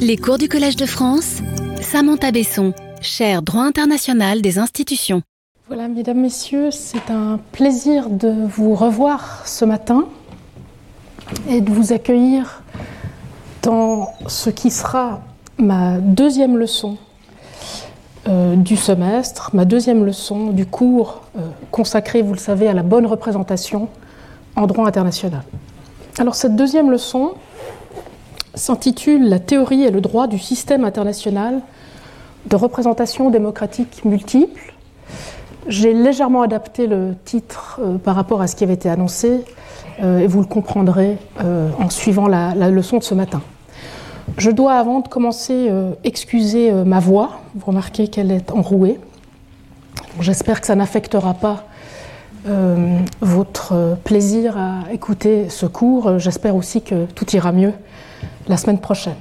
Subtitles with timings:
[0.00, 1.38] Les cours du Collège de France,
[1.80, 5.22] Samantha Besson, chaire droit international des institutions.
[5.66, 10.06] Voilà, mesdames, messieurs, c'est un plaisir de vous revoir ce matin
[11.48, 12.62] et de vous accueillir
[13.62, 15.20] dans ce qui sera
[15.58, 16.96] ma deuxième leçon
[18.28, 21.40] euh, du semestre, ma deuxième leçon du cours euh,
[21.70, 23.88] consacré, vous le savez, à la bonne représentation
[24.56, 25.42] en droit international.
[26.18, 27.34] Alors cette deuxième leçon
[28.58, 31.60] s'intitule La théorie et le droit du système international
[32.46, 34.74] de représentation démocratique multiple.
[35.66, 39.44] J'ai légèrement adapté le titre euh, par rapport à ce qui avait été annoncé
[40.00, 43.42] et vous le comprendrez en suivant la leçon de ce matin.
[44.36, 47.40] Je dois, avant de commencer, euh, excuser euh, ma voix.
[47.54, 49.00] Vous remarquez qu'elle est enrouée.
[50.20, 51.64] J'espère que ça n'affectera pas
[52.46, 56.18] euh, votre plaisir à écouter ce cours.
[56.18, 57.72] J'espère aussi que tout ira mieux
[58.48, 59.16] la semaine prochaine.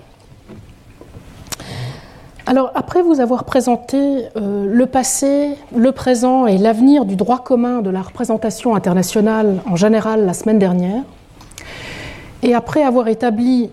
[2.45, 7.89] Alors, après vous avoir présenté le passé, le présent et l'avenir du droit commun de
[7.89, 11.03] la représentation internationale en général la semaine dernière,
[12.44, 13.70] et après avoir établi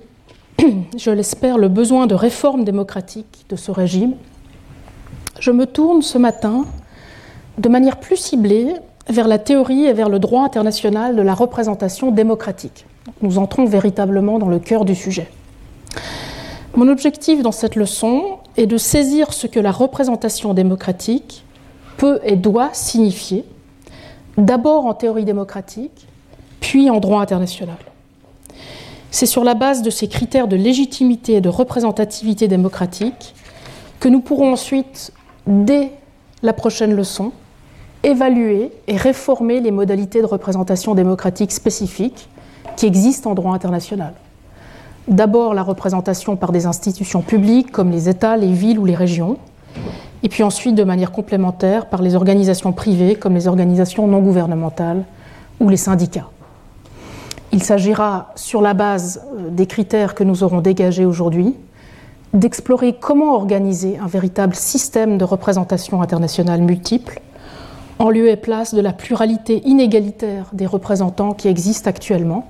[0.96, 4.14] je l'espère, le besoin de réforme démocratique de ce régime,
[5.40, 6.64] je me tourne ce matin
[7.58, 8.74] de manière plus ciblée
[9.08, 12.86] vers la théorie et vers le droit international de la représentation démocratique.
[13.20, 15.28] Nous entrons véritablement dans le cœur du sujet.
[16.76, 21.44] Mon objectif dans cette leçon est de saisir ce que la représentation démocratique
[21.96, 23.44] peut et doit signifier,
[24.36, 26.06] d'abord en théorie démocratique,
[26.60, 27.76] puis en droit international.
[29.10, 33.34] C'est sur la base de ces critères de légitimité et de représentativité démocratique
[34.00, 35.12] que nous pourrons ensuite,
[35.46, 35.92] dès
[36.42, 37.30] la prochaine leçon,
[38.02, 42.28] évaluer et réformer les modalités de représentation démocratique spécifiques
[42.76, 44.14] qui existent en droit international.
[45.08, 49.36] D'abord la représentation par des institutions publiques comme les États, les villes ou les régions,
[50.22, 55.04] et puis ensuite de manière complémentaire par les organisations privées comme les organisations non gouvernementales
[55.60, 56.30] ou les syndicats.
[57.52, 61.54] Il s'agira, sur la base euh, des critères que nous aurons dégagés aujourd'hui,
[62.32, 67.20] d'explorer comment organiser un véritable système de représentation internationale multiple,
[68.00, 72.48] en lieu et place de la pluralité inégalitaire des représentants qui existent actuellement,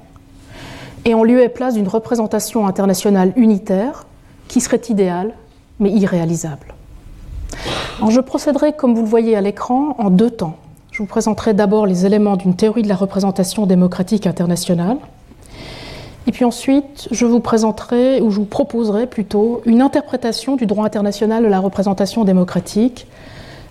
[1.04, 4.06] et en lieu et place d'une représentation internationale unitaire
[4.48, 5.32] qui serait idéale
[5.80, 6.74] mais irréalisable.
[8.08, 10.56] je procéderai, comme vous le voyez à l'écran, en deux temps.
[10.92, 14.98] Je vous présenterai d'abord les éléments d'une théorie de la représentation démocratique internationale.
[16.26, 20.86] Et puis ensuite, je vous présenterai, ou je vous proposerai plutôt, une interprétation du droit
[20.86, 23.06] international de la représentation démocratique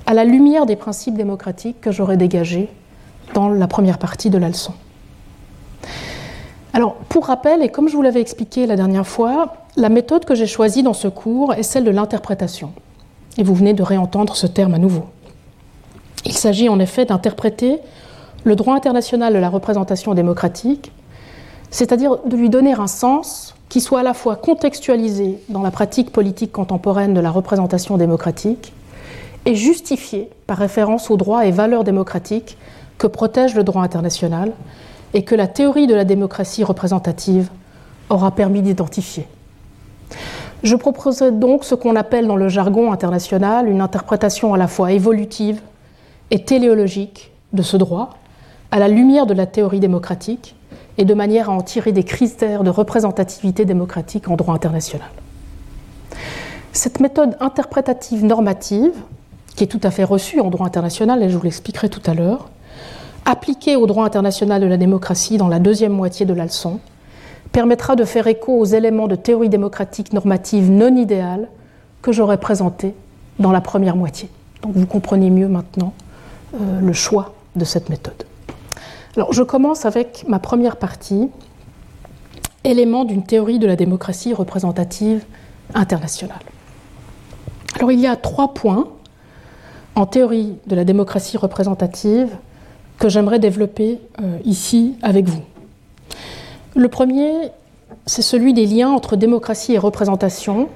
[0.06, 2.70] à la lumière des principes démocratiques que j'aurai dégagés
[3.34, 4.74] dans la première partie de la leçon.
[6.76, 10.34] Alors, pour rappel, et comme je vous l'avais expliqué la dernière fois, la méthode que
[10.34, 12.72] j'ai choisie dans ce cours est celle de l'interprétation.
[13.38, 15.06] Et vous venez de réentendre ce terme à nouveau.
[16.26, 17.78] Il s'agit en effet d'interpréter
[18.44, 20.92] le droit international de la représentation démocratique,
[21.70, 26.12] c'est-à-dire de lui donner un sens qui soit à la fois contextualisé dans la pratique
[26.12, 28.74] politique contemporaine de la représentation démocratique
[29.46, 32.58] et justifié par référence aux droits et valeurs démocratiques
[32.98, 34.54] que protège le droit international
[35.14, 37.50] et que la théorie de la démocratie représentative
[38.10, 39.28] aura permis d'identifier.
[40.64, 44.92] Je proposerai donc ce qu'on appelle dans le jargon international une interprétation à la fois
[44.92, 45.62] évolutive
[46.32, 48.12] et téléologique de ce droit,
[48.72, 50.56] à la lumière de la théorie démocratique
[50.98, 55.08] et de manière à en tirer des critères de représentativité démocratique en droit international.
[56.72, 58.94] Cette méthode interprétative normative,
[59.56, 62.14] qui est tout à fait reçue en droit international, et je vous l'expliquerai tout à
[62.14, 62.50] l'heure,
[63.26, 66.80] appliquée au droit international de la démocratie dans la deuxième moitié de la leçon,
[67.52, 71.48] permettra de faire écho aux éléments de théorie démocratique normative non idéale
[72.02, 72.94] que j'aurais présentés
[73.40, 74.30] dans la première moitié.
[74.62, 75.94] Donc vous comprenez mieux maintenant
[76.56, 78.26] euh, le choix de cette méthode.
[79.16, 81.30] Alors, je commence avec ma première partie,
[82.64, 85.24] élément d'une théorie de la démocratie représentative
[85.76, 86.42] internationale.
[87.76, 88.88] Alors, il y a trois points
[89.96, 92.30] en théorie de la démocratie représentative
[93.04, 95.42] que j'aimerais développer euh, ici avec vous.
[96.74, 97.34] Le premier,
[98.06, 100.70] c'est celui des liens entre démocratie et représentation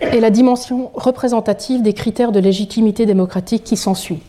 [0.00, 4.20] et la dimension représentative des critères de légitimité démocratique qui s'ensuit.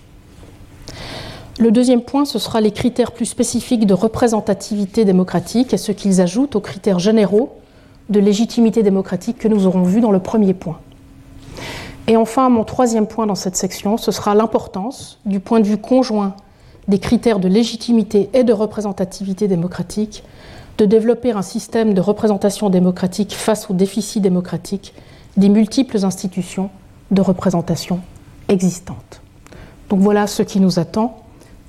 [1.57, 6.19] Le deuxième point, ce sera les critères plus spécifiques de représentativité démocratique et ce qu'ils
[6.19, 7.55] ajoutent aux critères généraux
[8.09, 10.79] de légitimité démocratique que nous aurons vus dans le premier point.
[12.07, 15.77] Et enfin, mon troisième point dans cette section, ce sera l'importance, du point de vue
[15.77, 16.35] conjoint
[16.87, 20.23] des critères de légitimité et de représentativité démocratique,
[20.77, 24.93] de développer un système de représentation démocratique face aux déficits démocratiques
[25.35, 26.69] des multiples institutions
[27.11, 27.99] de représentation
[28.47, 29.21] existantes.
[29.89, 31.17] Donc voilà ce qui nous attend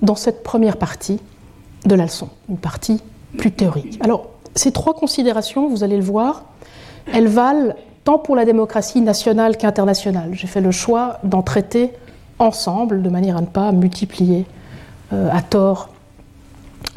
[0.02, 1.20] dans cette première partie
[1.86, 3.00] de la leçon, une partie
[3.36, 3.98] plus théorique.
[4.02, 6.44] Alors, ces trois considérations, vous allez le voir,
[7.12, 7.74] elles valent
[8.04, 10.30] tant pour la démocratie nationale qu'internationale.
[10.32, 11.92] J'ai fait le choix d'en traiter
[12.38, 14.46] ensemble, de manière à ne pas multiplier
[15.12, 15.90] à tort,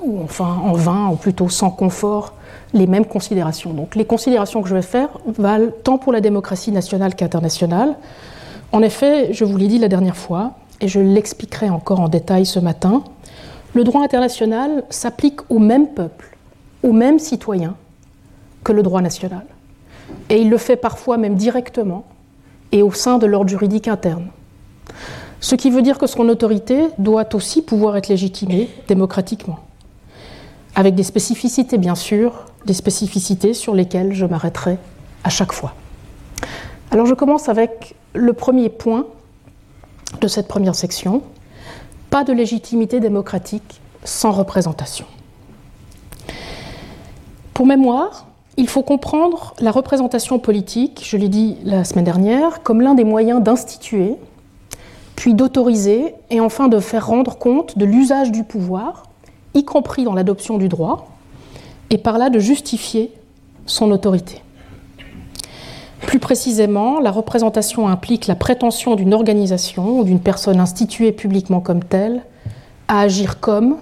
[0.02, 2.34] ou enfin en vain, ou plutôt sans confort,
[2.74, 3.74] les mêmes considérations.
[3.74, 7.96] Donc les considérations que je vais faire valent tant pour la démocratie nationale qu'internationale.
[8.72, 12.46] En effet, je vous l'ai dit la dernière fois, et je l'expliquerai encore en détail
[12.46, 13.04] ce matin,
[13.74, 16.38] le droit international s'applique aux mêmes peuples,
[16.84, 17.76] aux mêmes citoyens
[18.64, 19.46] que le droit national.
[20.30, 22.04] Et il le fait parfois même directement
[22.72, 24.28] et au sein de l'ordre juridique interne.
[25.42, 29.60] Ce qui veut dire que son autorité doit aussi pouvoir être légitimée démocratiquement.
[30.76, 34.78] Avec des spécificités, bien sûr, des spécificités sur lesquelles je m'arrêterai
[35.24, 35.74] à chaque fois.
[36.92, 39.08] Alors je commence avec le premier point
[40.22, 41.24] de cette première section.
[42.12, 45.06] Pas de légitimité démocratique sans représentation.
[47.56, 48.28] Pour mémoire,
[48.58, 53.06] il faut comprendre la représentation politique, je l'ai dit la semaine dernière, comme l'un des
[53.06, 54.18] moyens d'instituer,
[55.22, 59.04] puis d'autoriser et enfin de faire rendre compte de l'usage du pouvoir,
[59.54, 61.10] y compris dans l'adoption du droit,
[61.92, 63.14] et par là de justifier
[63.68, 64.42] son autorité.
[66.00, 71.84] Plus précisément, la représentation implique la prétention d'une organisation ou d'une personne instituée publiquement comme
[71.84, 72.24] telle
[72.88, 73.78] à agir comme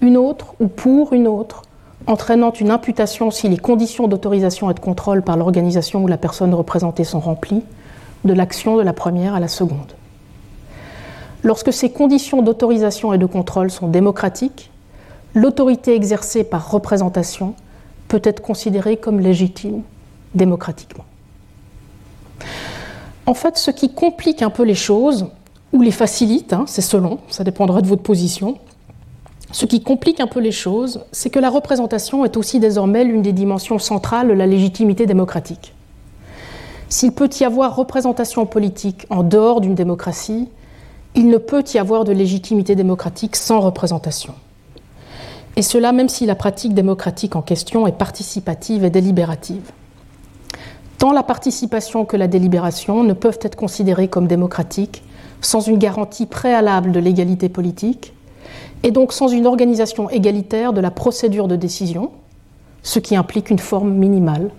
[0.00, 1.60] une autre ou pour une autre,
[2.06, 6.54] entraînant une imputation si les conditions d'autorisation et de contrôle par l'organisation ou la personne
[6.54, 7.64] représentée sont remplies,
[8.24, 9.99] de l'action de la première à la seconde.
[11.42, 14.70] Lorsque ces conditions d'autorisation et de contrôle sont démocratiques,
[15.34, 17.54] l'autorité exercée par représentation
[18.08, 19.82] peut être considérée comme légitime
[20.34, 21.04] démocratiquement.
[23.26, 25.26] En fait, ce qui complique un peu les choses,
[25.72, 28.58] ou les facilite, hein, c'est selon, ça dépendra de votre position,
[29.52, 33.22] ce qui complique un peu les choses, c'est que la représentation est aussi désormais l'une
[33.22, 35.74] des dimensions centrales de la légitimité démocratique.
[36.88, 40.48] S'il peut y avoir représentation politique en dehors d'une démocratie,
[41.14, 44.34] il ne peut y avoir de légitimité démocratique sans représentation.
[45.56, 49.72] Et cela même si la pratique démocratique en question est participative et délibérative.
[50.98, 55.02] Tant la participation que la délibération ne peuvent être considérées comme démocratiques
[55.40, 58.12] sans une garantie préalable de l'égalité politique,
[58.82, 62.10] et donc sans une organisation égalitaire de la procédure de décision,
[62.82, 64.50] ce qui implique une forme minimale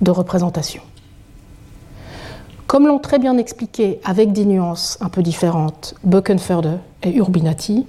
[0.00, 0.82] de représentation.
[2.76, 7.86] Comme l'ont très bien expliqué avec des nuances un peu différentes Buckenförde et Urbinati,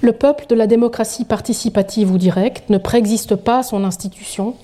[0.00, 4.54] le peuple de la démocratie participative ou directe ne préexiste pas à son institution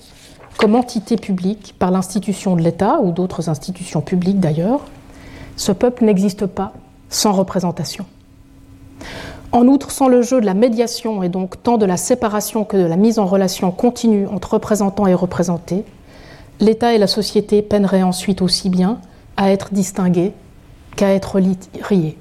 [0.55, 4.85] comme entité publique par l'institution de l'État ou d'autres institutions publiques d'ailleurs.
[5.57, 6.71] Ce peuple n'existe pas
[7.09, 8.05] sans représentation.
[9.51, 12.77] En outre, sans le jeu de la médiation et donc tant de la séparation que
[12.77, 15.83] de la mise en relation continue entre représentants et représentés,
[16.61, 19.01] l'État et la société peineraient ensuite aussi bien
[19.37, 20.33] à être distingué
[20.95, 21.39] qu'à être
[21.81, 22.17] rié.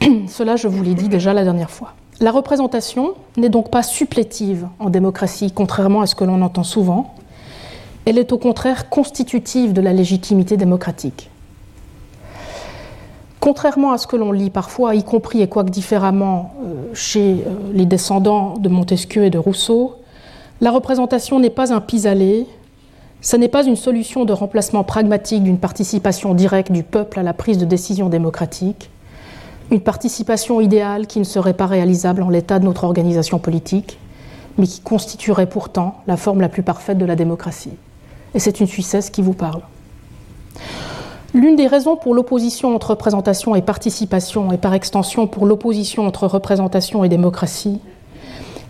[0.28, 1.92] Cela, je vous l'ai dit déjà la dernière fois.
[2.20, 7.14] La représentation n'est donc pas supplétive en démocratie, contrairement à ce que l'on entend souvent.
[8.04, 11.30] Elle est au contraire constitutive de la légitimité démocratique.
[13.40, 17.54] Contrairement à ce que l'on lit parfois, y compris et quoique différemment euh, chez euh,
[17.72, 19.96] les descendants de Montesquieu et de Rousseau,
[20.60, 22.46] la représentation n'est pas un pis-aller,
[23.22, 27.34] ce n'est pas une solution de remplacement pragmatique d'une participation directe du peuple à la
[27.34, 28.90] prise de décision démocratique,
[29.70, 33.98] une participation idéale qui ne serait pas réalisable en l'état de notre organisation politique,
[34.58, 37.76] mais qui constituerait pourtant la forme la plus parfaite de la démocratie.
[38.34, 39.62] Et c'est une Suissesse qui vous parle.
[41.34, 46.26] L'une des raisons pour l'opposition entre représentation et participation, et par extension pour l'opposition entre
[46.26, 47.80] représentation et démocratie,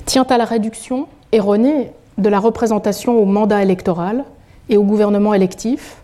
[0.04, 4.24] tient à la réduction erronée de la représentation au mandat électoral
[4.70, 5.96] et au gouvernement électif,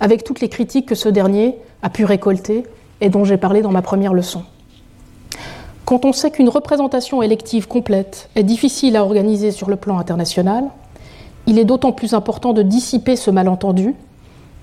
[0.00, 2.64] avec toutes les critiques que ce dernier a pu récolter
[3.00, 4.42] et dont j'ai parlé dans ma première leçon.
[5.84, 10.64] Quand on sait qu'une représentation élective complète est difficile à organiser sur le plan international,
[11.46, 13.94] il est d'autant plus important de dissiper ce malentendu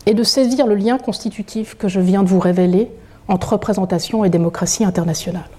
[0.06, 2.92] et de saisir le lien constitutif que je viens de vous révéler
[3.28, 5.50] entre représentation et démocratie internationale.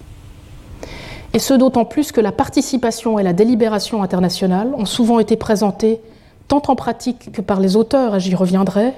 [1.33, 6.01] Et ce d'autant plus que la participation et la délibération internationale ont souvent été présentées
[6.49, 8.93] tant en pratique que par les auteurs, et j'y reviendrai,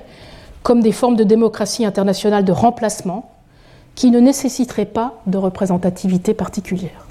[0.63, 3.31] comme des formes de démocratie internationale de remplacement
[3.95, 7.07] qui ne nécessiteraient pas de représentativité particulière.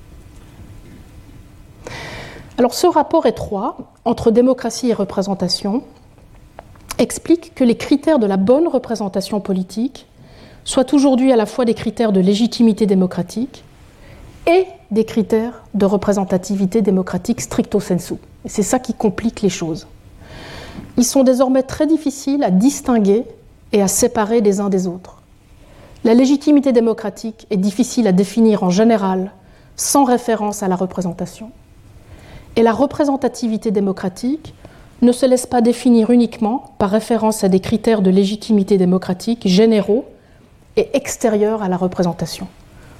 [2.57, 5.83] Alors ce rapport étroit entre démocratie et représentation
[6.97, 10.07] explique que les critères de la bonne représentation politique
[10.63, 13.63] soient aujourd'hui à la fois des critères de légitimité démocratique
[14.47, 18.15] et des critères de représentativité démocratique stricto sensu.
[18.45, 19.87] C'est ça qui complique les choses.
[20.97, 23.23] Ils sont désormais très difficiles à distinguer
[23.71, 25.21] et à séparer les uns des autres.
[26.03, 29.31] La légitimité démocratique est difficile à définir en général
[29.75, 31.51] sans référence à la représentation.
[32.55, 34.55] Et la représentativité démocratique
[35.03, 40.05] ne se laisse pas définir uniquement par référence à des critères de légitimité démocratique généraux
[40.75, 42.47] et extérieurs à la représentation.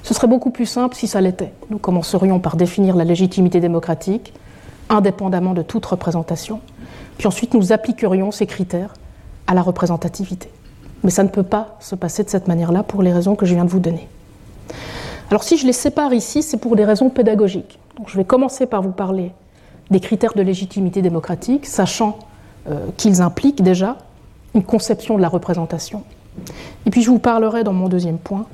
[0.04, 1.52] Ce serait beaucoup plus simple si ça l'était.
[1.70, 4.32] Nous commencerions par définir la légitimité démocratique
[4.88, 6.60] indépendamment de toute représentation.
[7.18, 8.94] Puis ensuite, nous appliquerions ces critères
[9.46, 10.48] à la représentativité.
[11.04, 13.54] Mais ça ne peut pas se passer de cette manière-là pour les raisons que je
[13.54, 14.08] viens de vous donner.
[15.30, 17.78] Alors si je les sépare ici, c'est pour des raisons pédagogiques.
[17.96, 19.32] Donc je vais commencer par vous parler
[19.90, 22.18] des critères de légitimité démocratique, sachant
[22.68, 23.96] euh, qu'ils impliquent déjà
[24.54, 26.02] une conception de la représentation.
[26.86, 28.46] Et puis je vous parlerai dans mon deuxième point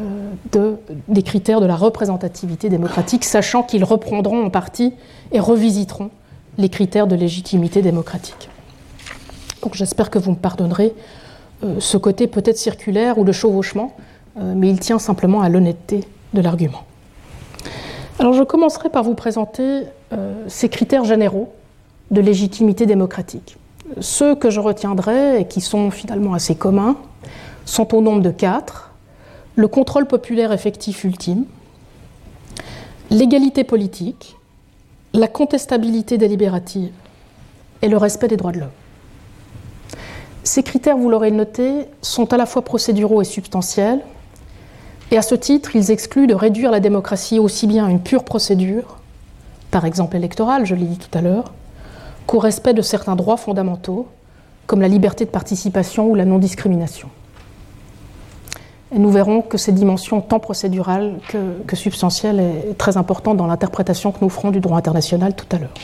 [0.00, 0.76] euh, de,
[1.08, 4.94] des critères de la représentativité démocratique, sachant qu'ils reprendront en partie
[5.32, 6.10] et revisiteront
[6.58, 8.48] les critères de légitimité démocratique.
[9.62, 10.94] Donc j'espère que vous me pardonnerez
[11.64, 13.96] euh, ce côté peut-être circulaire ou de chevauchement,
[14.38, 16.04] euh, mais il tient simplement à l'honnêteté
[16.34, 16.84] de l'argument.
[18.18, 19.84] Alors je commencerai par vous présenter
[20.46, 21.54] ces critères généraux
[22.10, 23.56] de légitimité démocratique.
[24.00, 26.96] Ceux que je retiendrai et qui sont finalement assez communs
[27.64, 28.92] sont au nombre de quatre
[29.56, 31.44] le contrôle populaire effectif ultime,
[33.10, 34.36] l'égalité politique,
[35.14, 36.92] la contestabilité délibérative
[37.82, 38.70] et le respect des droits de l'homme.
[40.42, 44.00] Ces critères, vous l'aurez noté, sont à la fois procéduraux et substantiels,
[45.10, 48.24] et à ce titre, ils excluent de réduire la démocratie aussi bien à une pure
[48.24, 48.98] procédure,
[49.70, 51.52] par exemple électorale, je l'ai dit tout à l'heure,
[52.26, 54.08] qu'au respect de certains droits fondamentaux,
[54.66, 57.10] comme la liberté de participation ou la non-discrimination.
[58.94, 63.46] Et nous verrons que cette dimension tant procédurale que, que substantielle est très importante dans
[63.46, 65.74] l'interprétation que nous ferons du droit international tout à l'heure.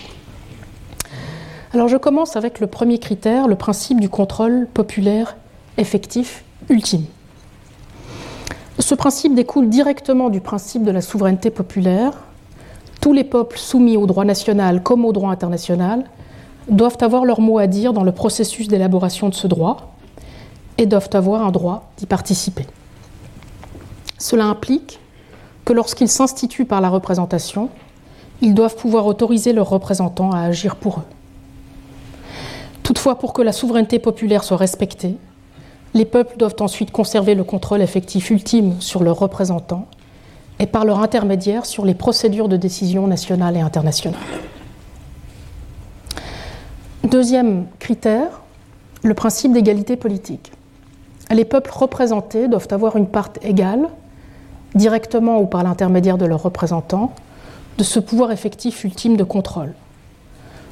[1.74, 5.36] Alors je commence avec le premier critère, le principe du contrôle populaire
[5.76, 7.04] effectif ultime.
[8.78, 12.12] Ce principe découle directement du principe de la souveraineté populaire.
[13.00, 16.04] Tous les peuples soumis au droit national comme au droit international
[16.68, 19.92] doivent avoir leur mot à dire dans le processus d'élaboration de ce droit
[20.78, 22.66] et doivent avoir un droit d'y participer.
[24.18, 24.98] Cela implique
[25.64, 27.70] que lorsqu'ils s'instituent par la représentation,
[28.40, 31.04] ils doivent pouvoir autoriser leurs représentants à agir pour eux.
[32.82, 35.16] Toutefois, pour que la souveraineté populaire soit respectée,
[35.94, 39.86] les peuples doivent ensuite conserver le contrôle effectif ultime sur leurs représentants
[40.58, 44.20] et par leur intermédiaire sur les procédures de décision nationales et internationales.
[47.04, 48.40] Deuxième critère,
[49.02, 50.52] le principe d'égalité politique.
[51.30, 53.88] Les peuples représentés doivent avoir une part égale
[54.74, 57.12] directement ou par l'intermédiaire de leurs représentants,
[57.78, 59.72] de ce pouvoir effectif ultime de contrôle.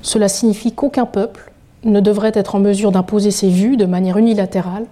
[0.03, 1.53] Cela signifie qu'aucun peuple
[1.85, 4.87] ne devrait être en mesure d'imposer ses vues de manière unilatérale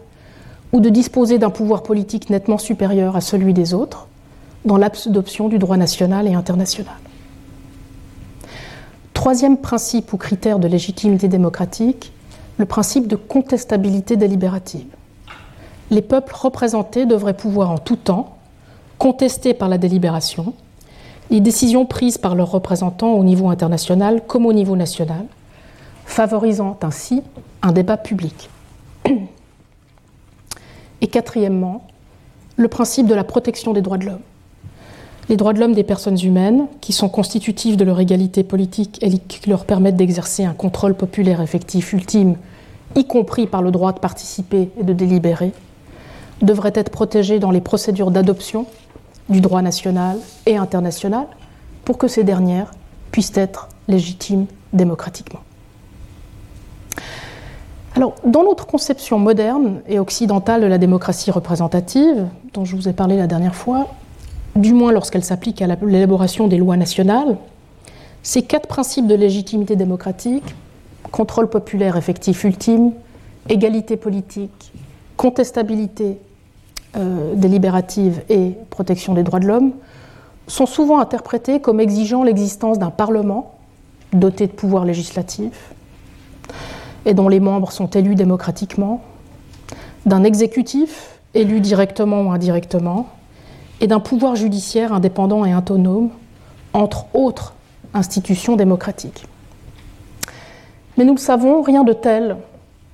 [0.73, 4.09] ou de disposer d'un pouvoir politique nettement supérieur à celui des autres,
[4.65, 6.95] dans l'adoption du droit national et international.
[9.13, 12.13] Troisième principe ou critère de légitimité démocratique,
[12.59, 14.87] le principe de contestabilité délibérative.
[15.91, 18.34] Les peuples représentés devraient pouvoir en tout temps
[18.99, 20.55] contestées par la délibération,
[21.31, 25.27] les décisions prises par leurs représentants au niveau international comme au niveau national,
[26.05, 27.23] favorisant ainsi
[27.63, 28.51] un débat public.
[31.01, 31.87] Et quatrièmement,
[32.57, 34.21] le principe de la protection des droits de l'homme.
[35.29, 39.19] Les droits de l'homme des personnes humaines, qui sont constitutifs de leur égalité politique et
[39.19, 42.37] qui leur permettent d'exercer un contrôle populaire effectif ultime,
[42.95, 45.53] y compris par le droit de participer et de délibérer,
[46.43, 48.67] devraient être protégés dans les procédures d'adoption
[49.29, 51.27] du droit national et international
[51.85, 52.73] pour que ces dernières
[53.11, 55.41] puissent être légitimes démocratiquement.
[57.97, 62.93] Alors, dans notre conception moderne et occidentale de la démocratie représentative, dont je vous ai
[62.93, 63.89] parlé la dernière fois,
[64.57, 67.37] du moins lorsqu'elle s'applique à l'élaboration des lois nationales,
[68.23, 70.55] ces quatre principes de légitimité démocratique,
[71.13, 72.93] contrôle populaire effectif ultime,
[73.49, 74.73] égalité politique,
[75.17, 76.19] contestabilité
[76.97, 79.73] euh, délibérative et protection des droits de l'homme
[80.47, 83.55] sont souvent interprétés comme exigeant l'existence d'un Parlement
[84.13, 85.75] doté de pouvoirs législatifs
[87.07, 89.03] et dont les membres sont élus démocratiquement,
[90.07, 93.09] d'un exécutif élu directement ou indirectement,
[93.81, 96.11] et d'un pouvoir judiciaire indépendant et autonome,
[96.73, 97.55] entre autres
[97.93, 99.27] institution démocratique.
[100.97, 102.37] Mais nous le savons, rien de tel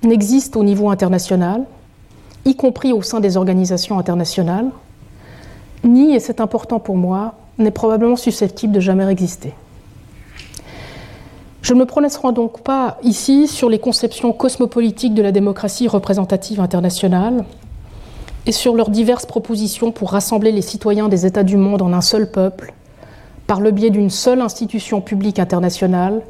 [0.03, 1.63] n'existe au niveau international,
[2.45, 4.69] y compris au sein des organisations internationales,
[5.83, 9.53] ni, et c'est important pour moi, n'est probablement susceptible de jamais exister.
[11.61, 16.59] Je ne me prononcerai donc pas ici sur les conceptions cosmopolitiques de la démocratie représentative
[16.59, 17.45] internationale
[18.47, 22.01] et sur leurs diverses propositions pour rassembler les citoyens des États du monde en un
[22.01, 22.73] seul peuple,
[23.45, 26.21] par le biais d'une seule institution publique internationale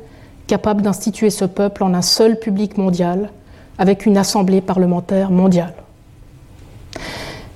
[0.48, 3.30] capable d'instituer ce peuple en un seul public mondial,
[3.78, 5.74] avec une assemblée parlementaire mondiale.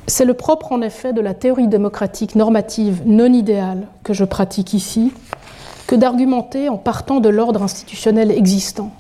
[0.07, 4.73] C'est le propre en effet de la théorie démocratique normative non idéale que je pratique
[4.73, 5.11] ici,
[5.87, 8.91] que d'argumenter en partant de l'ordre institutionnel existant,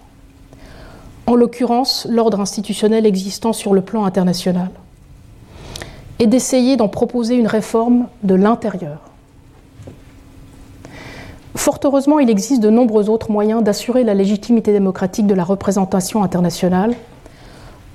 [1.27, 4.69] en l'occurrence l'ordre institutionnel existant sur le plan international,
[6.19, 8.99] et d'essayer d'en proposer une réforme de l'intérieur.
[11.55, 16.23] Fort heureusement, il existe de nombreux autres moyens d'assurer la légitimité démocratique de la représentation
[16.23, 16.95] internationale,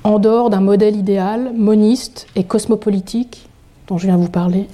[0.04, 3.48] en dehors d'un modèle idéal, moniste et cosmopolitique,
[3.86, 4.68] dont je viens vous parler,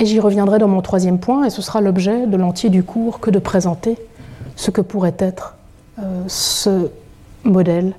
[0.00, 3.20] et j'y reviendrai dans mon troisième point, et ce sera l'objet de l'entier du cours
[3.20, 3.96] que de présenter
[4.56, 5.56] ce que pourrait être
[5.98, 6.90] euh, ce
[7.44, 7.94] modèle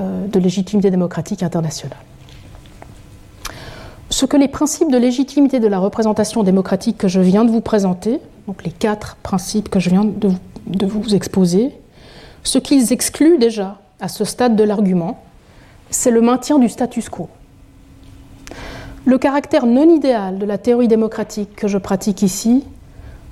[0.00, 1.98] euh, de légitimité démocratique internationale.
[4.10, 7.60] Ce que les principes de légitimité de la représentation démocratique que je viens de vous
[7.60, 11.74] présenter, donc les quatre principes que je viens de vous exposer,
[12.44, 15.18] ce qu'ils excluent déjà à ce stade de l'argument,
[15.92, 17.28] c'est le maintien du status quo.
[19.04, 22.64] Le caractère non idéal de la théorie démocratique que je pratique ici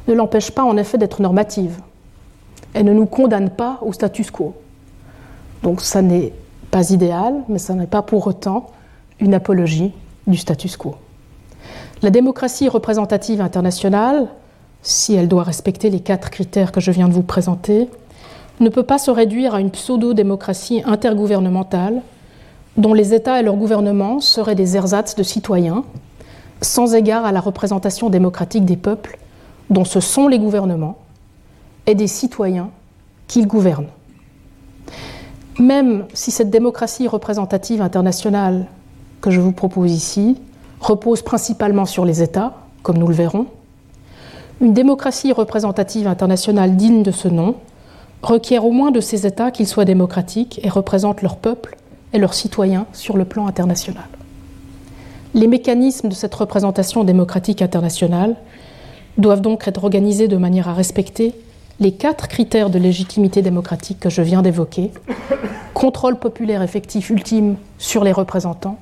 [0.08, 1.80] ne l'empêche pas en effet d'être normative.
[2.74, 4.54] Elle ne nous condamne pas au status quo.
[5.62, 6.32] Donc ça n'est
[6.70, 8.66] pas idéal, mais ça n'est pas pour autant
[9.20, 9.92] une apologie
[10.26, 10.96] du status quo.
[12.02, 14.28] La démocratie représentative internationale,
[14.82, 17.88] si elle doit respecter les quatre critères que je viens de vous présenter,
[18.60, 22.02] ne peut pas se réduire à une pseudo-démocratie intergouvernementale
[22.76, 25.84] dont les États et leurs gouvernements seraient des ersatz de citoyens,
[26.62, 29.18] sans égard à la représentation démocratique des peuples,
[29.70, 30.98] dont ce sont les gouvernements,
[31.86, 32.70] et des citoyens
[33.26, 33.88] qu'ils gouvernent.
[35.58, 38.66] Même si cette démocratie représentative internationale
[39.20, 40.40] que je vous propose ici
[40.80, 43.46] repose principalement sur les États, comme nous le verrons,
[44.60, 47.54] une démocratie représentative internationale digne de ce nom
[48.22, 51.76] requiert au moins de ces États qu'ils soient démocratiques et représentent leur peuple
[52.12, 54.08] et leurs citoyens sur le plan international.
[55.34, 58.36] Les mécanismes de cette représentation démocratique internationale
[59.16, 61.34] doivent donc être organisés de manière à respecter
[61.78, 64.90] les quatre critères de légitimité démocratique que je viens d'évoquer
[65.72, 68.78] contrôle populaire effectif ultime sur les représentants,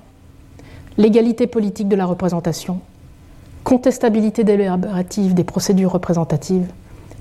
[0.96, 2.80] l'égalité politique de la représentation,
[3.62, 6.66] contestabilité délibérative des procédures représentatives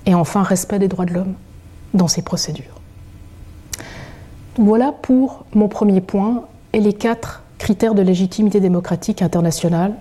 [0.06, 1.34] et enfin respect des droits de l'homme
[1.94, 2.77] dans ces procédures.
[4.58, 6.42] Voilà pour mon premier point
[6.72, 9.94] et les quatre critères de légitimité démocratique internationale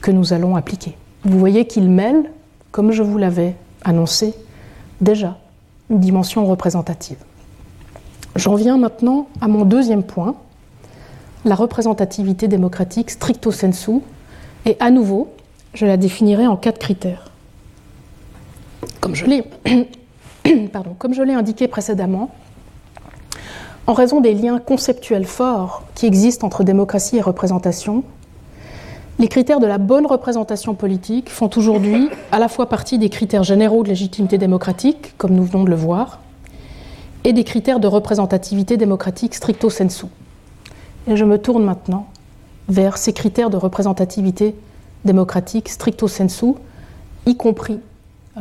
[0.00, 0.96] que nous allons appliquer.
[1.22, 2.32] Vous voyez qu'ils mêlent,
[2.72, 4.34] comme je vous l'avais annoncé,
[5.00, 5.38] déjà
[5.88, 7.18] une dimension représentative.
[8.34, 10.34] J'en viens maintenant à mon deuxième point,
[11.44, 14.00] la représentativité démocratique stricto sensu,
[14.64, 15.28] et à nouveau,
[15.74, 17.30] je la définirai en quatre critères.
[19.00, 19.44] Comme je l'ai,
[20.98, 22.32] comme je l'ai indiqué précédemment,
[23.86, 28.02] en raison des liens conceptuels forts qui existent entre démocratie et représentation,
[29.18, 33.44] les critères de la bonne représentation politique font aujourd'hui à la fois partie des critères
[33.44, 36.20] généraux de légitimité démocratique, comme nous venons de le voir,
[37.24, 40.06] et des critères de représentativité démocratique stricto sensu.
[41.08, 42.08] Et je me tourne maintenant
[42.68, 44.54] vers ces critères de représentativité
[45.04, 46.54] démocratique stricto sensu,
[47.24, 47.78] y compris
[48.36, 48.40] euh,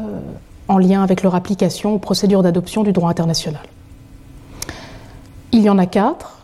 [0.68, 3.62] en lien avec leur application aux procédures d'adoption du droit international.
[5.56, 6.40] Il y en a quatre.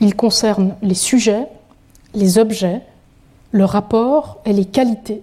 [0.00, 1.48] Ils concernent les sujets,
[2.14, 2.80] les objets,
[3.50, 5.22] le rapport et les qualités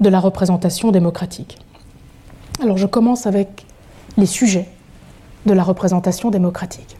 [0.00, 1.58] de la représentation démocratique.
[2.60, 3.64] Alors je commence avec
[4.16, 4.68] les sujets
[5.46, 6.96] de la représentation démocratique.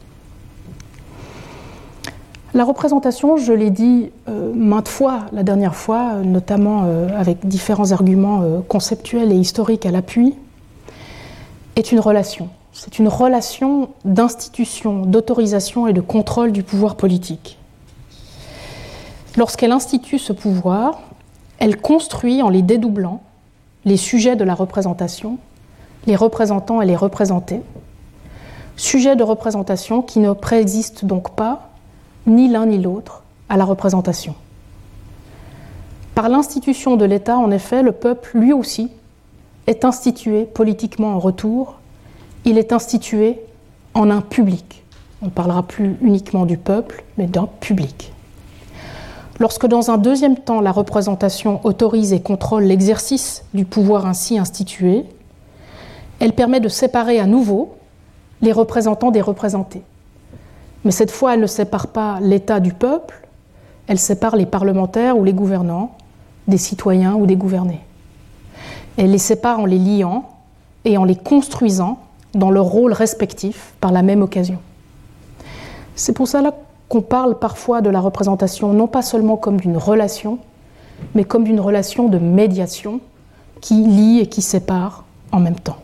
[2.53, 7.91] La représentation, je l'ai dit euh, maintes fois la dernière fois, notamment euh, avec différents
[7.91, 10.33] arguments euh, conceptuels et historiques à l'appui,
[11.75, 17.57] est une relation c'est une relation d'institution, d'autorisation et de contrôle du pouvoir politique.
[19.37, 21.01] Lorsqu'elle institue ce pouvoir,
[21.59, 23.21] elle construit en les dédoublant
[23.85, 25.37] les sujets de la représentation,
[26.05, 27.61] les représentants et les représentés,
[28.75, 31.69] sujets de représentation qui ne préexistent donc pas,
[32.27, 34.35] ni l'un ni l'autre, à la représentation.
[36.15, 38.91] Par l'institution de l'État, en effet, le peuple, lui aussi,
[39.67, 41.78] est institué politiquement en retour,
[42.45, 43.39] il est institué
[43.93, 44.83] en un public.
[45.21, 48.13] On ne parlera plus uniquement du peuple, mais d'un public.
[49.39, 55.05] Lorsque dans un deuxième temps la représentation autorise et contrôle l'exercice du pouvoir ainsi institué,
[56.19, 57.75] elle permet de séparer à nouveau
[58.41, 59.81] les représentants des représentés.
[60.83, 63.27] Mais cette fois, elle ne sépare pas l'État du peuple,
[63.87, 65.95] elle sépare les parlementaires ou les gouvernants
[66.47, 67.81] des citoyens ou des gouvernés.
[68.97, 70.29] Elle les sépare en les liant
[70.83, 71.99] et en les construisant
[72.33, 74.59] dans leur rôle respectif par la même occasion.
[75.95, 76.53] C'est pour cela
[76.87, 80.39] qu'on parle parfois de la représentation non pas seulement comme d'une relation,
[81.15, 82.99] mais comme d'une relation de médiation
[83.61, 85.77] qui lie et qui sépare en même temps.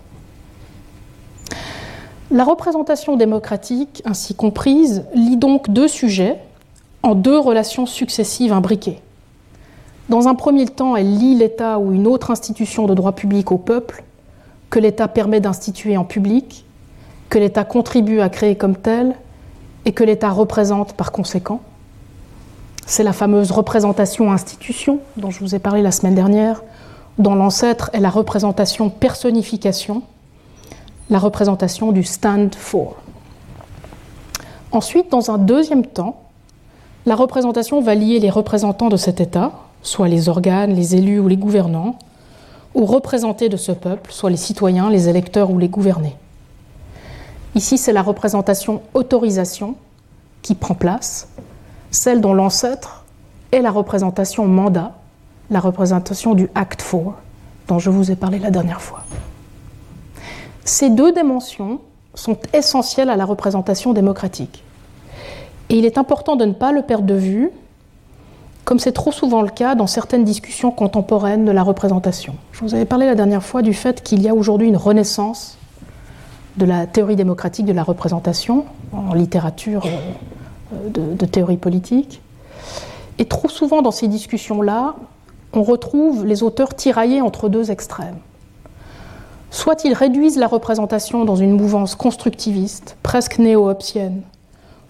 [2.32, 6.40] La représentation démocratique, ainsi comprise, lie donc deux sujets
[7.04, 9.00] en deux relations successives imbriquées.
[10.10, 13.58] Dans un premier temps, elle lie l'État ou une autre institution de droit public au
[13.58, 14.04] peuple,
[14.76, 16.66] que l'État permet d'instituer en public,
[17.30, 19.16] que l'État contribue à créer comme tel,
[19.86, 21.62] et que l'État représente par conséquent.
[22.86, 26.62] C'est la fameuse représentation institution dont je vous ai parlé la semaine dernière,
[27.20, 30.02] dont l'ancêtre est la représentation personnification,
[31.10, 32.98] la représentation du stand for.
[34.74, 36.22] Ensuite, dans un deuxième temps,
[37.06, 41.30] la représentation va lier les représentants de cet État, soit les organes, les élus ou
[41.30, 41.98] les gouvernants,
[42.76, 46.16] aux représentés de ce peuple, soit les citoyens, les électeurs ou les gouvernés.
[47.56, 49.76] Ici, c'est la représentation autorisation
[50.42, 51.30] qui prend place,
[51.90, 53.06] celle dont l'ancêtre
[53.54, 54.94] est la représentation mandat,
[55.50, 57.14] la représentation du Act 4,
[57.68, 59.04] dont je vous ai parlé la dernière fois.
[60.66, 61.80] Ces deux dimensions
[62.14, 64.64] sont essentielles à la représentation démocratique.
[65.70, 67.52] Et il est important de ne pas le perdre de vue,
[68.66, 72.36] comme c'est trop souvent le cas dans certaines discussions contemporaines de la représentation.
[72.52, 75.58] Je vous avais parlé la dernière fois du fait qu'il y a aujourd'hui une renaissance
[76.58, 82.22] de la théorie démocratique de la représentation en littérature euh, de, théorie politique.
[83.20, 84.96] Et trop souvent dans ces discussions-là,
[85.54, 88.18] on retrouve les auteurs tiraillés entre deux extrêmes.
[89.52, 94.24] Soit ils réduisent la représentation dans une mouvance constructiviste, presque néo-hobbienne,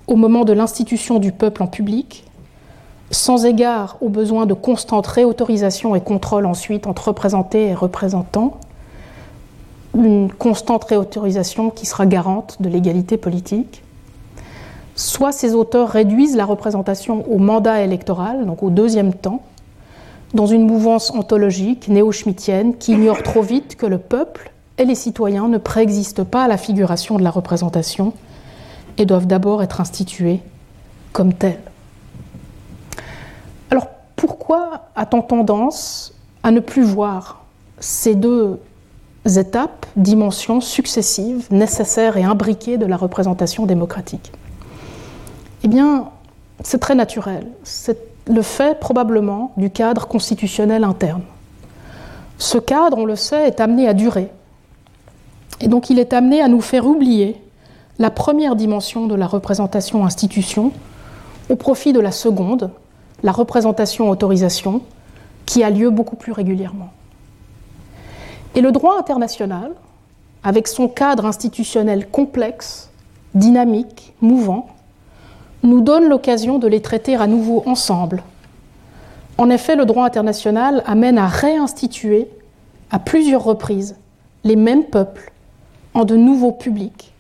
[0.08, 2.26] au moment de l'institution du peuple en public,
[3.12, 8.58] sans égard au besoin de constante réautorisation et contrôle ensuite entre représentés et représentants,
[9.96, 13.84] une constante réautorisation qui sera garante de l'égalité politique.
[14.96, 19.42] Soit ces auteurs réduisent la représentation au mandat électoral, donc au deuxième temps,
[20.34, 25.48] dans une mouvance ontologique néo-schmittienne qui ignore trop vite que le peuple et les citoyens
[25.48, 28.14] ne préexistent pas à la figuration de la représentation
[28.98, 30.40] et doivent d'abord être institués
[31.14, 31.60] comme tels.
[34.16, 37.44] Pourquoi a-t-on tendance à ne plus voir
[37.80, 38.60] ces deux
[39.26, 44.32] étapes, dimensions successives, nécessaires et imbriquées de la représentation démocratique?
[45.64, 46.10] Eh bien,
[46.64, 47.48] c'est très naturel.
[47.64, 47.98] C'est
[48.28, 51.22] le fait probablement du cadre constitutionnel interne.
[52.38, 54.32] Ce cadre, on le sait, est amené à durer.
[55.62, 57.42] Et donc il est amené à nous faire oublier
[57.98, 60.72] la première dimension de la représentation institution
[61.50, 62.72] au profit de la seconde,
[63.24, 64.82] la représentation autorisation,
[65.46, 66.92] qui a lieu beaucoup plus régulièrement.
[68.56, 69.72] Et le droit international,
[70.44, 72.90] avec son cadre institutionnel complexe,
[73.34, 74.68] dynamique, mouvant,
[75.64, 78.24] nous donne l'occasion de les traiter à nouveau ensemble.
[79.38, 82.30] En effet, le droit international amène à réinstituer
[82.92, 83.96] à plusieurs reprises
[84.44, 85.32] les mêmes peuples
[85.94, 87.14] en de nouveaux publics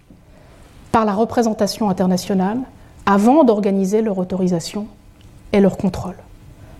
[0.91, 2.59] par la représentation internationale
[3.05, 4.87] avant d'organiser leur autorisation
[5.53, 6.15] et leur contrôle.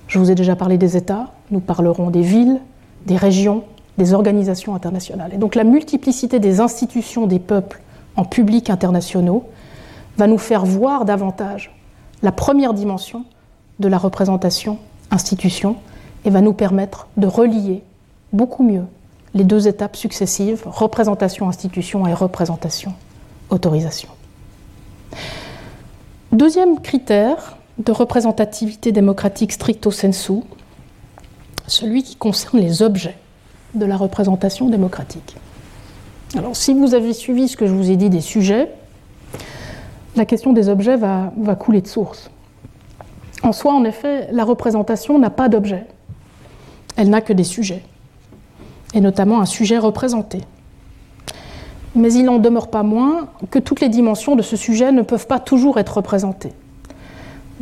[0.08, 2.60] Je vous ai déjà parlé des États, nous parlerons des villes,
[3.06, 3.64] des régions,
[3.98, 5.34] des organisations internationales.
[5.34, 7.82] Et donc la multiplicité des institutions des peuples
[8.16, 9.48] en public internationaux
[10.18, 11.76] va nous faire voir davantage
[12.22, 13.26] la première dimension
[13.80, 14.78] de la représentation
[15.12, 15.76] institution
[16.24, 17.84] et va nous permettre de relier
[18.34, 18.86] beaucoup mieux
[19.34, 22.94] les deux étapes successives, représentation institution et représentation
[23.50, 24.10] autorisation.
[26.32, 30.42] Deuxième critère de représentativité démocratique stricto sensu,
[31.68, 33.18] celui qui concerne les objets
[33.74, 35.36] de la représentation démocratique.
[36.38, 38.70] Alors, si vous avez suivi ce que je vous ai dit des sujets,
[40.16, 42.30] la question des objets va, couler de source.
[43.44, 45.86] En soi, en effet, la représentation n'a pas d'objet.
[46.96, 47.84] Elle n'a que des sujets,
[48.94, 50.42] et notamment un sujet représenté
[51.96, 55.28] mais il n'en demeure pas moins que toutes les dimensions de ce sujet ne peuvent
[55.28, 56.52] pas toujours être représentées.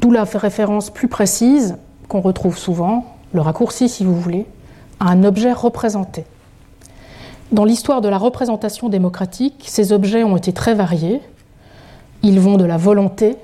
[0.04, 1.78] D'où la référence plus précise,
[2.10, 4.46] qu'on retrouve souvent, le raccourci si vous voulez,
[5.00, 6.26] à un objet représenté.
[7.54, 11.22] Dans l'histoire de la représentation démocratique, ces objets ont été très variés.
[12.22, 13.38] Ils vont de la volonté,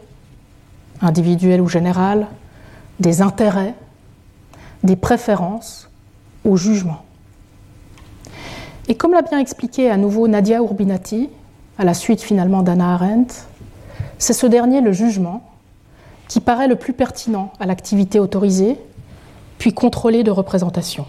[0.99, 2.27] individuelle ou générale,
[2.99, 3.73] des intérêts,
[4.83, 5.89] des préférences,
[6.43, 7.03] au jugement.
[8.89, 11.29] Et comme l'a bien expliqué à nouveau Nadia Urbinati,
[11.77, 13.33] à la suite finalement d'Anna Arendt,
[14.17, 15.49] c'est ce dernier, le jugement,
[16.29, 18.77] qui paraît le plus pertinent à l'activité autorisée,
[19.57, 21.05] puis contrôlée de représentation.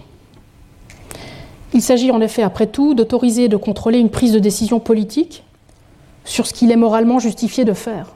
[1.72, 5.44] Il s'agit en effet, après tout, d'autoriser et de contrôler une prise de décision politique
[6.24, 8.14] sur ce qu'il est moralement justifié de faire,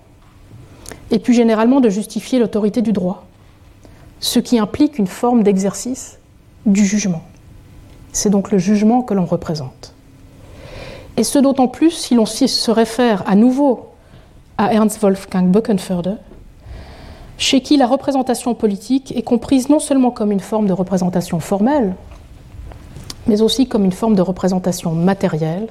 [1.11, 3.27] et plus généralement de justifier l'autorité du droit,
[4.19, 6.19] ce qui implique une forme d'exercice
[6.65, 7.23] du jugement.
[8.13, 9.93] C'est donc le jugement que l'on représente.
[11.19, 13.91] Et ce d'autant plus si l'on se réfère à nouveau
[14.57, 16.19] à Ernst Wolfgang Böckenförde,
[17.39, 21.95] chez qui la représentation politique est comprise non seulement comme une forme de représentation formelle,
[23.27, 25.69] mais aussi comme une forme de représentation matérielle,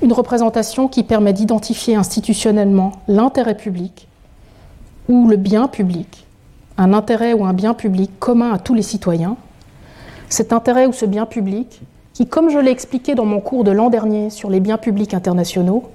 [0.00, 4.08] une représentation qui permet d'identifier institutionnellement l'intérêt public
[5.08, 6.26] ou le bien public,
[6.78, 9.36] un intérêt ou un bien public commun à tous les citoyens,
[10.28, 11.80] cet intérêt ou ce bien public
[12.14, 15.14] qui, comme je l'ai expliqué dans mon cours de l'an dernier sur les biens publics
[15.14, 15.90] internationaux,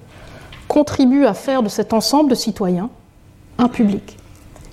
[0.68, 2.90] contribue à faire de cet ensemble de citoyens
[3.58, 4.17] un public.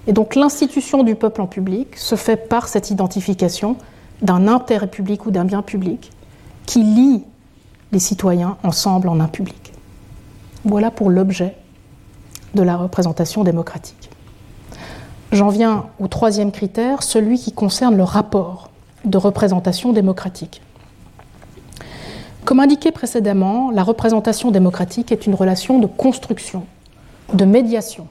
[0.07, 3.77] Et donc l'institution du peuple en public se fait par cette identification
[4.23, 6.11] d'un intérêt public ou d'un bien public
[6.67, 7.25] qui lie
[7.93, 9.73] les citoyens ensemble en un public.
[10.65, 11.57] Voilà pour l'objet
[12.55, 14.11] de la représentation démocratique.
[15.33, 18.71] J'en viens au troisième critère, celui qui concerne le rapport
[19.05, 20.63] de représentation démocratique.
[22.45, 26.67] Comme indiqué précédemment, la représentation démocratique est une relation de construction,
[27.33, 28.07] de médiation,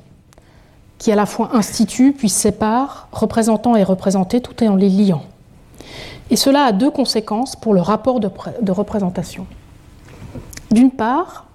[0.97, 5.23] qui à la fois institue puis sépare représentants et représentés tout en les liant.
[6.29, 8.29] Et cela a deux conséquences pour le rapport de,
[8.61, 9.45] de représentation.
[10.71, 11.45] D'une part,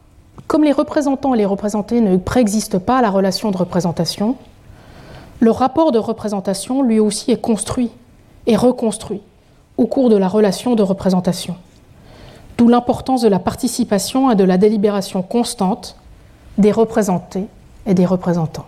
[0.46, 4.36] comme les représentants et les représentés ne préexistent pas à la relation de représentation,
[5.40, 7.90] le rapport de représentation lui aussi est construit
[8.46, 9.22] et reconstruit
[9.76, 11.56] au cours de la relation de représentation
[12.58, 15.96] d'où l'importance de la participation et de la délibération constante
[16.58, 17.46] des représentés
[17.86, 18.66] et des représentants.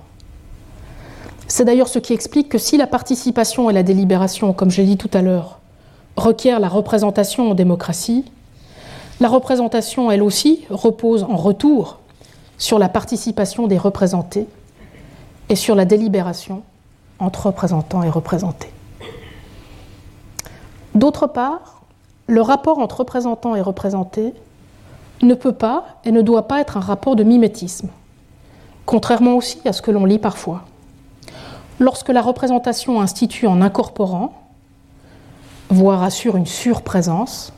[1.50, 4.96] C'est d'ailleurs ce qui explique que si la participation et la délibération, comme j'ai dit
[4.96, 5.58] tout à l'heure,
[6.16, 8.24] requièrent la représentation en démocratie,
[9.18, 11.98] la représentation, elle aussi, repose en retour
[12.56, 14.46] sur la participation des représentés
[15.48, 16.62] et sur la délibération
[17.18, 18.70] entre représentants et représentés.
[20.94, 21.82] D'autre part,
[22.28, 24.34] le rapport entre représentants et représentés
[25.20, 27.88] ne peut pas et ne doit pas être un rapport de mimétisme,
[28.86, 30.62] contrairement aussi à ce que l'on lit parfois.
[31.80, 34.34] Lorsque la représentation institue en incorporant,
[35.70, 37.54] voire assure une surprésence,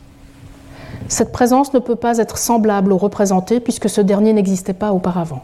[1.08, 5.42] cette présence ne peut pas être semblable au représenté puisque ce dernier n'existait pas auparavant.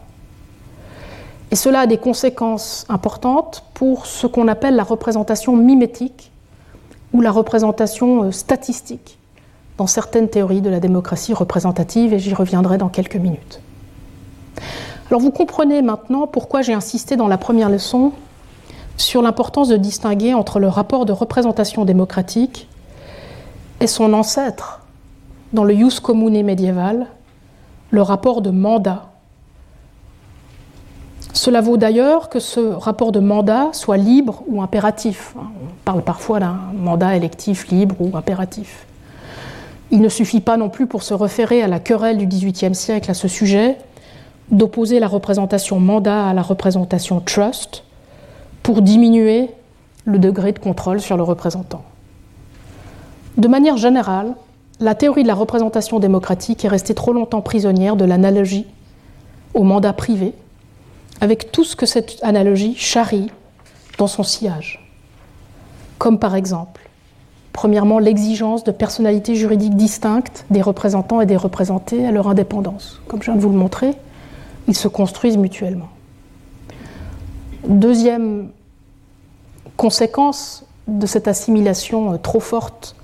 [1.51, 6.31] Et cela a des conséquences importantes pour ce qu'on appelle la représentation mimétique
[7.11, 9.17] ou la représentation euh, statistique
[9.77, 13.61] dans certaines théories de la démocratie représentative, et j'y reviendrai dans quelques minutes.
[15.09, 18.11] Alors vous comprenez maintenant pourquoi j'ai insisté dans la première leçon
[18.99, 22.67] sur l'importance de distinguer entre le rapport de représentation démocratique
[23.79, 24.81] et son ancêtre
[25.53, 27.07] dans le jus commune médiéval,
[27.91, 29.05] le rapport de mandat.
[31.33, 35.33] Cela vaut d'ailleurs que ce rapport de mandat soit libre ou impératif.
[35.37, 38.85] On parle parfois d'un mandat électif libre ou impératif.
[39.91, 43.09] Il ne suffit pas non plus pour se référer à la querelle du XVIIIe siècle
[43.09, 43.77] à ce sujet
[44.51, 47.83] d'opposer la représentation mandat à la représentation trust
[48.63, 49.49] pour diminuer
[50.05, 51.83] le degré de contrôle sur le représentant.
[53.37, 54.33] De manière générale,
[54.79, 58.65] la théorie de la représentation démocratique est restée trop longtemps prisonnière de l'analogie
[59.53, 60.33] au mandat privé,
[61.21, 63.31] avec tout ce que cette analogie charrie
[63.97, 64.87] dans son sillage.
[65.97, 66.89] Comme par exemple
[67.51, 73.01] Premièrement, l'exigence de personnalités juridiques distinctes des représentants et des représentés à leur indépendance.
[73.09, 73.95] Comme je viens de vous le montrer,
[74.69, 75.89] ils se construisent mutuellement.
[77.67, 78.49] Deuxième
[79.75, 82.95] conséquence de cette assimilation euh, trop forte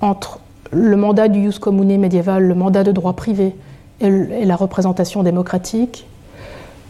[0.00, 0.40] entre
[0.72, 3.54] le mandat du jus commune médiéval, le mandat de droit privé
[4.00, 6.06] et la représentation démocratique,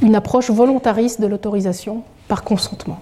[0.02, 2.98] une approche volontariste de l'autorisation par consentement.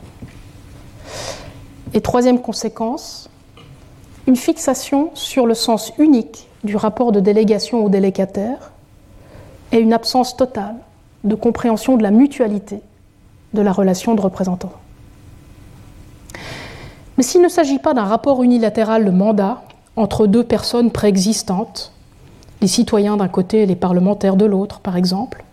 [1.94, 3.31] Et troisième conséquence,
[4.27, 8.72] une fixation sur le sens unique du rapport de délégation au délégataire
[9.70, 10.77] et une absence totale
[11.25, 12.83] de compréhension de la mutualité
[13.55, 14.73] de la relation de représentant.
[17.17, 19.62] Mais s'il ne s'agit pas d'un rapport unilatéral de mandat
[19.97, 21.93] entre deux personnes préexistantes,
[22.61, 25.45] les citoyens d'un côté et les parlementaires de l'autre, par exemple,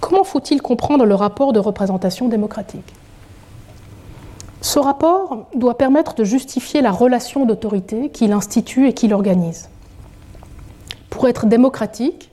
[0.00, 2.94] comment faut-il comprendre le rapport de représentation démocratique?
[4.62, 9.68] Ce rapport doit permettre de justifier la relation d'autorité qu'il institue et qu'il organise.
[11.10, 12.30] Pour être démocratique,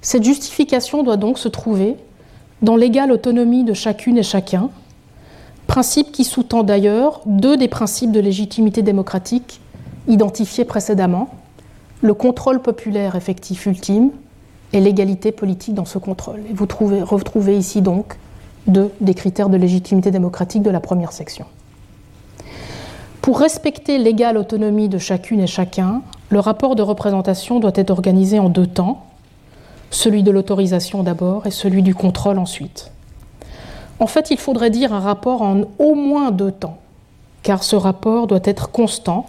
[0.00, 1.96] cette justification doit donc se trouver
[2.62, 4.70] dans l'égale autonomie de chacune et chacun,
[5.66, 9.60] principe qui sous-tend d'ailleurs deux des principes de légitimité démocratique
[10.08, 11.30] identifiés précédemment,
[12.02, 14.10] le contrôle populaire effectif ultime
[14.72, 16.40] et l'égalité politique dans ce contrôle.
[16.52, 18.16] Vous trouvez, retrouvez ici donc
[18.66, 21.46] deux des critères de légitimité démocratique de la première section.
[23.20, 28.38] Pour respecter l'égale autonomie de chacune et chacun, le rapport de représentation doit être organisé
[28.38, 29.04] en deux temps,
[29.90, 32.90] celui de l'autorisation d'abord et celui du contrôle ensuite.
[33.98, 36.78] En fait, il faudrait dire un rapport en au moins deux temps,
[37.42, 39.26] car ce rapport doit être constant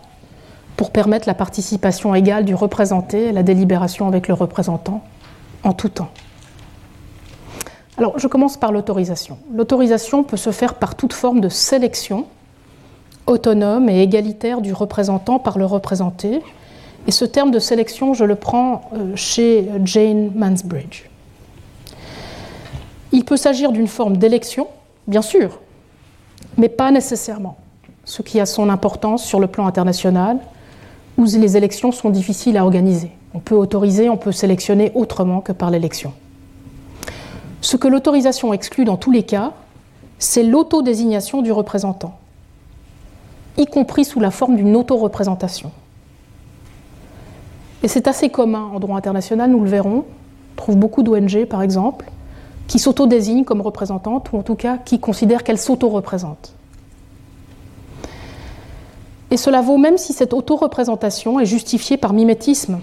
[0.78, 5.04] pour permettre la participation égale du représenté et la délibération avec le représentant
[5.64, 6.10] en tout temps.
[7.98, 9.38] Alors, je commence par l'autorisation.
[9.54, 12.26] L'autorisation peut se faire par toute forme de sélection
[13.28, 16.42] autonome et égalitaire du représentant par le représenté,
[17.08, 21.04] et ce terme de sélection, je le prends euh, chez Jane Mansbridge.
[23.12, 24.68] Il peut s'agir d'une forme d'élection,
[25.08, 25.60] bien sûr,
[26.58, 27.58] mais pas nécessairement,
[28.06, 30.38] ce qui a son importance sur le plan international,
[31.18, 33.12] où les élections sont difficiles à organiser.
[33.34, 36.14] On peut autoriser, on peut sélectionner autrement que par l'élection.
[37.62, 39.52] Ce que l'autorisation exclut dans tous les cas,
[40.20, 42.18] c'est l'autodésignation du représentant,
[43.58, 45.72] y compris sous la forme d'une autoreprésentation.
[47.84, 50.06] Et c'est assez commun en droit international, nous le verrons.
[50.06, 52.12] On trouve beaucoup d'ONG, par exemple,
[52.68, 56.54] qui s'auto-désignent comme représentantes, ou en tout cas qui considèrent qu'elles s'auto-représentent.
[59.32, 62.80] Et cela vaut même si cette auto-représentation est justifiée par mimétisme,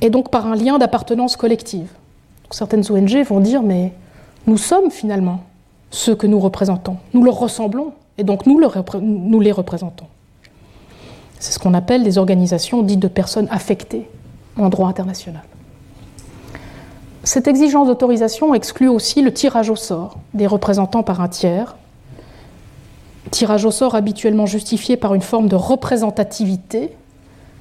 [0.00, 1.88] et donc par un lien d'appartenance collective.
[2.50, 3.92] certaines ONG vont dire, mais
[4.46, 5.40] nous sommes finalement
[5.90, 8.60] ceux que nous représentons, nous leur ressemblons, et donc nous,
[9.00, 10.06] nous les représentons.
[11.44, 14.08] C'est ce qu'on appelle les organisations dites de personnes affectées
[14.56, 15.42] en droit international.
[17.22, 21.76] Cette exigence d'autorisation exclut aussi le tirage au sort des représentants par un tiers,
[23.30, 26.96] tirage au sort habituellement justifié par une forme de représentativité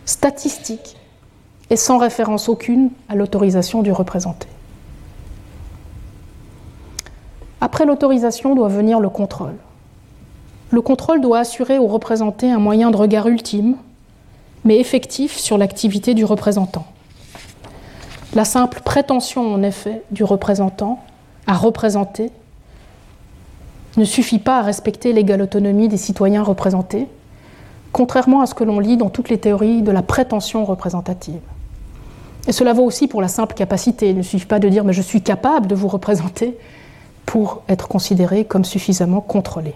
[0.06, 0.96] statistique
[1.70, 4.48] et sans référence aucune à l'autorisation du représenté.
[7.60, 9.58] Après l'autorisation doit venir le contrôle.
[10.74, 13.76] Le contrôle doit assurer au représenté un moyen de regard ultime,
[14.66, 16.88] mais effectif sur l'activité du représentant.
[18.34, 21.00] La simple prétention, en effet, du représentant
[21.46, 22.32] à représenter
[23.98, 27.08] ne suffit pas à respecter l'égale autonomie des citoyens représentés,
[27.92, 31.42] contrairement à ce que l'on lit dans toutes les théories de la prétention représentative.
[32.48, 34.10] Et cela vaut aussi pour la simple capacité.
[34.10, 36.58] Il ne suffit pas de dire mais je suis capable de vous représenter
[37.28, 39.76] pour être considéré comme suffisamment contrôlé.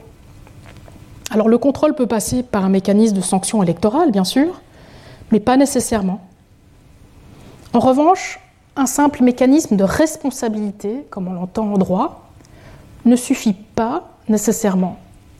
[1.32, 4.62] Alors le contrôle peut passer par un mécanisme de sanction électorale, bien sûr,
[5.32, 6.22] mais pas nécessairement.
[7.74, 8.40] En revanche,
[8.76, 12.30] un simple mécanisme de responsabilité, comme on l'entend en droit,
[13.06, 14.98] ne suffit pas nécessairement.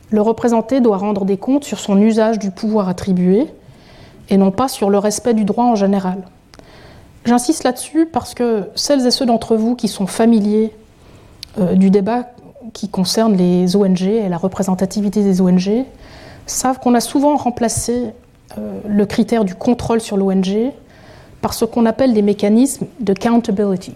[0.10, 3.48] Le représenté doit rendre des comptes sur son usage du pouvoir attribué
[4.30, 6.24] et non pas sur le respect du droit en général.
[7.26, 10.74] J'insiste là-dessus parce que celles et ceux d'entre vous qui sont familiers
[11.60, 12.28] euh, du débat
[12.74, 15.86] qui concerne les ONG et la représentativité des ONG
[16.46, 18.14] savent qu'on a souvent remplacé
[18.58, 20.72] euh, le critère du contrôle sur l'ONG
[21.42, 23.94] par ce qu'on appelle des mécanismes de accountability,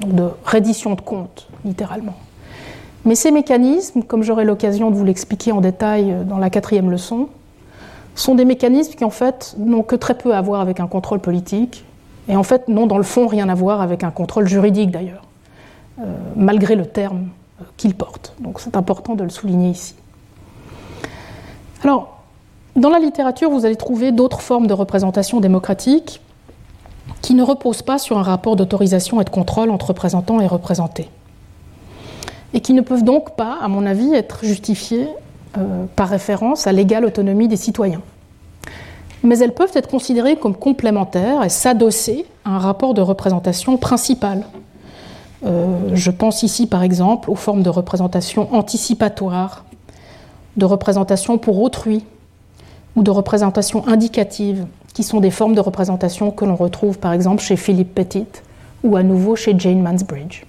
[0.00, 2.14] donc de reddition de comptes, littéralement.
[3.04, 7.28] Mais ces mécanismes, comme j'aurai l'occasion de vous l'expliquer en détail dans la quatrième leçon,
[8.14, 11.20] sont des mécanismes qui en fait n'ont que très peu à voir avec un contrôle
[11.20, 11.84] politique
[12.28, 15.24] et en fait n'ont dans le fond rien à voir avec un contrôle juridique d'ailleurs,
[16.00, 16.04] euh,
[16.36, 17.28] malgré le terme
[17.76, 18.34] qu'il porte.
[18.40, 19.94] Donc c'est important de le souligner ici.
[21.82, 22.20] Alors,
[22.76, 26.20] dans la littérature, vous allez trouver d'autres formes de représentation démocratique
[27.20, 31.08] qui ne reposent pas sur un rapport d'autorisation et de contrôle entre représentants et représentés.
[32.54, 35.08] Et qui ne peuvent donc pas, à mon avis, être justifiées
[35.58, 38.02] euh, par référence à l'égale autonomie des citoyens.
[39.22, 44.44] Mais elles peuvent être considérées comme complémentaires et s'adosser à un rapport de représentation principal
[45.42, 49.64] je pense ici par exemple aux formes de représentation anticipatoire,
[50.56, 52.04] de représentation pour autrui
[52.96, 57.42] ou de représentation indicative, qui sont des formes de représentation que l'on retrouve par exemple
[57.42, 58.26] chez Philippe Petit
[58.82, 60.44] ou à nouveau chez Jane Mansbridge.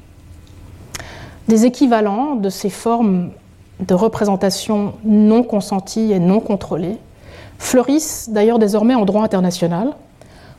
[1.47, 3.29] Des équivalents de ces formes
[3.79, 6.97] de représentation non consenties et non contrôlées
[7.57, 9.91] fleurissent d'ailleurs désormais en droit international,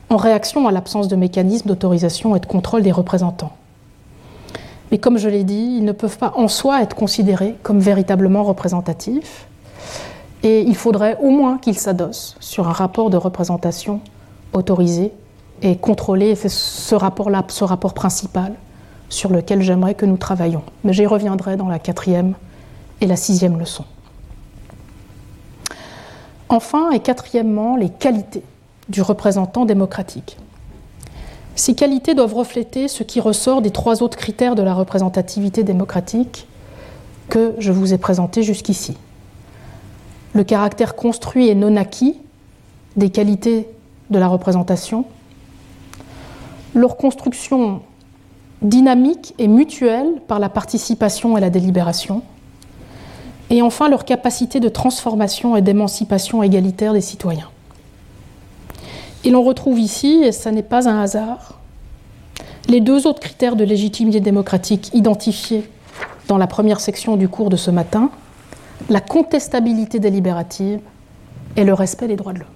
[0.09, 3.51] en réaction à l'absence de mécanismes d'autorisation et de contrôle des représentants.
[4.93, 8.43] Mais comme je l'ai dit, ils ne peuvent pas en soi être considérés comme véritablement
[8.43, 9.47] représentatifs,
[10.43, 14.01] et il faudrait au moins qu'ils s'adossent sur un rapport de représentation
[14.53, 15.11] autorisé
[15.63, 16.35] et contrôlé.
[16.35, 18.53] C'est ce rapport-là, ce rapport principal,
[19.09, 20.61] sur lequel j'aimerais que nous travaillions.
[20.83, 22.35] Mais j'y reviendrai dans la quatrième
[23.01, 23.85] et la sixième leçon.
[26.49, 28.43] Enfin et quatrièmement, les qualités
[28.89, 30.37] du représentant démocratique.
[31.55, 36.47] Ces qualités doivent refléter ce qui ressort des trois autres critères de la représentativité démocratique
[37.29, 38.97] que je vous ai présentés jusqu'ici.
[40.33, 42.17] Le caractère construit et non acquis
[42.95, 43.67] des qualités
[44.09, 45.05] de la représentation,
[46.73, 47.81] leur construction
[48.63, 52.23] dynamique et mutuelle par la participation et la délibération,
[53.49, 57.49] et enfin leur capacité de transformation et d'émancipation égalitaire des citoyens.
[59.23, 61.59] Et l'on retrouve ici, et ce n'est pas un hasard,
[62.67, 65.69] les deux autres critères de légitimité démocratique identifiés
[66.27, 68.09] dans la première section du cours de ce matin,
[68.89, 70.79] la contestabilité délibérative
[71.55, 72.47] et le respect des droits de l'homme.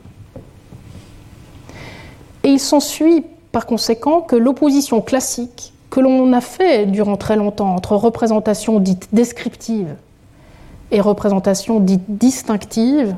[2.43, 7.73] Et il s'ensuit par conséquent que l'opposition classique que l'on a fait durant très longtemps
[7.73, 9.95] entre représentation dite descriptive
[10.91, 13.15] et représentation dite distinctive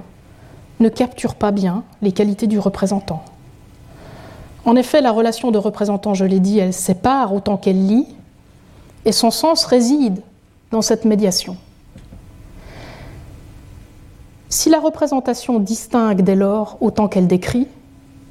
[0.80, 3.24] ne capture pas bien les qualités du représentant.
[4.66, 8.07] En effet, la relation de représentant, je l'ai dit, elle sépare autant qu'elle lie,
[9.05, 10.22] et son sens réside
[10.72, 11.57] dans cette médiation.
[14.49, 17.68] Si la représentation distingue dès lors autant qu'elle décrit,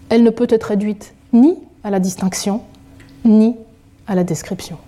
[0.09, 2.63] elle ne peut être réduite ni à la distinction,
[3.25, 3.57] ni
[4.07, 4.79] à la description.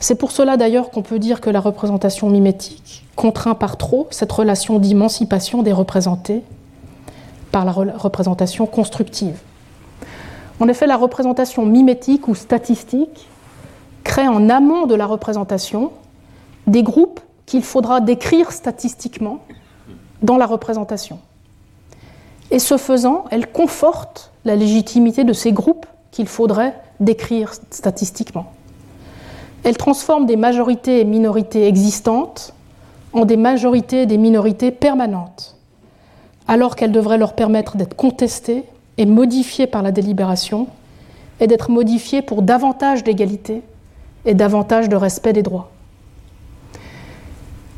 [0.00, 4.30] C'est pour cela d'ailleurs qu'on peut dire que la représentation mimétique contraint par trop cette
[4.30, 6.42] relation d'émancipation des représentés
[7.50, 9.40] par la représentation constructive.
[10.60, 13.28] En effet, la représentation mimétique ou statistique
[14.04, 15.92] crée en amont de la représentation
[16.66, 19.40] des groupes qu'il faudra décrire statistiquement
[20.22, 21.18] dans la représentation.
[22.50, 28.52] Et ce faisant, elle conforte la légitimité de ces groupes qu'il faudrait décrire statistiquement.
[29.64, 32.54] Elle transforme des majorités et minorités existantes
[33.12, 35.56] en des majorités et des minorités permanentes,
[36.46, 38.64] alors qu'elles devraient leur permettre d'être contestées
[38.98, 40.68] et modifiées par la délibération,
[41.40, 43.62] et d'être modifiées pour davantage d'égalité
[44.24, 45.70] et davantage de respect des droits.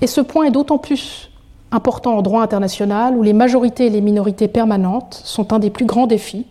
[0.00, 1.30] Et ce point est d'autant plus
[1.70, 5.84] important en droit international où les majorités et les minorités permanentes sont un des plus
[5.84, 6.46] grands défis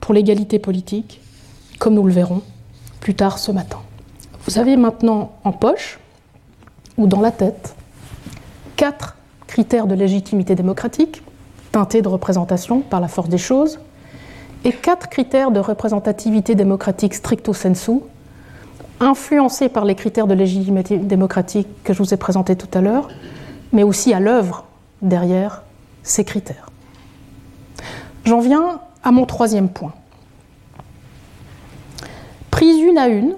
[0.00, 1.20] pour l'égalité politique,
[1.78, 2.42] comme nous le verrons
[3.00, 3.78] plus tard ce matin.
[4.44, 5.98] Vous avez maintenant en poche
[6.98, 7.74] ou dans la tête
[8.76, 9.16] quatre
[9.46, 11.22] critères de légitimité démocratique,
[11.76, 13.78] de représentation par la force des choses,
[14.64, 18.00] et quatre critères de représentativité démocratique stricto sensu,
[18.98, 23.08] influencés par les critères de légitimité démocratique que je vous ai présentés tout à l'heure,
[23.72, 24.64] mais aussi à l'œuvre
[25.02, 25.64] derrière
[26.02, 26.70] ces critères.
[28.24, 29.92] J'en viens à mon troisième point.
[32.50, 33.34] Prise une à une,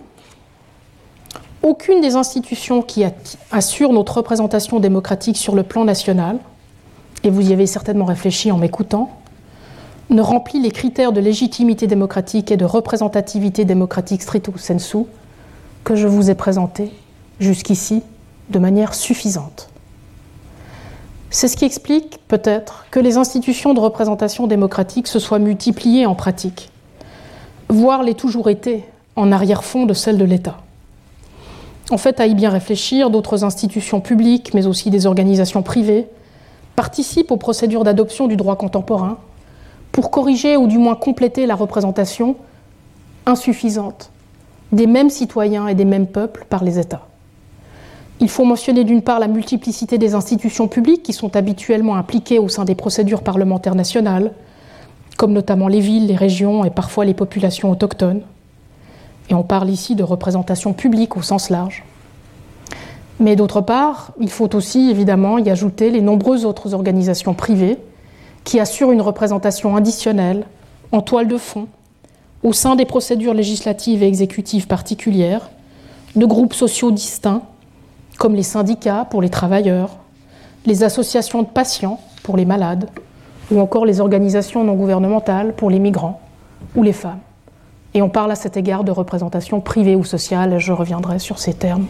[1.64, 3.04] aucune des institutions qui
[3.50, 6.38] assurent notre représentation démocratique sur le plan national,
[7.28, 9.10] et vous y avez certainement réfléchi en m'écoutant,
[10.08, 15.04] ne remplit les critères de légitimité démocratique et de représentativité démocratique stricto sensu
[15.84, 16.90] que je vous ai présentés
[17.38, 18.02] jusqu'ici
[18.48, 19.68] de manière suffisante.
[21.28, 26.14] C'est ce qui explique peut-être que les institutions de représentation démocratique se soient multipliées en
[26.14, 26.70] pratique,
[27.68, 30.56] voire les toujours été en arrière-fond de celles de l'État.
[31.90, 36.06] En fait, à y bien réfléchir, d'autres institutions publiques, mais aussi des organisations privées,
[36.78, 39.18] participent aux procédures d'adoption du droit contemporain
[39.90, 42.36] pour corriger ou du moins compléter la représentation
[43.26, 44.12] insuffisante
[44.70, 47.08] des mêmes citoyens et des mêmes peuples par les États.
[48.20, 52.48] Il faut mentionner d'une part la multiplicité des institutions publiques qui sont habituellement impliquées au
[52.48, 54.30] sein des procédures parlementaires nationales,
[55.16, 58.22] comme notamment les villes, les régions et parfois les populations autochtones.
[59.30, 61.82] Et on parle ici de représentation publique au sens large.
[63.20, 67.78] Mais d'autre part, il faut aussi évidemment y ajouter les nombreuses autres organisations privées
[68.44, 70.46] qui assurent une représentation additionnelle,
[70.92, 71.66] en toile de fond,
[72.42, 75.50] au sein des procédures législatives et exécutives particulières,
[76.14, 77.42] de groupes sociaux distincts
[78.18, 79.96] comme les syndicats pour les travailleurs,
[80.66, 82.88] les associations de patients pour les malades,
[83.50, 86.20] ou encore les organisations non gouvernementales pour les migrants
[86.76, 87.20] ou les femmes.
[87.94, 91.54] Et on parle à cet égard de représentation privée ou sociale, je reviendrai sur ces
[91.54, 91.86] termes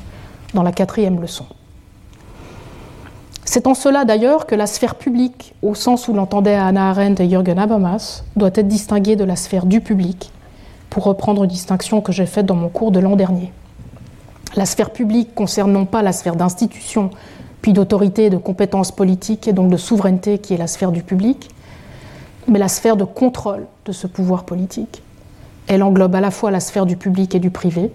[0.54, 1.46] dans la quatrième leçon.
[3.44, 7.30] C'est en cela d'ailleurs que la sphère publique, au sens où l'entendaient Anna Arendt et
[7.30, 10.30] Jürgen Habermas, doit être distinguée de la sphère du public,
[10.90, 13.52] pour reprendre une distinction que j'ai faite dans mon cours de l'an dernier.
[14.56, 17.10] La sphère publique concerne non pas la sphère d'institution,
[17.62, 21.02] puis d'autorité et de compétences politiques et donc de souveraineté qui est la sphère du
[21.02, 21.50] public,
[22.46, 25.02] mais la sphère de contrôle de ce pouvoir politique.
[25.66, 27.92] Elle englobe à la fois la sphère du public et du privé,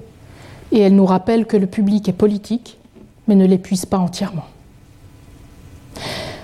[0.73, 2.77] et elle nous rappelle que le public est politique,
[3.27, 4.45] mais ne l'épuise pas entièrement.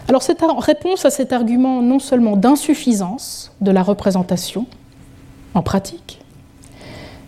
[0.08, 4.68] Alors cette réponse à cet argument non seulement d'insuffisance de la représentation
[5.56, 6.22] en pratique,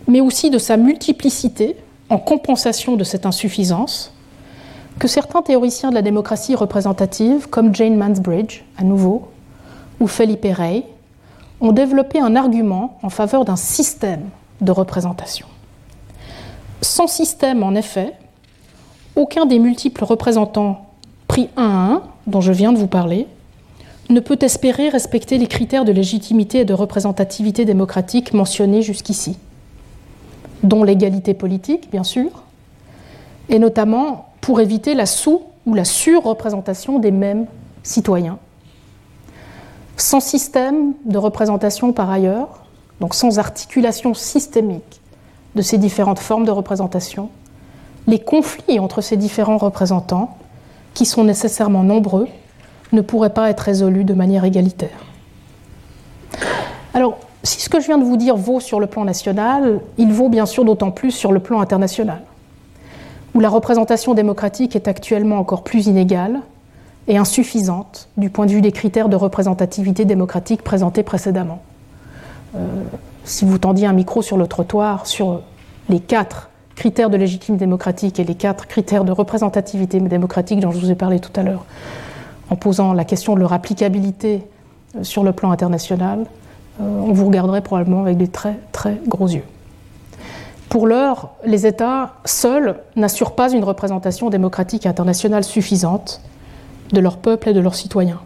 [0.06, 1.76] mais aussi de sa multiplicité
[2.08, 4.12] en compensation de cette insuffisance,
[4.98, 9.28] que certains théoriciens de la démocratie représentative, comme Jane Mansbridge, à nouveau,
[9.98, 10.84] ou Felipe Rey,
[11.60, 14.28] ont développé un argument en faveur d'un système
[14.60, 15.46] de représentation.
[16.82, 18.12] Sans système, en effet,
[19.14, 20.86] aucun des multiples représentants
[21.28, 23.26] pris un à un, dont je viens de vous parler,
[24.10, 29.38] ne peut espérer respecter les critères de légitimité et de représentativité démocratique mentionnés jusqu'ici,
[30.62, 32.42] dont l'égalité politique, bien sûr,
[33.48, 37.46] et notamment pour éviter la sous- ou la surreprésentation des mêmes
[37.82, 38.38] citoyens.
[39.96, 42.64] Sans système de représentation par ailleurs,
[43.00, 45.01] donc sans articulation systémique
[45.54, 47.28] de ces différentes formes de représentation,
[48.06, 50.36] les conflits entre ces différents représentants,
[50.94, 52.28] qui sont nécessairement nombreux,
[52.92, 54.90] ne pourraient pas être résolus de manière égalitaire.
[56.94, 60.12] Alors, si ce que je viens de vous dire vaut sur le plan national, il
[60.12, 62.22] vaut bien sûr d'autant plus sur le plan international,
[63.34, 66.40] où la représentation démocratique est actuellement encore plus inégale
[67.08, 71.60] et insuffisante du point de vue des critères de représentativité démocratique présentés précédemment.
[72.54, 72.82] Euh,
[73.24, 75.42] si vous tendiez un micro sur le trottoir sur
[75.88, 80.78] les quatre critères de légitimité démocratique et les quatre critères de représentativité démocratique dont je
[80.78, 81.64] vous ai parlé tout à l'heure,
[82.50, 84.42] en posant la question de leur applicabilité
[84.96, 86.26] euh, sur le plan international,
[86.80, 89.44] euh, on vous regarderait probablement avec des très très gros yeux.
[90.68, 96.22] Pour l'heure, les États seuls n'assurent pas une représentation démocratique internationale suffisante
[96.92, 98.20] de leur peuple et de leurs citoyens.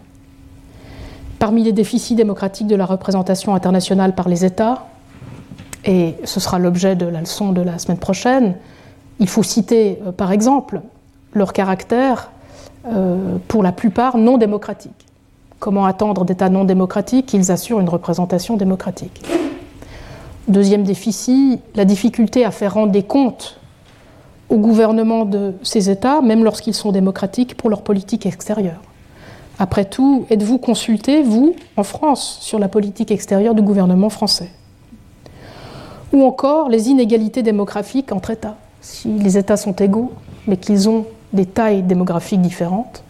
[1.39, 4.87] Parmi les déficits démocratiques de la représentation internationale par les États,
[5.85, 8.57] et ce sera l'objet de la leçon de la semaine prochaine,
[9.21, 10.81] il faut citer euh, par exemple
[11.33, 12.31] leur caractère
[12.87, 14.93] euh, pour la plupart non démocratique.
[15.59, 19.23] Comment attendre d'États non démocratiques qu'ils assurent une représentation démocratique?
[20.49, 23.59] Deuxième déficit, la difficulté à faire rendre des comptes
[24.49, 28.81] au gouvernement de ces États, même lorsqu'ils sont démocratiques, pour leur politique extérieure.
[29.59, 34.51] Après tout, êtes-vous consulté, vous, en France, sur la politique extérieure du gouvernement français?
[36.13, 38.57] Ou encore les inégalités démographiques entre États.
[38.83, 40.13] Si les États sont égaux,
[40.47, 43.03] mais qu'ils ont des tailles démographiques différentes,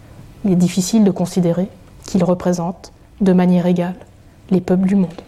[0.44, 1.68] il est difficile de considérer
[2.04, 3.96] qu'ils représentent de manière égale
[4.50, 5.22] les peuples du monde.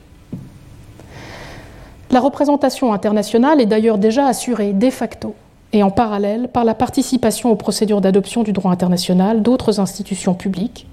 [2.10, 5.34] La représentation internationale est d'ailleurs déjà assurée de facto
[5.72, 10.86] et en parallèle par la participation aux procédures d'adoption du droit international d'autres institutions publiques,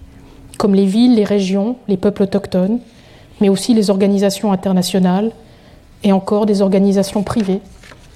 [0.57, 2.79] comme les villes, les régions, les peuples autochtones,
[3.41, 5.31] mais aussi les organisations internationales
[6.03, 7.61] et encore des organisations privées,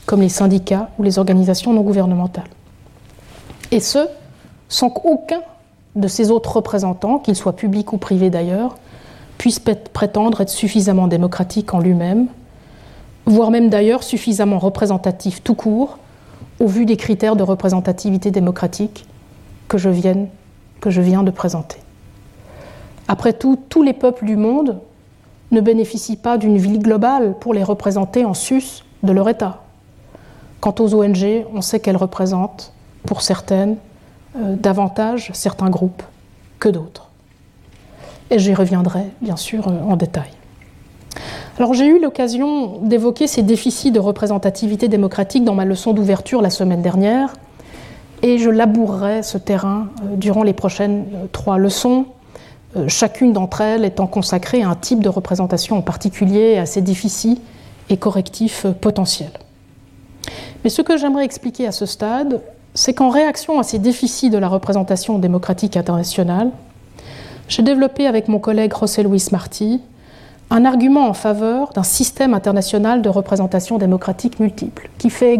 [0.06, 2.50] comme les syndicats ou les organisations non gouvernementales.
[3.72, 4.08] Et ce,
[4.68, 5.42] sans qu'aucun
[5.96, 8.78] de ces autres représentants, qu'ils soient publics ou privés d'ailleurs,
[9.38, 12.28] puisse prétendre être suffisamment démocratique en lui-même,
[13.26, 15.98] voire même d'ailleurs suffisamment représentatif tout court,
[16.60, 19.06] au vu des critères de représentativité démocratique
[19.68, 20.28] que je, viens,
[20.82, 21.78] que je viens de présenter.
[23.10, 24.80] Après tout, tous les peuples du monde
[25.52, 29.64] ne bénéficient pas d'une ville globale pour les représenter en sus de leur État.
[30.62, 32.72] Quant aux ONG, on sait qu'elles représentent,
[33.08, 33.78] pour certaines,
[34.38, 36.04] euh, davantage certains groupes
[36.60, 37.08] que d'autres.
[38.30, 40.30] Et j'y reviendrai, bien sûr, euh, en détail.
[41.58, 46.52] Alors j'ai eu l'occasion d'évoquer ces déficits de représentativité démocratique dans ma leçon d'ouverture la
[46.52, 47.34] semaine dernière,
[48.22, 52.06] et je labourerai ce terrain euh, durant les prochaines trois leçons,
[52.88, 57.42] chacune d'entre elles étant consacrée à un type de représentation en particulier, à ses déficits
[57.90, 59.34] et correctifs potentiels.
[60.64, 62.42] Mais ce que j'aimerais expliquer à ce stade,
[62.74, 66.52] c'est qu'en réaction à ces déficits de la représentation démocratique internationale,
[67.48, 69.82] j'ai développé avec mon collègue José Luis Martí
[70.52, 75.40] un argument en faveur d'un système international de représentation démocratique multiple, qui fait,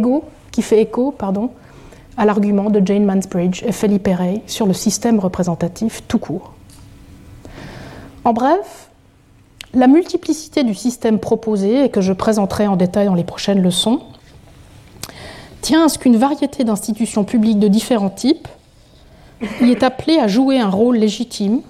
[0.52, 1.50] qui fait écho pardon,
[2.18, 6.54] à l'argument de Jane Mansbridge et Felipe Rey sur le système représentatif tout court.
[8.30, 8.92] En bref,
[9.74, 14.02] la multiplicité du système proposé, et que je présenterai en détail dans les prochaines leçons,
[15.62, 18.48] tient à ce qu'une variété d'institutions publiques de différents types
[19.58, 21.62] qui est appelé à jouer un rôle légitime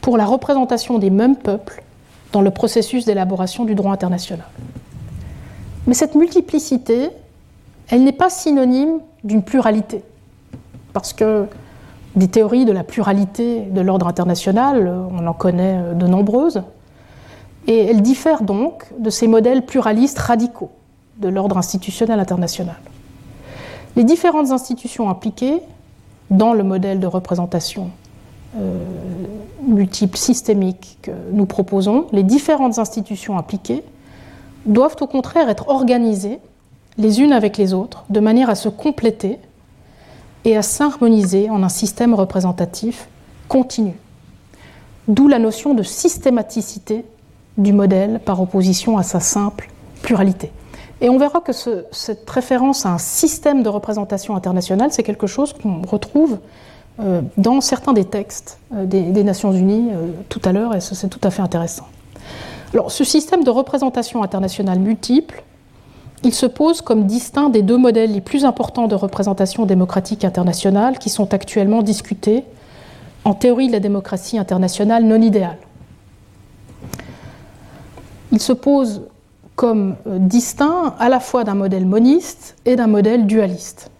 [0.00, 1.82] pour la représentation des mêmes peuples
[2.30, 4.46] dans le processus d'élaboration du droit international.
[5.88, 7.10] Mais cette multiplicité,
[7.88, 10.04] elle n'est pas synonyme d'une pluralité,
[10.92, 11.48] parce que
[12.16, 16.62] des théories de la pluralité de l'ordre international, on en connaît de nombreuses,
[17.66, 20.70] et elles diffèrent donc de ces modèles pluralistes radicaux
[21.18, 22.76] de l'ordre institutionnel international.
[23.96, 25.60] Les différentes institutions impliquées
[26.30, 27.90] dans le modèle de représentation
[28.58, 28.78] euh,
[29.66, 33.82] multiple systémique que nous proposons, les différentes institutions impliquées
[34.66, 36.38] doivent au contraire être organisées
[36.98, 39.38] les unes avec les autres de manière à se compléter
[40.44, 43.08] et à s'harmoniser en un système représentatif
[43.48, 43.94] continu.
[45.08, 47.04] D'où la notion de systématicité
[47.58, 49.68] du modèle par opposition à sa simple
[50.02, 50.52] pluralité.
[51.00, 55.52] Et on verra que cette référence à un système de représentation internationale, c'est quelque chose
[55.52, 56.38] qu'on retrouve
[57.00, 61.08] euh, dans certains des textes euh, des, Nations Unies euh, tout à l'heure, et c'est
[61.08, 61.86] tout à fait intéressant.
[62.74, 65.42] Alors, ce système de représentation internationale multiple,
[66.22, 70.98] il se pose comme distinct des deux modèles les plus importants de représentation démocratique internationale
[70.98, 72.44] qui sont actuellement discutés
[73.24, 75.58] en théorie de la démocratie internationale non idéale.
[78.32, 79.02] Il se pose
[79.56, 83.90] comme distinct à la fois d'un modèle moniste et d'un modèle dualiste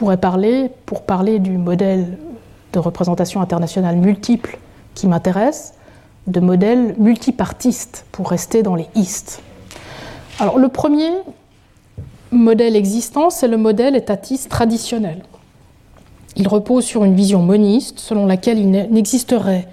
[0.00, 2.16] pourrait parler, pour parler du modèle
[2.72, 4.58] de représentation internationale multiple
[4.94, 5.74] qui m'intéresse,
[6.26, 9.42] de modèle multipartiste, pour rester dans les istes.
[10.40, 11.10] Le premier
[12.30, 15.22] modèle existant, c'est le modèle étatiste traditionnel.
[16.36, 19.68] Il repose sur une vision moniste selon laquelle il n'existerait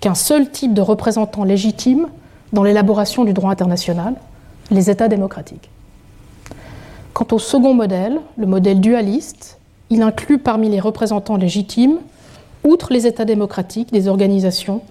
[0.00, 2.08] qu'un seul type de représentant légitime
[2.52, 4.14] dans l'élaboration du droit international,
[4.72, 5.70] les États démocratiques.
[7.12, 9.58] Quant au second modèle, le modèle dualiste,
[9.90, 11.98] il inclut parmi les représentants légitimes,
[12.64, 14.82] outre les États démocratiques, des organisations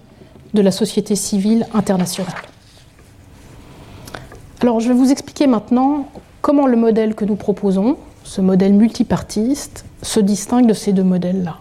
[0.54, 2.32] de la société civile internationale.
[4.60, 6.06] Alors je vais vous expliquer maintenant
[6.42, 11.58] comment le modèle que nous proposons, ce modèle multipartiste, se distingue de ces deux modèles-là.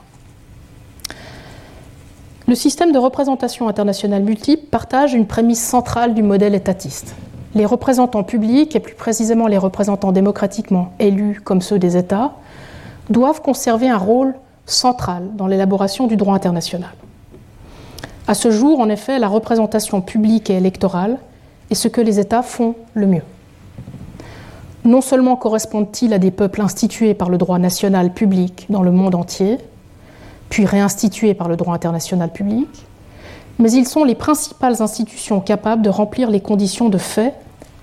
[2.47, 7.13] Le système de représentation internationale multiple partage une prémisse centrale du modèle étatiste.
[7.53, 12.33] Les représentants publics, et plus précisément les représentants démocratiquement élus comme ceux des États,
[13.09, 14.33] doivent conserver un rôle
[14.65, 16.91] central dans l'élaboration du droit international.
[18.27, 21.17] À ce jour, en effet, la représentation publique et électorale
[21.69, 23.23] est ce que les États font le mieux.
[24.85, 29.15] Non seulement correspondent-ils à des peuples institués par le droit national public dans le monde
[29.15, 29.57] entier,
[30.49, 32.69] puis réinstitués par le droit international public,
[33.59, 37.33] mais ils sont les principales institutions capables de remplir les conditions de fait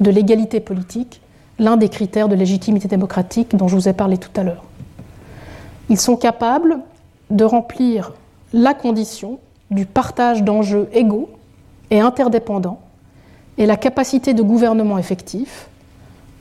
[0.01, 1.20] de l'égalité politique,
[1.59, 4.64] l'un des critères de légitimité démocratique dont je vous ai parlé tout à l'heure.
[5.91, 6.78] Ils sont capables
[7.30, 8.12] de remplir
[8.53, 9.39] la condition
[9.70, 11.28] du partage d'enjeux égaux
[11.91, 12.80] et interdépendants
[13.59, 15.68] et la capacité de gouvernement effectif,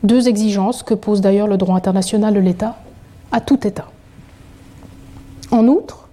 [0.04, 2.78] deux exigences que pose d'ailleurs le droit international de l'État
[3.32, 3.88] à tout État.
[5.52, 6.10] En outre,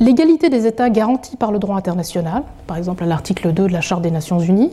[0.00, 3.80] l'égalité des États garantie par le droit international, par exemple à l'article 2 de la
[3.80, 4.72] Charte des Nations Unies,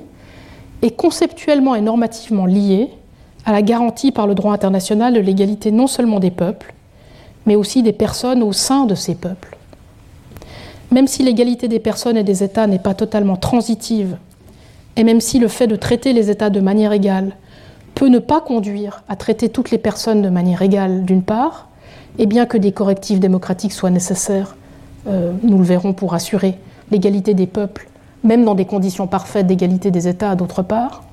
[0.82, 2.90] est conceptuellement et normativement liée
[3.46, 6.74] à la garantie par le droit international de l'égalité non seulement des peuples,
[7.46, 9.58] mais aussi des personnes au sein de ces peuples.
[10.92, 14.18] Même si l'égalité des personnes et des États n'est pas totalement transitive,
[15.00, 17.32] et même si le fait de traiter les États de manière égale
[17.96, 21.70] peut ne pas conduire à traiter toutes les personnes de manière égale d'une part,
[22.18, 24.58] et bien que des correctifs démocratiques soient nécessaires,
[25.08, 26.58] euh, nous le verrons pour assurer
[26.92, 27.88] l'égalité des peuples,
[28.26, 31.04] même dans des conditions parfaites d'égalité des États d'autre part,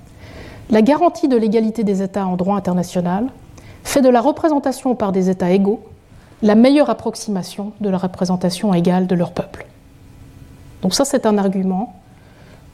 [0.70, 3.28] la garantie de l'égalité des États en droit international
[3.84, 5.80] fait de la représentation par des États égaux
[6.42, 9.64] la meilleure approximation de la représentation égale de leur peuple.
[10.82, 11.94] Donc ça, c'est un argument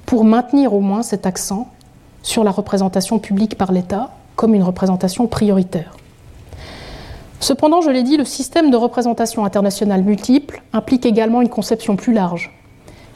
[0.06, 1.68] pour maintenir au moins cet accent
[2.22, 5.96] sur la représentation publique par l'État comme une représentation prioritaire.
[7.40, 12.12] Cependant, je l'ai dit, le système de représentation internationale multiple implique également une conception plus
[12.12, 12.52] large,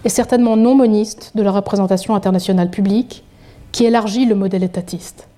[0.04, 3.24] et certainement non moniste, de la représentation internationale publique,
[3.70, 5.28] qui élargit le modèle étatiste.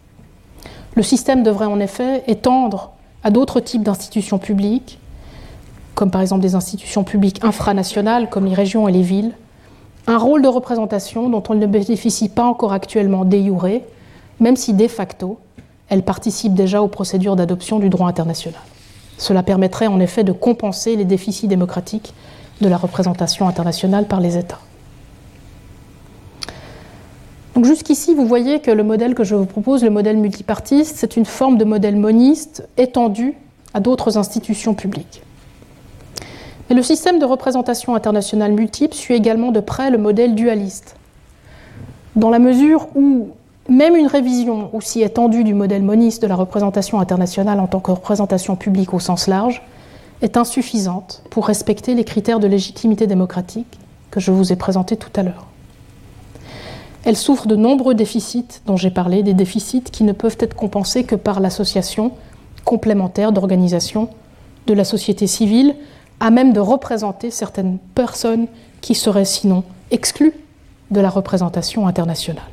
[0.94, 2.92] Le système devrait en effet étendre
[3.22, 4.98] à d'autres types d'institutions publiques,
[5.94, 9.32] comme par exemple des institutions publiques infranationales comme les régions et les villes,
[10.08, 13.84] un rôle de représentation dont on ne bénéficie pas encore actuellement déjuré,
[14.40, 15.38] même si de facto,
[15.90, 18.60] elles participent déjà aux procédures d'adoption du droit international.
[19.18, 22.14] Cela permettrait en effet de compenser les déficits démocratiques
[22.62, 24.60] de la représentation internationale par les États.
[27.54, 31.16] Donc jusqu'ici, vous voyez que le modèle que je vous propose, le modèle multipartiste, c'est
[31.16, 33.34] une forme de modèle moniste étendu
[33.74, 35.22] à d'autres institutions publiques.
[36.70, 40.96] Le système de représentation internationale multiple suit également de près le modèle dualiste,
[42.14, 43.30] dans la mesure où
[43.70, 47.90] même une révision aussi étendue du modèle moniste de la représentation internationale en tant que
[47.90, 49.62] représentation publique au sens large
[50.20, 53.78] est insuffisante pour respecter les critères de légitimité démocratique
[54.10, 55.46] que je vous ai présentés tout à l'heure.
[57.04, 61.04] Elle souffre de nombreux déficits dont j'ai parlé, des déficits qui ne peuvent être compensés
[61.04, 62.12] que par l'association
[62.64, 64.10] complémentaire d'organisations
[64.66, 65.74] de la société civile
[66.20, 68.46] à même de représenter certaines personnes
[68.80, 70.34] qui seraient sinon exclues
[70.90, 72.44] de la représentation internationale.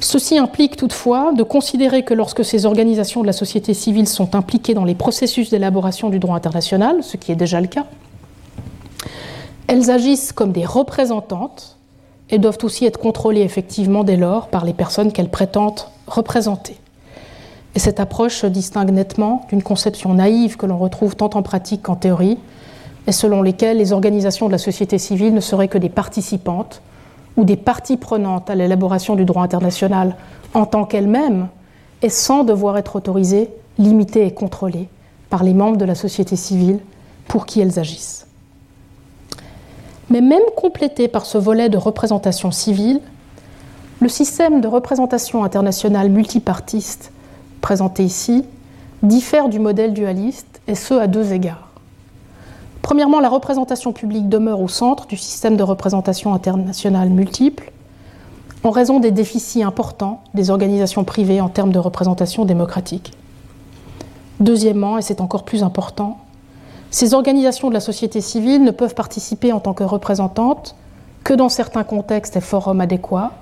[0.00, 4.74] Ceci implique toutefois de considérer que lorsque ces organisations de la société civile sont impliquées
[4.74, 7.86] dans les processus d'élaboration du droit international, ce qui est déjà le cas,
[9.66, 11.76] elles agissent comme des représentantes
[12.30, 16.76] et doivent aussi être contrôlées effectivement dès lors par les personnes qu'elles prétendent représenter.
[17.78, 21.82] Et cette approche se distingue nettement d'une conception naïve que l'on retrouve tant en pratique
[21.82, 22.36] qu'en théorie,
[23.06, 26.82] et selon lesquelles les organisations de la société civile ne seraient que des participantes
[27.36, 30.16] ou des parties prenantes à l'élaboration du droit international
[30.54, 31.46] en tant qu'elles-mêmes,
[32.02, 33.48] et sans devoir être autorisées,
[33.78, 34.88] limitées et contrôlées
[35.30, 36.80] par les membres de la société civile
[37.28, 38.26] pour qui elles agissent.
[40.10, 43.00] Mais même complété par ce volet de représentation civile,
[44.00, 47.12] le système de représentation internationale multipartiste
[47.60, 48.44] présenté ici
[49.02, 51.68] diffère du modèle dualiste, et ce à deux égards.
[52.82, 57.70] Premièrement, la représentation publique demeure au centre du système de représentation internationale multiple,
[58.64, 63.12] en raison des déficits importants des organisations privées en termes de représentation démocratique.
[64.40, 66.18] Deuxièmement, et c'est encore plus important,
[66.90, 70.74] ces organisations de la société civile ne peuvent participer en tant que représentantes
[71.24, 73.32] que dans certains contextes et forums adéquats,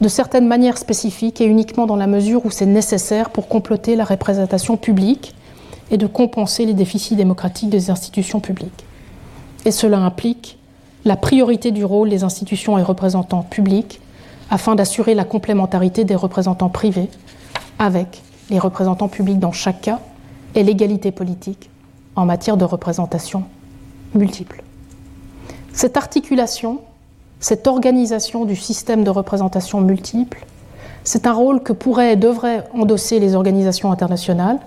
[0.00, 4.04] de certaines manières spécifiques et uniquement dans la mesure où c'est nécessaire pour comploter la
[4.04, 5.34] représentation publique
[5.90, 8.84] et de compenser les déficits démocratiques des institutions publiques.
[9.64, 10.58] Et cela implique
[11.04, 14.00] la priorité du rôle des institutions et représentants publics
[14.50, 17.08] afin d'assurer la complémentarité des représentants privés
[17.78, 20.00] avec les représentants publics dans chaque cas
[20.54, 21.70] et l'égalité politique
[22.16, 23.44] en matière de représentation
[24.14, 24.62] multiple.
[25.72, 26.80] Cette articulation
[27.42, 30.46] cette organisation du système de représentation multiple,
[31.02, 34.60] c'est un rôle que pourraient et devraient endosser les organisations internationales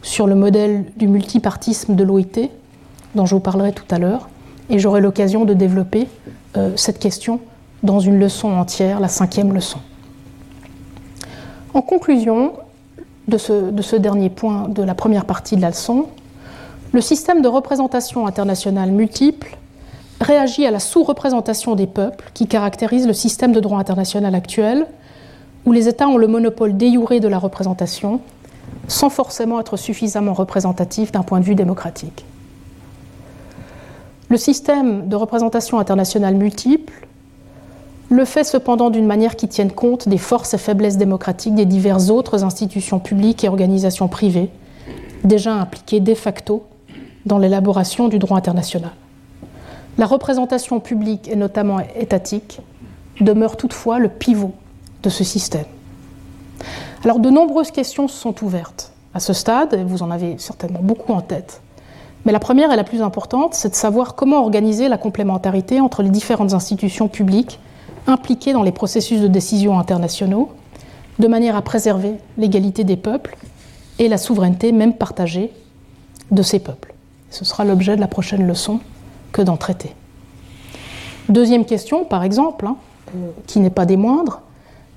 [0.00, 2.48] sur le modèle du multipartisme de l'OIT,
[3.14, 4.30] dont je vous parlerai tout à l'heure,
[4.70, 6.08] et j'aurai l'occasion de développer
[6.56, 7.40] euh, cette question
[7.82, 9.80] dans une leçon entière, la cinquième leçon.
[11.74, 12.54] En conclusion
[13.28, 16.06] de ce, de ce dernier point de la première partie de la leçon,
[16.92, 19.58] le système de représentation internationale multiple
[20.24, 24.86] réagit à la sous-représentation des peuples qui caractérise le système de droit international actuel,
[25.64, 28.20] où les États ont le monopole déjuré de la représentation,
[28.88, 32.24] sans forcément être suffisamment représentatifs d'un point de vue démocratique.
[34.28, 36.92] Le système de représentation internationale multiple
[38.10, 42.10] le fait cependant d'une manière qui tienne compte des forces et faiblesses démocratiques des diverses
[42.10, 44.50] autres institutions publiques et organisations privées
[45.24, 46.64] déjà impliquées de facto
[47.26, 48.92] dans l'élaboration du droit international.
[49.96, 52.60] La représentation publique et notamment étatique
[53.20, 54.52] demeure toutefois le pivot
[55.02, 55.66] de ce système.
[57.04, 61.12] Alors de nombreuses questions sont ouvertes à ce stade, et vous en avez certainement beaucoup
[61.12, 61.60] en tête.
[62.24, 66.02] Mais la première et la plus importante, c'est de savoir comment organiser la complémentarité entre
[66.02, 67.60] les différentes institutions publiques
[68.06, 70.50] impliquées dans les processus de décision internationaux,
[71.20, 73.36] de manière à préserver l'égalité des peuples
[74.00, 75.52] et la souveraineté même partagée
[76.32, 76.94] de ces peuples.
[77.30, 78.80] Ce sera l'objet de la prochaine leçon
[79.34, 79.94] que d'en traiter.
[81.28, 82.76] Deuxième question, par exemple, hein,
[83.14, 84.40] euh, qui n'est pas des moindres,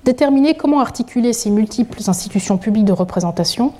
[0.04, 3.72] déterminer comment articuler ces multiples institutions publiques de représentation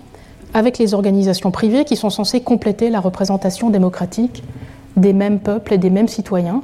[0.52, 4.42] avec les organisations privées qui sont censées compléter la représentation démocratique
[4.96, 6.62] des mêmes peuples et des mêmes citoyens,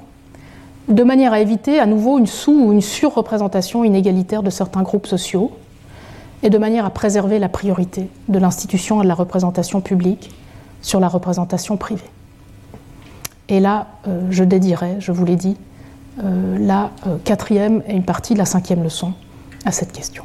[0.89, 5.07] de manière à éviter à nouveau une sous- ou une surreprésentation inégalitaire de certains groupes
[5.07, 5.53] sociaux,
[6.43, 10.31] et de manière à préserver la priorité de l'institution et de la représentation publique
[10.83, 12.11] sur la représentation privée.
[13.49, 15.57] Et là, euh, je dédierai, je vous l'ai dit,
[16.23, 19.13] euh, la euh, quatrième et une partie de la cinquième leçon
[19.65, 20.25] à cette question.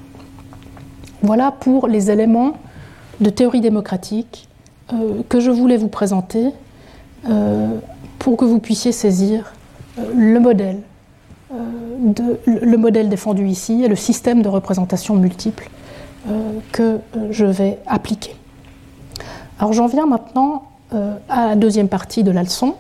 [1.22, 2.54] Voilà pour les éléments
[3.20, 4.48] de théorie démocratique
[5.28, 6.52] que je voulais vous présenter
[8.18, 9.54] pour que vous puissiez saisir
[10.16, 10.80] le modèle,
[12.48, 15.70] le modèle défendu ici et le système de représentation multiple
[16.72, 17.00] que
[17.30, 18.36] je vais appliquer.
[19.60, 22.76] Alors j'en viens maintenant à la deuxième partie de la leçon,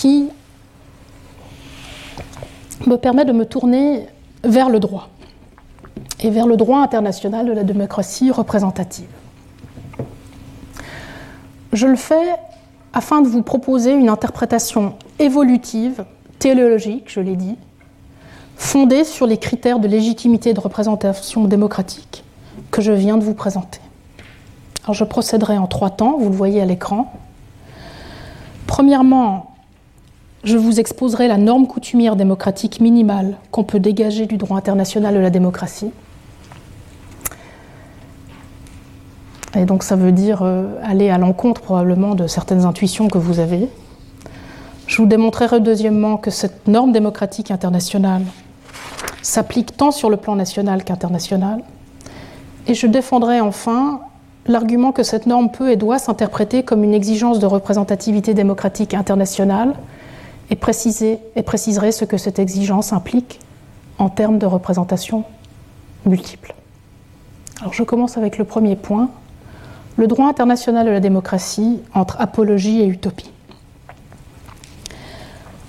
[0.00, 0.30] qui
[2.86, 4.06] me permet de me tourner
[4.42, 5.10] vers le droit
[6.20, 9.10] et vers le droit international de la démocratie représentative.
[11.74, 12.34] Je le fais
[12.94, 16.06] afin de vous proposer une interprétation évolutive,
[16.38, 17.58] téléologique, je l'ai dit,
[18.56, 22.24] fondée sur les critères de légitimité et de représentation démocratique
[22.70, 23.80] que je viens de vous présenter.
[24.84, 27.12] Alors je procéderai en trois temps, vous le voyez à l'écran.
[28.66, 29.49] Premièrement,
[30.42, 35.20] je vous exposerai la norme coutumière démocratique minimale qu'on peut dégager du droit international de
[35.20, 35.90] la démocratie.
[39.54, 43.40] Et donc ça veut dire euh, aller à l'encontre probablement de certaines intuitions que vous
[43.40, 43.68] avez.
[44.86, 48.22] Je vous démontrerai deuxièmement que cette norme démocratique internationale
[49.22, 51.62] s'applique tant sur le plan national qu'international.
[52.66, 54.00] Et je défendrai enfin
[54.46, 59.74] l'argument que cette norme peut et doit s'interpréter comme une exigence de représentativité démocratique internationale
[60.50, 63.40] et, préciser, et préciserai ce que cette exigence implique
[63.98, 65.24] en termes de représentation
[66.04, 66.54] multiple.
[67.60, 69.10] Alors je commence avec le premier point,
[69.96, 73.30] le droit international de la démocratie entre apologie et utopie.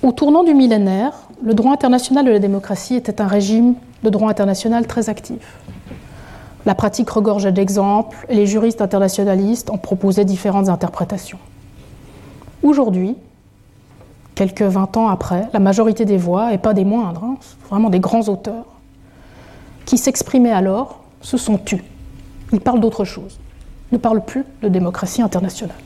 [0.02, 1.12] Au tournant du millénaire,
[1.42, 5.58] le droit international de la démocratie était un régime de droit international très actif.
[6.64, 11.38] La pratique regorgeait d'exemples et les juristes internationalistes en proposaient différentes interprétations.
[12.62, 13.16] Aujourd'hui,
[14.34, 17.36] quelques 20 ans après, la majorité des voix, et pas des moindres, hein,
[17.68, 18.66] vraiment des grands auteurs,
[19.84, 21.82] qui s'exprimaient alors, se sont tus.
[22.52, 23.38] Ils parlent d'autre chose,
[23.92, 25.76] ne parlent plus de démocratie internationale.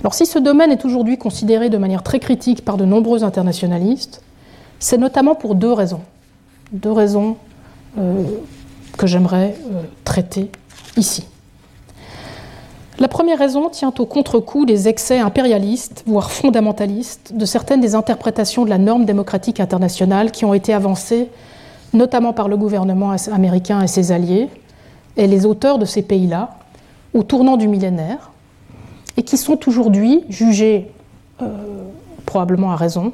[0.00, 4.22] Alors si ce domaine est aujourd'hui considéré de manière très critique par de nombreux internationalistes,
[4.78, 6.02] c'est notamment pour deux raisons.
[6.72, 7.36] Deux raisons
[7.98, 8.22] euh,
[8.98, 10.50] que j'aimerais euh, traiter
[10.96, 11.26] ici.
[13.00, 18.64] La première raison tient au contre-coup des excès impérialistes, voire fondamentalistes, de certaines des interprétations
[18.64, 21.28] de la norme démocratique internationale qui ont été avancées
[21.94, 24.48] notamment par le gouvernement américain et ses alliés,
[25.16, 26.56] et les auteurs de ces pays-là,
[27.14, 28.32] au tournant du millénaire,
[29.16, 30.90] et qui sont aujourd'hui jugés,
[31.40, 31.46] euh,
[32.26, 33.12] probablement à raison,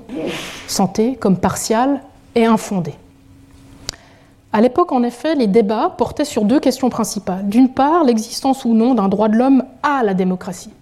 [0.66, 2.00] santé, comme partiales
[2.34, 2.94] et infondées.
[4.52, 7.48] À l'époque, en effet, les débats portaient sur deux questions principales.
[7.48, 10.72] D'une part, l'existence ou non d'un droit de l'homme à la démocratie.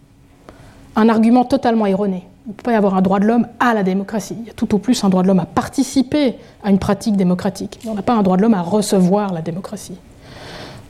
[0.96, 2.24] Un argument totalement erroné.
[2.46, 4.36] Il ne peut pas y avoir un droit de l'homme à la démocratie.
[4.40, 7.14] Il y a tout au plus un droit de l'homme à participer à une pratique
[7.14, 7.78] démocratique.
[7.86, 9.98] On n'a pas un droit de l'homme à recevoir la démocratie.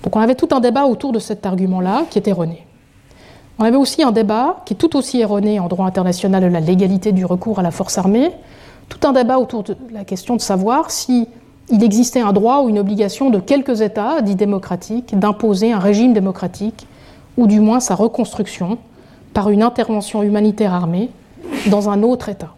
[0.04, 2.64] Donc on avait tout un débat autour de cet argument-là qui est erroné.
[3.58, 6.60] On avait aussi un débat qui est tout aussi erroné en droit international de la
[6.60, 8.30] légalité du recours à la force armée,
[8.88, 11.26] tout un débat autour de la question de savoir si
[11.70, 16.12] il existait un droit ou une obligation de quelques États dits démocratiques d'imposer un régime
[16.12, 16.86] démocratique,
[17.36, 18.78] ou du moins sa reconstruction,
[19.34, 21.10] par une intervention humanitaire armée
[21.70, 22.54] dans un autre État.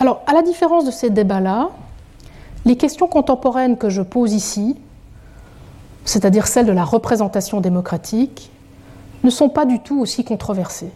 [0.00, 1.68] Alors, à la différence de ces débats-là,
[2.64, 4.76] les questions contemporaines que je pose ici,
[6.04, 8.50] c'est-à-dire celles de la représentation démocratique,
[9.22, 10.90] ne sont pas du tout aussi controversées.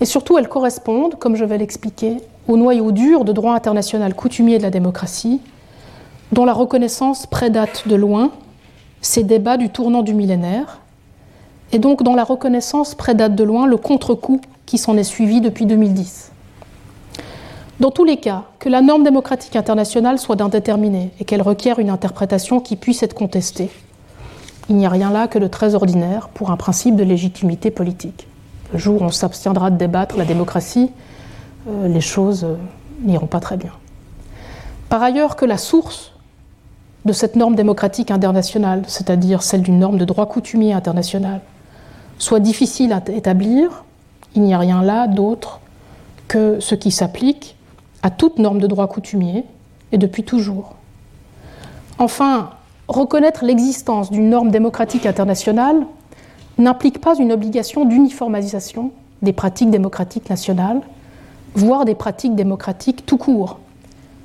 [0.00, 2.18] Et surtout, elles correspondent, comme je vais l'expliquer,
[2.48, 5.40] au noyau dur de droit international coutumier de la démocratie,
[6.32, 8.30] dont la reconnaissance prédate de loin
[9.00, 10.80] ces débats du tournant du millénaire,
[11.72, 15.66] et donc dont la reconnaissance prédate de loin le contre-coup qui s'en est suivi depuis
[15.66, 16.32] 2010.
[17.78, 21.90] Dans tous les cas, que la norme démocratique internationale soit indéterminée et qu'elle requiert une
[21.90, 23.70] interprétation qui puisse être contestée,
[24.68, 28.26] il n'y a rien là que de très ordinaire pour un principe de légitimité politique.
[28.72, 30.90] Le jour où on s'abstiendra de débattre la démocratie,
[31.66, 32.56] les choses euh,
[33.02, 33.72] n'iront pas très bien.
[34.88, 36.12] Par ailleurs, que la source
[37.04, 41.40] de cette norme démocratique internationale, c'est-à-dire celle d'une norme de droit coutumier international,
[42.18, 43.84] soit difficile à établir,
[44.34, 45.60] il n'y a rien là d'autre
[46.28, 47.56] que ce qui s'applique
[48.02, 49.44] à toute norme de droit coutumier
[49.92, 50.74] et depuis toujours.
[51.98, 52.50] Enfin,
[52.88, 55.86] reconnaître l'existence d'une norme démocratique internationale
[56.58, 58.90] n'implique pas une obligation d'uniformisation
[59.22, 60.80] des pratiques démocratiques nationales,
[61.54, 63.58] voire des pratiques démocratiques tout court,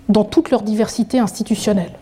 [0.09, 1.93] dans toute leur diversité institutionnelle.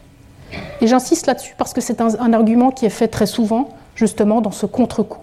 [0.82, 4.51] Et j'insiste là-dessus parce que c'est un, argument qui est fait très souvent, justement, dans
[4.51, 5.20] ce contre-coup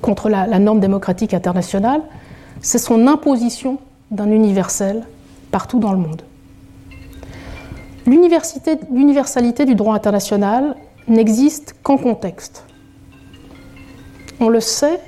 [0.00, 2.02] contre la, norme démocratique internationale,
[2.60, 3.78] c'est son imposition
[4.10, 5.04] d'un universel
[5.50, 6.22] partout dans le monde.
[8.06, 10.76] L'universalité du droit international
[11.08, 12.64] n'existe qu'en contexte.
[14.40, 15.00] On le sait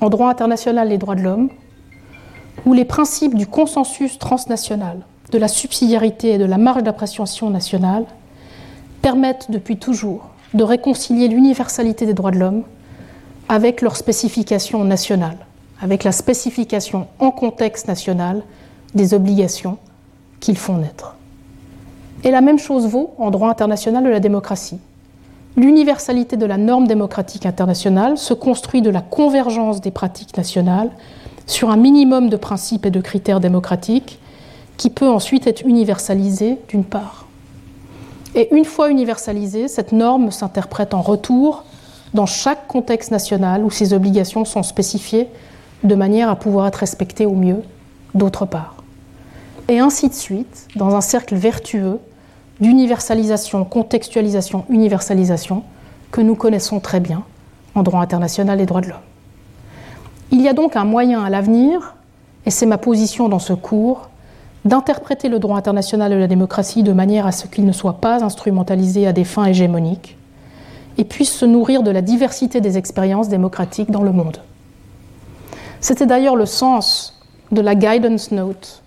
[0.00, 1.48] en droit international des droits de l'homme,
[2.66, 5.00] où les principes du consensus transnational,
[5.32, 8.04] de la subsidiarité et de la marge d'appréciation nationale
[9.02, 12.62] permettent depuis toujours de réconcilier l'universalité des droits de l'homme
[13.48, 15.38] avec leur spécification nationale,
[15.80, 18.42] avec la spécification en contexte national
[18.94, 19.78] des obligations
[20.40, 21.16] qu'ils font naître.
[22.22, 24.78] Et la même chose vaut en droit international de la démocratie.
[25.56, 30.90] l'universalité de la norme démocratique internationale se construit de la convergence des pratiques nationales
[31.46, 34.18] sur un minimum de principes et de critères démocratiques
[34.76, 37.26] qui peut ensuite être universalisé d'une part.
[38.34, 41.64] Et une fois universalisée, cette norme s'interprète en retour
[42.14, 45.28] dans chaque contexte national où ses obligations sont spécifiées
[45.84, 47.62] de manière à pouvoir être respectées au mieux,
[48.14, 48.76] d'autre part.
[49.68, 51.98] Et ainsi de suite, dans un cercle vertueux
[52.60, 55.62] d'universalisation, contextualisation, universalisation,
[56.10, 57.24] que nous connaissons très bien
[57.74, 59.13] en droit international et droit de l'homme.
[60.30, 61.94] Il y a donc un moyen à l'avenir,
[62.46, 64.08] et c'est ma position dans ce cours,
[64.64, 68.24] d'interpréter le droit international de la démocratie de manière à ce qu'il ne soit pas
[68.24, 70.16] instrumentalisé à des fins hégémoniques
[70.96, 74.38] et puisse se nourrir de la diversité des expériences démocratiques dans le monde.
[75.80, 77.20] C'était d'ailleurs le sens
[77.52, 78.82] de la guidance note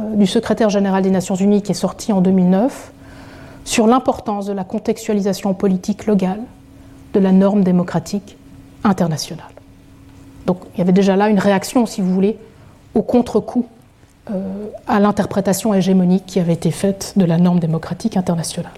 [0.00, 2.92] euh, du secrétaire général des Nations Unies qui est sortie en 2009
[3.64, 6.40] sur l'importance de la contextualisation politique locale
[7.12, 8.38] de la norme démocratique
[8.82, 9.57] internationale.
[10.48, 12.38] Donc il y avait déjà là une réaction, si vous voulez,
[12.94, 13.66] au contre-coup
[14.30, 18.72] euh, à l'interprétation hégémonique qui avait été faite de la norme démocratique internationale.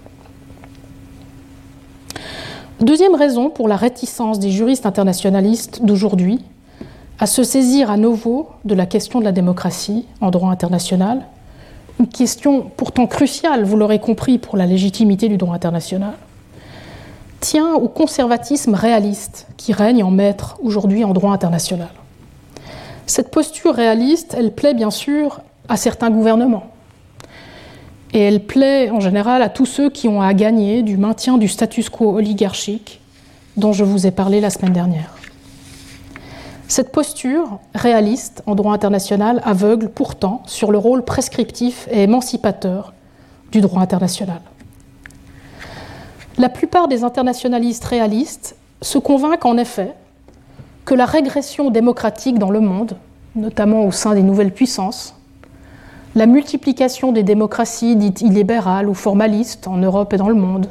[2.81, 6.43] Deuxième raison pour la réticence des juristes internationalistes d'aujourd'hui
[7.19, 11.21] à se saisir à nouveau de la question de la démocratie en droit international,
[12.01, 16.15] une question pourtant cruciale, vous l'aurez compris, pour la légitimité du droit international,
[17.41, 21.89] tient au conservatisme réaliste qui règne en maître aujourd'hui en droit international.
[23.07, 26.71] Cette posture réaliste, elle plaît bien sûr à certains gouvernements.
[28.13, 31.47] Et elle plaît en général à tous ceux qui ont à gagner du maintien du
[31.47, 33.01] status quo oligarchique
[33.57, 35.13] dont je vous ai parlé la semaine dernière.
[36.67, 42.93] Cette posture réaliste en droit international aveugle pourtant sur le rôle prescriptif et émancipateur
[43.51, 44.39] du droit international.
[46.37, 49.93] La plupart des internationalistes réalistes se convainquent en effet
[50.85, 52.95] que la régression démocratique dans le monde,
[53.35, 55.15] notamment au sein des nouvelles puissances,
[56.15, 60.67] la multiplication des démocraties dites illibérales ou formalistes en Europe et dans le monde,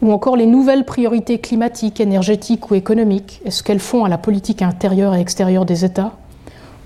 [0.00, 4.18] ou encore les nouvelles priorités climatiques, énergétiques ou économiques et ce qu'elles font à la
[4.18, 6.12] politique intérieure et extérieure des États,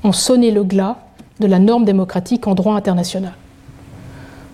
[0.05, 0.99] ont sonné le glas
[1.41, 3.35] de la norme démocratique en droit international.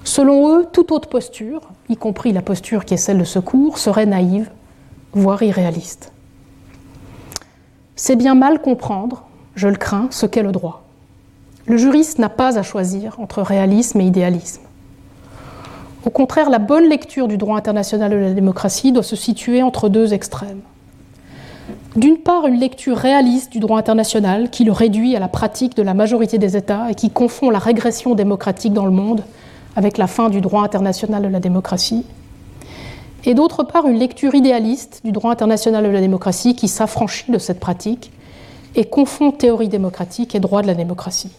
[0.04, 1.60] Selon eux, toute autre posture,
[1.92, 4.50] y compris la posture qui est celle de secours, serait naïve,
[5.12, 6.12] voire irréaliste.
[7.94, 9.24] C'est bien mal comprendre,
[9.54, 10.84] je le crains, ce qu'est le droit.
[11.66, 14.62] Le juriste n'a pas à choisir entre réalisme et idéalisme.
[16.04, 19.88] Au contraire, la bonne lecture du droit international de la démocratie doit se situer entre
[19.88, 20.60] deux extrêmes.
[21.94, 25.82] D'une part, une lecture réaliste du droit international qui le réduit à la pratique de
[25.82, 29.22] la majorité des États et qui confond la régression démocratique dans le monde
[29.76, 32.04] avec la fin du droit international de la démocratie
[33.24, 37.38] et d'autre part une lecture idéaliste du droit international de la démocratie qui s'affranchit de
[37.38, 38.12] cette pratique
[38.74, 41.30] et confond théorie démocratique et droit de la démocratie.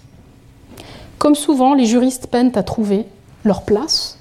[1.18, 3.06] Comme souvent, les juristes peinent à trouver
[3.44, 4.18] leur place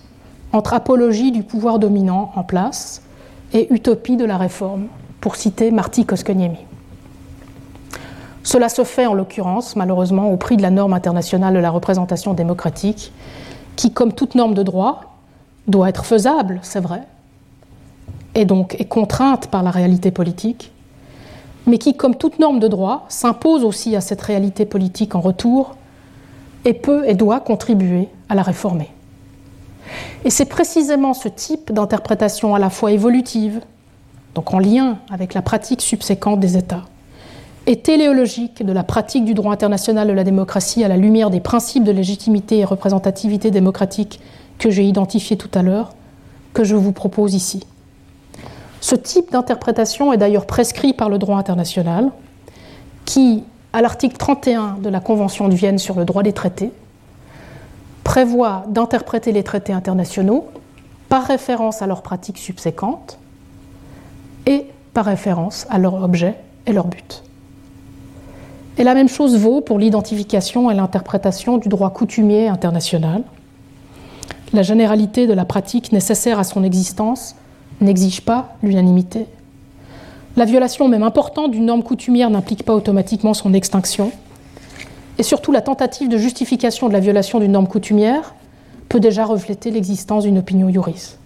[0.52, 3.02] entre apologie du pouvoir dominant en place
[3.52, 4.88] et utopie de la réforme,
[5.20, 6.58] pour citer Marty Koskoniemi.
[8.42, 12.34] Cela se fait en l'occurrence, malheureusement, au prix de la norme internationale de la représentation
[12.34, 13.12] démocratique,
[13.76, 15.16] qui, comme toute norme de droit,
[15.66, 17.02] doit être faisable, c'est vrai,
[18.34, 20.72] et donc est contrainte par la réalité politique,
[21.66, 25.76] mais qui, comme toute norme de droit, s'impose aussi à cette réalité politique en retour
[26.64, 28.88] et peut et doit contribuer à la réformer.
[30.24, 33.60] Et c'est précisément ce type d'interprétation à la fois évolutive,
[34.34, 36.84] donc en lien avec la pratique subséquente des États,
[37.66, 41.40] et téléologique de la pratique du droit international de la démocratie à la lumière des
[41.40, 44.20] principes de légitimité et représentativité démocratique
[44.58, 45.94] que j'ai identifiés tout à l'heure,
[46.54, 47.64] que je vous propose ici.
[48.80, 52.10] Ce type d'interprétation est d'ailleurs prescrit par le droit international,
[53.04, 56.72] qui, à l'article 31 de la Convention de Vienne sur le droit des traités,
[58.02, 60.48] prévoit d'interpréter les traités internationaux
[61.08, 63.18] par référence à leurs pratiques subséquentes
[64.46, 66.34] et par référence à leur objet
[66.66, 67.22] et leur but.
[68.78, 73.22] Et la même chose vaut pour l'identification et l'interprétation du droit coutumier international.
[74.52, 77.34] La généralité de la pratique nécessaire à son existence
[77.80, 79.26] n'exige pas l'unanimité.
[80.36, 84.12] La violation même importante d'une norme coutumière n'implique pas automatiquement son extinction.
[85.18, 88.34] Et surtout, la tentative de justification de la violation d'une norme coutumière
[88.88, 91.16] peut déjà refléter l'existence d'une opinion juris.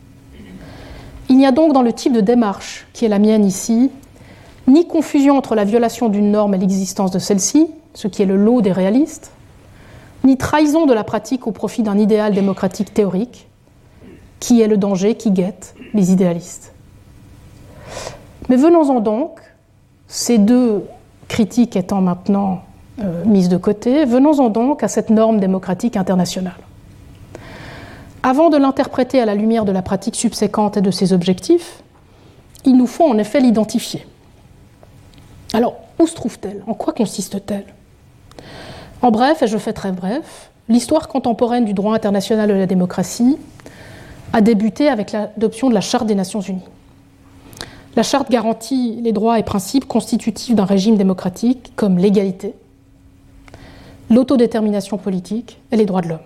[1.29, 3.91] Il n'y a donc dans le type de démarche qui est la mienne ici,
[4.67, 8.37] ni confusion entre la violation d'une norme et l'existence de celle-ci, ce qui est le
[8.37, 9.31] lot des réalistes,
[10.25, 13.47] ni trahison de la pratique au profit d'un idéal démocratique théorique,
[14.41, 16.73] qui est le danger qui guette les idéalistes.
[18.49, 19.41] Mais venons-en donc,
[20.09, 20.85] ces deux
[21.29, 22.63] critiques étant maintenant
[23.03, 26.59] euh, mises de côté, venons-en donc à cette norme démocratique internationale.
[28.23, 31.83] Avant de l'interpréter à la lumière de la pratique subséquente et de ses objectifs,
[32.65, 34.05] il nous faut en effet l'identifier.
[35.57, 36.63] Alors, où se trouve-t-elle?
[36.67, 37.65] En quoi consiste-t-elle?
[39.01, 43.39] En bref, et je fais très bref, l'histoire contemporaine du droit international de la démocratie
[44.35, 46.69] a débuté avec l'adoption de la Charte des Nations Unies.
[47.97, 52.53] La Charte garantit les droits et principes constitutifs d'un régime démocratique comme l'égalité,
[54.11, 56.19] l'autodétermination politique et les droits de l'homme.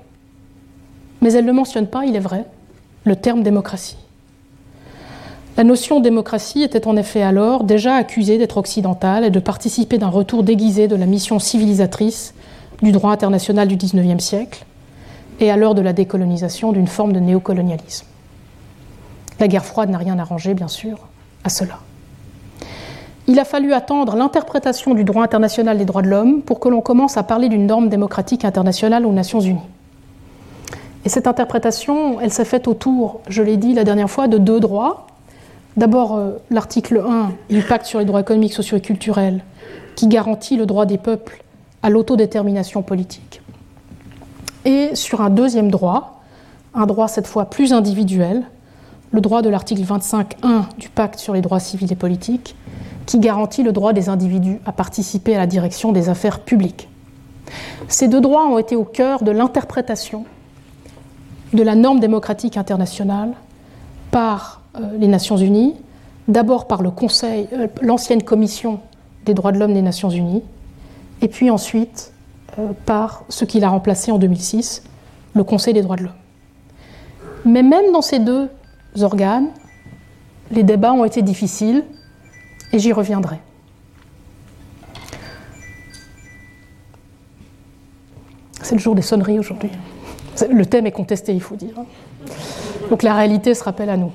[1.20, 2.46] Mais elle ne mentionne pas, il est vrai,
[3.04, 3.96] le terme démocratie.
[5.61, 9.98] La notion de démocratie était en effet alors déjà accusée d'être occidentale et de participer
[9.98, 12.32] d'un retour déguisé de la mission civilisatrice
[12.80, 14.64] du droit international du XIXe siècle
[15.38, 18.06] et à l'heure de la décolonisation d'une forme de néocolonialisme.
[19.38, 20.96] La guerre froide n'a rien arrangé, bien sûr,
[21.44, 21.80] à cela.
[23.26, 26.80] Il a fallu attendre l'interprétation du droit international des droits de l'homme pour que l'on
[26.80, 29.61] commence à parler d'une norme démocratique internationale aux Nations Unies.
[31.04, 34.58] Et cette interprétation, elle s'est faite autour, je l'ai dit la dernière fois, de deux
[34.58, 35.06] droits.
[35.80, 39.42] D'abord, euh, l'article 1 du pacte sur les droits économiques, sociaux et culturels,
[39.96, 41.42] qui garantit le droit des peuples
[41.82, 43.40] à l'autodétermination politique
[44.66, 46.20] et sur un deuxième droit,
[46.74, 48.42] un droit cette fois plus individuel,
[49.10, 52.56] le droit de l'article 25.1 du pacte sur les droits civils et politiques,
[53.06, 56.90] qui garantit le droit des individus à participer à la direction des affaires publiques.
[57.88, 60.26] Ces deux droits ont été au cœur de l'interprétation
[61.54, 63.32] de la norme démocratique internationale
[64.10, 64.59] par
[64.98, 65.74] les Nations Unies,
[66.28, 68.80] d'abord par le Conseil, euh, l'ancienne Commission
[69.24, 70.42] des droits de l'homme des Nations Unies,
[71.20, 72.12] et puis ensuite
[72.58, 74.84] euh, par ce qu'il a remplacé en 2006,
[75.34, 76.14] le Conseil des droits de l'homme.
[77.44, 78.48] Mais même dans ces deux
[79.00, 79.48] organes,
[80.50, 81.84] les débats ont été difficiles
[82.72, 83.38] et j'y reviendrai.
[88.62, 89.70] C'est le jour des sonneries aujourd'hui.
[90.48, 91.74] Le thème est contesté, il faut dire.
[92.88, 94.12] Donc la réalité se rappelle à nous.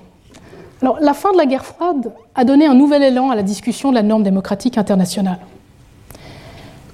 [1.02, 3.96] La fin de la guerre froide a donné un nouvel élan à la discussion de
[3.96, 5.40] la norme démocratique internationale.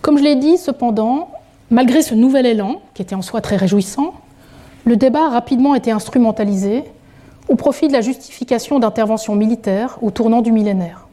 [0.02, 1.30] Comme je l'ai dit, cependant,
[1.70, 4.14] malgré ce nouvel élan, qui était en soi très réjouissant,
[4.86, 6.84] le débat a rapidement été instrumentalisé
[7.50, 11.08] au profit de la justification d'interventions militaires au tournant du millénaire.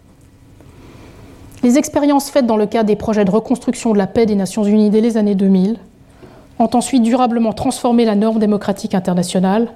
[1.62, 4.62] Les expériences faites dans le cadre des projets de reconstruction de la paix des Nations
[4.62, 5.78] Unies dès les années 2000
[6.60, 9.68] ont ensuite durablement transformé la norme démocratique internationale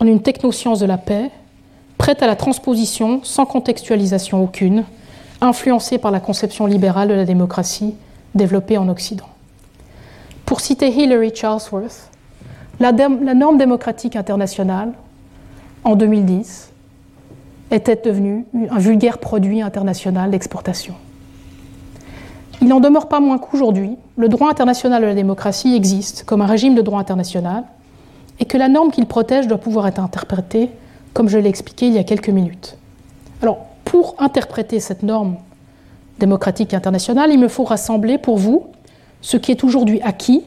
[0.00, 1.30] en une technoscience de la paix,
[2.00, 4.84] prête à la transposition sans contextualisation aucune,
[5.42, 7.94] influencée par la conception libérale de la démocratie
[8.34, 9.28] développée en Occident.
[10.46, 12.08] Pour citer Hilary Charlesworth,
[12.80, 14.94] la, la norme démocratique internationale,
[15.84, 16.70] en 2010,
[17.70, 20.94] était devenue un vulgaire produit international d'exportation.
[22.62, 26.46] Il n'en demeure pas moins qu'aujourd'hui, le droit international de la démocratie existe comme un
[26.46, 27.64] régime de droit international
[28.38, 30.70] et que la norme qu'il protège doit pouvoir être interprétée,
[31.14, 32.76] comme je l'ai expliqué il y a quelques minutes.
[33.42, 35.36] Alors, pour interpréter cette norme
[36.18, 38.66] démocratique internationale, il me faut rassembler pour vous
[39.20, 40.44] ce qui est aujourd'hui acquis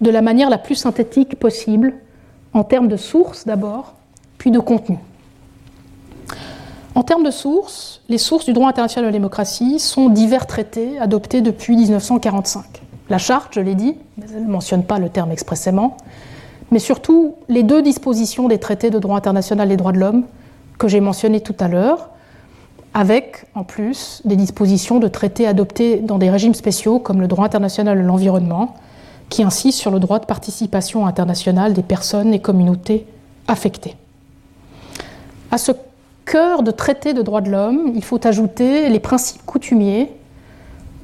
[0.00, 1.94] de la manière la plus synthétique possible,
[2.52, 3.94] en termes de sources d'abord,
[4.36, 4.98] puis de contenu.
[6.94, 10.98] En termes de sources, les sources du droit international de la démocratie sont divers traités
[10.98, 12.64] adoptés depuis 1945.
[13.08, 15.96] La charte, je l'ai dit, mais elle ne mentionne pas le terme expressément,
[16.72, 20.24] mais surtout les deux dispositions des traités de droit international des droits de l'homme
[20.78, 22.08] que j'ai mentionnées tout à l'heure,
[22.94, 27.44] avec en plus des dispositions de traités adoptés dans des régimes spéciaux comme le droit
[27.44, 28.74] international de l'environnement,
[29.28, 33.06] qui insiste sur le droit de participation internationale des personnes et communautés
[33.48, 33.94] affectées.
[35.50, 35.72] À ce
[36.24, 40.10] cœur de traité de droits de l'homme, il faut ajouter les principes coutumiers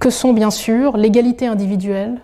[0.00, 2.20] que sont bien sûr l'égalité individuelle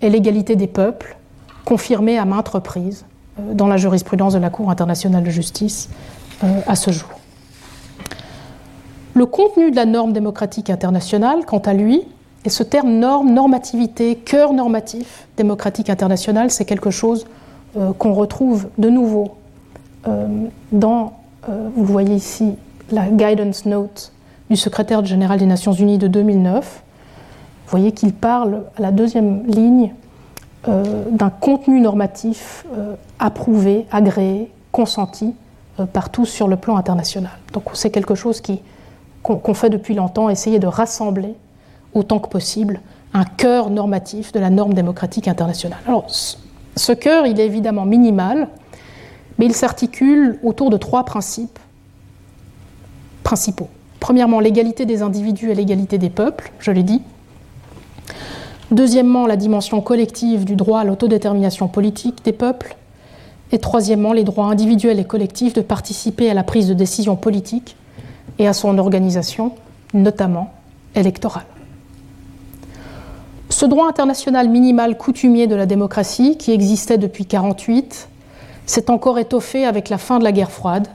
[0.00, 1.16] et l'égalité des peuples,
[1.64, 3.04] confirmées à maintes reprises
[3.38, 5.88] euh, dans la jurisprudence de la Cour internationale de justice
[6.44, 7.08] euh, à ce jour.
[9.14, 12.02] Le contenu de la norme démocratique internationale, quant à lui,
[12.44, 17.26] et ce terme norme, normativité, cœur normatif démocratique international, c'est quelque chose
[17.76, 19.36] euh, qu'on retrouve de nouveau
[20.72, 21.12] dans,
[21.46, 22.56] vous le voyez ici,
[22.90, 24.12] la guidance note
[24.50, 26.82] du secrétaire général des Nations Unies de 2009.
[27.64, 29.94] Vous voyez qu'il parle à la deuxième ligne
[30.66, 32.64] d'un contenu normatif
[33.18, 35.34] approuvé, agréé, consenti
[35.92, 37.32] par tous sur le plan international.
[37.52, 38.40] Donc c'est quelque chose
[39.22, 41.34] qu'on fait depuis longtemps, essayer de rassembler
[41.94, 42.80] autant que possible
[43.14, 45.80] un cœur normatif de la norme démocratique internationale.
[45.86, 48.48] Alors, ce cœur, il est évidemment minimal,
[49.38, 51.58] mais il s'articule autour de trois principes
[53.22, 53.68] principaux.
[54.00, 57.02] Premièrement, l'égalité des individus et l'égalité des peuples, je l'ai dit.
[58.72, 62.74] Deuxièmement, la dimension collective du droit à l'autodétermination politique des peuples.
[63.52, 67.76] Et troisièmement, les droits individuels et collectifs de participer à la prise de décision politique
[68.38, 69.52] et à son organisation,
[69.92, 70.54] notamment
[70.94, 71.44] électorale.
[73.50, 78.08] Ce droit international minimal coutumier de la démocratie, qui existait depuis 1948,
[78.64, 80.88] s'est encore étoffé avec la fin de la guerre froide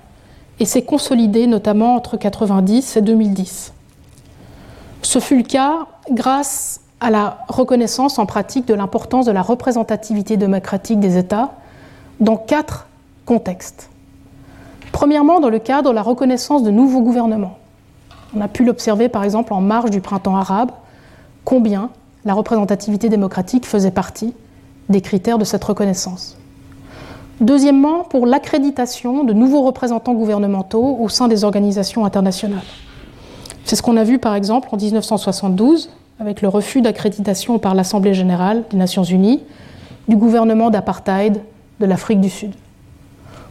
[0.59, 3.73] et s'est consolidé notamment entre 1990 et 2010.
[5.03, 10.37] Ce fut le cas grâce à la reconnaissance en pratique de l'importance de la représentativité
[10.37, 11.51] démocratique des États
[12.19, 12.87] dans quatre
[13.25, 13.89] contextes.
[14.91, 17.57] Premièrement, dans le cadre de la reconnaissance de nouveaux gouvernements.
[18.35, 20.71] On a pu l'observer par exemple en marge du printemps arabe,
[21.45, 21.89] combien
[22.25, 24.33] la représentativité démocratique faisait partie
[24.89, 26.37] des critères de cette reconnaissance.
[27.39, 32.63] Deuxièmement, pour l'accréditation de nouveaux représentants gouvernementaux au sein des organisations internationales.
[33.65, 38.14] C'est ce qu'on a vu par exemple en 1972 avec le refus d'accréditation par l'Assemblée
[38.14, 39.44] générale des Nations unies
[40.07, 41.41] du gouvernement d'apartheid
[41.80, 42.53] de l'Afrique du Sud,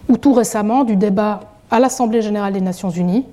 [0.08, 1.40] ou tout récemment du débat
[1.70, 3.24] à l'Assemblée générale des Nations unies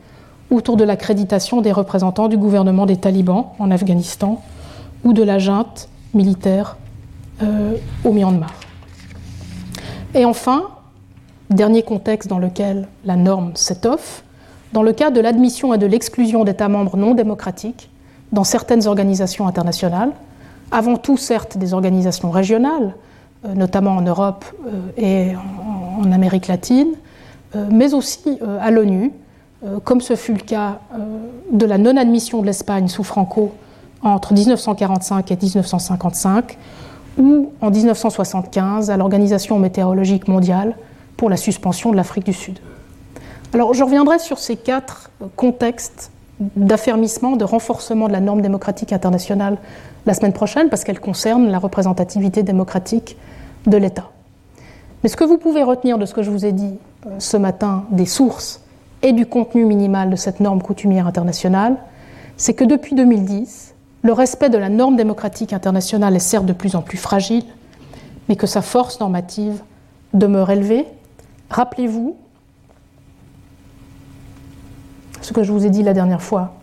[0.52, 4.42] autour de l'accréditation des représentants du gouvernement des talibans en Afghanistan
[5.04, 6.78] ou de la junte militaire
[7.42, 8.54] euh, au Myanmar.
[10.14, 10.68] Et enfin,
[11.50, 14.24] dernier contexte dans lequel la norme s'étoffe,
[14.74, 17.90] dans le cas de l'admission et de l'exclusion d'États membres non démocratiques
[18.34, 20.12] dans certaines organisations internationales,
[20.72, 22.96] avant tout certes des organisations régionales,
[23.46, 26.94] euh, notamment en Europe euh, et en Amérique latine,
[27.56, 29.12] euh, mais aussi à l'ONU,
[29.86, 30.80] comme ce fut le cas
[31.52, 33.54] de la non-admission de l'Espagne sous Franco
[34.02, 36.58] entre 1945 et 1955,
[37.18, 40.76] ou en 1975 à l'Organisation météorologique mondiale
[41.16, 42.60] pour la suspension de l'Afrique du Sud.
[43.54, 49.58] Alors je reviendrai sur ces quatre contextes d'affermissement, de renforcement de la norme démocratique internationale
[50.06, 53.18] la semaine prochaine, parce qu'elle concerne la représentativité démocratique
[53.68, 54.10] de l'État.
[55.04, 57.38] Mais ce que vous pouvez retenir de ce que je vous ai dit euh, ce
[57.38, 58.62] matin des sources
[59.02, 61.78] et du contenu minimal de cette norme coutumière internationale,
[62.38, 66.76] c'est que depuis 2010, le respect de la norme démocratique internationale est certes de plus
[66.76, 67.46] en plus fragile,
[68.28, 69.62] mais que sa force normative
[70.14, 70.86] demeure élevée.
[71.50, 72.16] Rappelez-vous
[75.24, 76.54] ce que je vous ai dit la dernière fois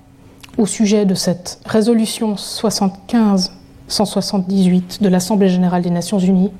[0.58, 6.52] au sujet de cette résolution 75-178 de l'Assemblée générale des Nations unies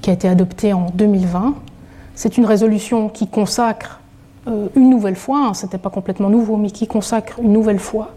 [0.00, 1.54] qui a été adoptée en 2020.
[2.14, 3.98] C'est une résolution qui consacre
[4.46, 7.80] euh, une nouvelle fois, hein, ce n'était pas complètement nouveau, mais qui consacre une nouvelle
[7.80, 8.12] fois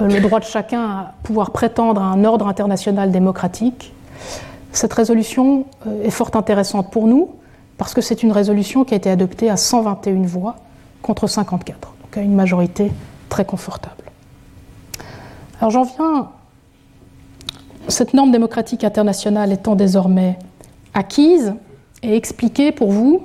[0.00, 3.94] euh, le droit de chacun à pouvoir prétendre à un ordre international démocratique.
[4.72, 7.28] Cette résolution euh, est fort intéressante pour nous
[7.78, 10.56] parce que c'est une résolution qui a été adoptée à 121 voix
[11.02, 12.92] contre 54 à une majorité
[13.28, 14.04] très confortable.
[15.60, 16.28] Alors j'en viens,
[17.88, 20.38] cette norme démocratique internationale étant désormais
[20.94, 21.54] acquise
[22.02, 23.24] et expliquée pour vous,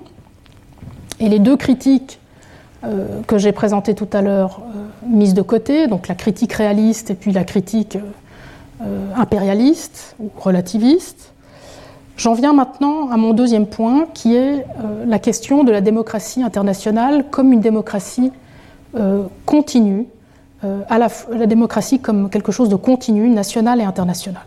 [1.20, 2.20] et les deux critiques
[2.84, 7.10] euh, que j'ai présentées tout à l'heure euh, mises de côté, donc la critique réaliste
[7.10, 7.98] et puis la critique
[8.82, 11.34] euh, impérialiste ou relativiste,
[12.18, 14.66] J'en viens maintenant à mon deuxième point, qui est
[15.06, 18.32] la question de la démocratie internationale comme une démocratie
[19.46, 20.08] continue,
[20.64, 24.42] euh, à la, la, démocratie comme quelque chose de continu, national et international.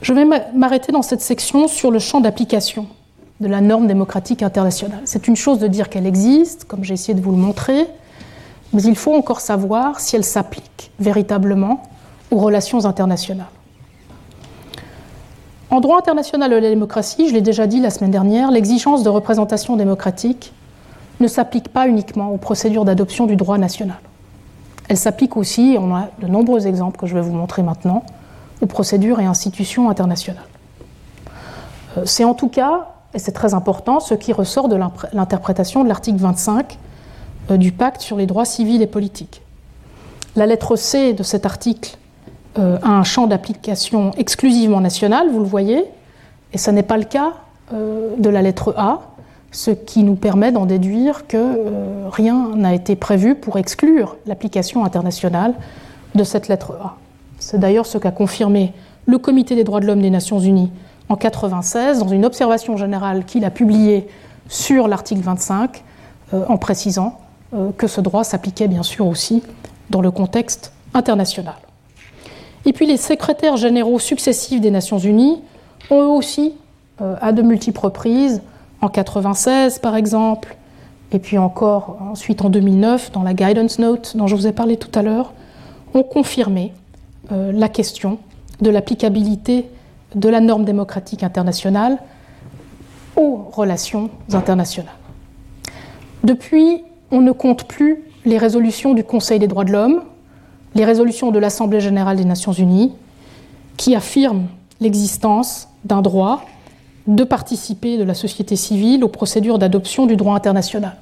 [0.00, 0.24] Je vais
[0.54, 2.86] m'arrêter dans cette section sur le champ d'application
[3.40, 5.02] de la norme démocratique internationale.
[5.04, 7.86] C'est une chose de dire qu'elle existe, comme j'ai essayé de vous le montrer,
[8.72, 11.82] mais il faut encore savoir si elle s'applique véritablement
[12.30, 13.48] aux relations internationales.
[15.68, 19.10] En droit international de la démocratie, je l'ai déjà dit la semaine dernière, l'exigence de
[19.10, 20.54] représentation démocratique
[21.20, 23.98] ne s'applique pas uniquement aux procédures d'adoption du droit national.
[24.88, 28.04] Elle s'applique aussi, et on a de nombreux exemples que je vais vous montrer maintenant,
[28.60, 30.46] aux procédures et institutions internationales.
[31.96, 34.76] Euh, c'est en tout cas, et c'est très important, ce qui ressort de
[35.12, 36.78] l'interprétation de l'article 25
[37.50, 39.42] euh, du pacte sur les droits civils et politiques.
[40.36, 41.96] La lettre C de cet article
[42.58, 45.84] euh, a un champ d'application exclusivement national, vous le voyez,
[46.52, 47.34] et ce n'est pas le cas
[47.70, 49.00] de la lettre A,
[49.50, 54.84] ce qui nous permet d'en déduire que euh, rien n'a été prévu pour exclure l'application
[54.84, 55.54] internationale
[56.14, 56.96] de cette lettre A.
[57.38, 58.72] C'est d'ailleurs ce qu'a confirmé
[59.06, 60.70] le Comité des droits de l'homme des Nations Unies
[61.08, 64.06] en 1996 dans une observation générale qu'il a publiée
[64.48, 65.82] sur l'article 25
[66.34, 67.18] euh, en précisant
[67.54, 69.42] euh, que ce droit s'appliquait bien sûr aussi
[69.88, 71.56] dans le contexte international.
[72.66, 75.40] Et puis les secrétaires généraux successifs des Nations Unies
[75.90, 76.54] ont eux aussi,
[76.98, 78.42] à de multiples reprises,
[78.80, 80.56] en 96 par exemple,
[81.12, 84.76] et puis encore ensuite en 2009 dans la Guidance Note dont je vous ai parlé
[84.76, 85.32] tout à l'heure,
[85.94, 86.72] ont confirmé
[87.32, 88.18] euh, la question
[88.60, 89.68] de l'applicabilité
[90.14, 91.98] de la norme démocratique internationale
[93.16, 94.92] aux relations internationales.
[96.24, 100.02] Depuis, on ne compte plus les résolutions du Conseil des droits de l'homme,
[100.74, 102.92] les résolutions de l'Assemblée générale des Nations unies,
[103.76, 104.46] qui affirment
[104.80, 106.44] l'existence d'un droit
[107.08, 110.94] de participer de la société civile aux procédures d'adoption du droit international.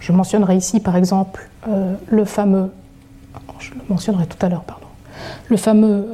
[0.00, 2.70] Je mentionnerai ici par exemple euh, le fameux,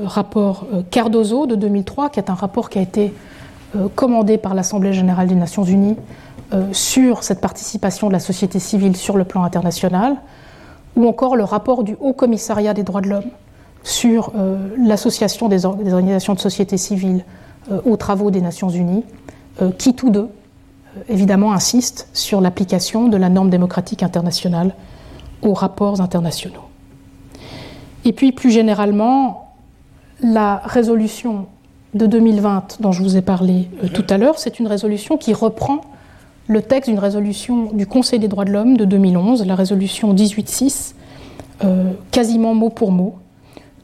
[0.04, 3.14] rapport euh, Cardozo de 2003, qui est un rapport qui a été
[3.76, 5.96] euh, commandé par l'Assemblée générale des Nations unies
[6.70, 10.14] sur cette participation de la société civile sur le plan international,
[10.94, 13.30] ou encore le rapport du Haut Commissariat des droits de l'homme
[13.82, 14.32] sur
[14.78, 17.24] l'association des, organisations de société civile
[17.84, 19.04] aux travaux des Nations unies,
[19.78, 20.28] qui tous deux
[21.08, 24.74] évidemment insistent sur l'application de la norme démocratique internationale
[25.42, 26.68] aux rapports internationaux.
[28.04, 29.54] Et puis plus généralement,
[30.20, 31.46] la résolution
[31.94, 35.32] de 2020 dont je vous ai parlé euh, tout à l'heure, c'est une résolution qui
[35.32, 35.80] reprend
[36.46, 40.94] le texte d'une résolution du Conseil des droits de l'homme de 2011, la résolution 18.6,
[41.64, 43.16] euh, quasiment mot pour mot,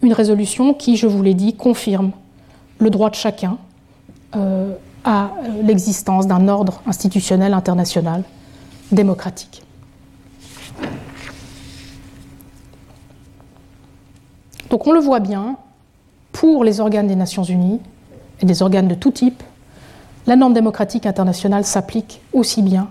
[0.02, 2.10] une résolution qui, je vous l'ai dit, confirme
[2.78, 3.69] le droit de chacun euh,
[4.32, 5.30] à
[5.62, 8.22] l'existence d'un ordre institutionnel international
[8.92, 9.62] démocratique.
[14.68, 15.56] Donc on le voit bien,
[16.32, 17.80] pour les organes des Nations Unies
[18.40, 19.42] et des organes de tout type,
[20.26, 22.88] la norme démocratique internationale s'applique aussi bien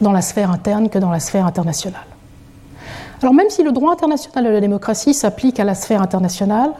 [0.00, 2.06] dans la sphère interne que dans la sphère internationale.
[3.22, 6.72] Alors même si le droit international de la démocratie s'applique à la sphère internationale,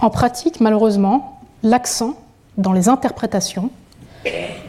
[0.00, 2.14] en pratique, malheureusement, l'accent
[2.56, 3.70] dans les interprétations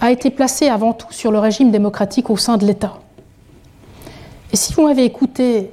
[0.02, 2.94] a été placé avant tout sur le régime démocratique au sein de l'État.
[4.52, 5.72] Et si vous m'avez écouté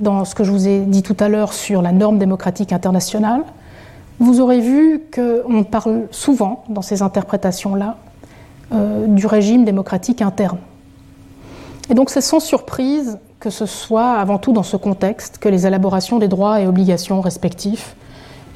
[0.00, 3.42] dans ce que je vous ai dit tout à l'heure sur la norme démocratique internationale,
[4.18, 7.96] vous aurez vu qu'on parle souvent dans ces interprétations-là
[8.72, 10.58] euh, du régime démocratique interne.
[11.90, 15.66] Et donc c'est sans surprise que ce soit avant tout dans ce contexte que les
[15.66, 17.96] élaborations des droits et obligations respectifs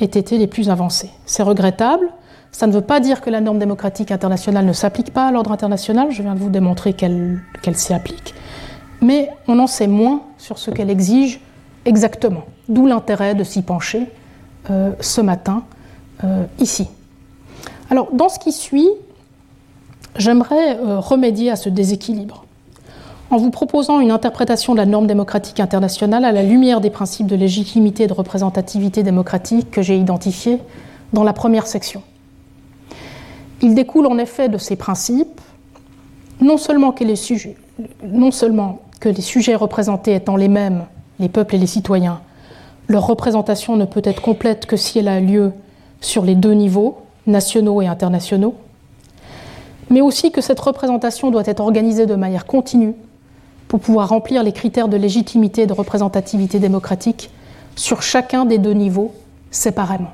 [0.01, 1.11] aient été les plus avancées.
[1.27, 2.09] C'est regrettable,
[2.57, 5.53] ça ne veut pas dire que la norme démocratique internationale ne s'applique pas à l'ordre
[5.53, 7.43] international, je viens de vous démontrer qu'elle
[7.75, 8.35] s'y applique,
[9.03, 11.39] mais on en sait moins sur ce qu'elle exige
[11.85, 14.07] exactement, d'où l'intérêt de s'y pencher
[14.71, 15.65] euh, ce matin
[16.25, 16.89] euh, ici.
[17.91, 18.89] Alors dans ce qui suit,
[20.17, 22.47] j'aimerais euh, remédier à ce déséquilibre
[23.29, 27.27] en vous proposant une interprétation de la norme démocratique internationale à la lumière des principes
[27.27, 30.59] de légitimité et de représentativité démocratique que j'ai identifiés
[31.13, 32.03] dans la première section.
[33.63, 35.41] Il découle en effet de ces principes
[36.41, 37.57] non seulement que les sujets,
[38.05, 40.85] non seulement que les sujets représentés étant les mêmes,
[41.19, 42.21] les peuples et les citoyens,
[42.89, 45.53] leur représentation ne peut être complète que si elle a lieu
[46.01, 48.55] sur les deux niveaux, nationaux et internationaux,
[49.91, 52.95] mais aussi que cette représentation doit être organisée de manière continue
[53.69, 57.31] pour pouvoir remplir les critères de légitimité et de représentativité démocratique
[57.75, 59.13] sur chacun des deux niveaux
[59.51, 60.11] séparément.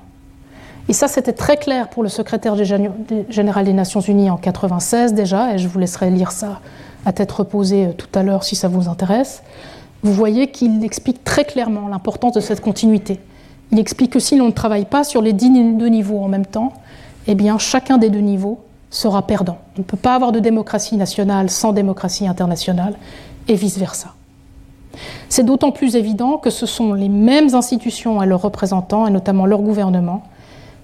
[0.88, 5.54] Et ça, c'était très clair pour le secrétaire général des Nations Unies en 1996 déjà,
[5.54, 6.60] et je vous laisserai lire ça
[7.04, 9.42] à tête reposée euh, tout à l'heure si ça vous intéresse.
[10.02, 13.20] Vous voyez qu'il explique très clairement l'importance de cette continuité.
[13.70, 16.72] Il explique que si l'on ne travaille pas sur les deux niveaux en même temps,
[17.26, 18.60] eh bien chacun des deux niveaux
[18.90, 19.58] sera perdant.
[19.76, 22.94] On ne peut pas avoir de démocratie nationale sans démocratie internationale,
[23.48, 24.14] et vice-versa.
[25.28, 29.46] C'est d'autant plus évident que ce sont les mêmes institutions et leurs représentants, et notamment
[29.46, 30.22] leur gouvernement,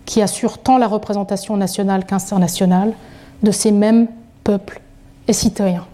[0.08, 2.94] qui assure tant la représentation nationale qu'internationale
[3.42, 4.08] de ces mêmes
[4.42, 4.80] peuples
[5.28, 5.86] et citoyens.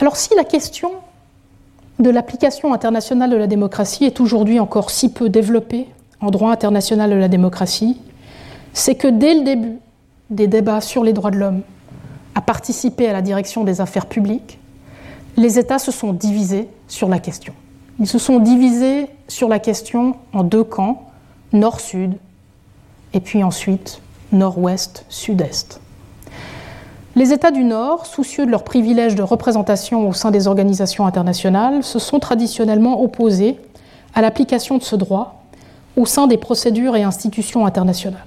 [0.00, 0.90] Alors si la question
[1.98, 5.86] de l'application internationale de la démocratie est aujourd'hui encore si peu développée
[6.22, 8.00] en droit international de la démocratie,
[8.72, 9.78] c'est que dès le début
[10.30, 11.60] des débats sur les droits de l'homme,
[12.34, 14.58] à participer à la direction des affaires publiques,
[15.36, 17.52] les États se sont divisés sur la question.
[18.00, 21.10] Ils se sont divisés sur la question en deux camps,
[21.54, 22.12] nord-sud,
[23.14, 24.00] et puis ensuite
[24.32, 25.80] nord-ouest, sud-est.
[27.16, 31.84] Les États du Nord, soucieux de leur privilège de représentation au sein des organisations internationales,
[31.84, 33.56] se sont traditionnellement opposés
[34.14, 35.44] à l'application de ce droit
[35.96, 38.26] au sein des procédures et institutions internationales,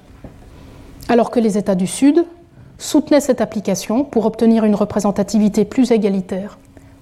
[1.09, 2.25] alors que les États du Sud
[2.77, 6.57] soutenaient cette application pour obtenir une représentativité plus égalitaire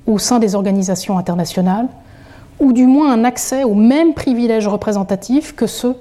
[0.07, 1.87] au sein des organisations internationales,
[2.59, 5.95] ou du moins un accès aux mêmes privilèges représentatifs que ceux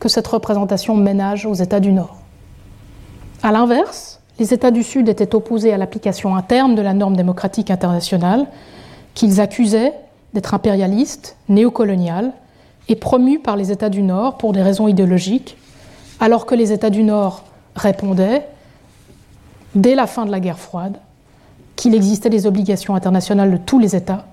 [0.00, 2.16] que cette représentation ménage aux États du Nord.
[3.42, 7.70] A l'inverse, les États du Sud étaient opposés à l'application interne de la norme démocratique
[7.70, 8.46] internationale,
[9.14, 9.92] qu'ils accusaient
[10.32, 12.32] d'être impérialiste, néocoloniale
[12.88, 15.56] et promue par les États du Nord pour des raisons idéologiques,
[16.18, 17.44] alors que les États du Nord
[17.76, 18.48] répondaient,
[19.74, 20.96] dès la fin de la guerre froide,
[21.76, 24.24] qu'il existait des obligations internationales de tous les États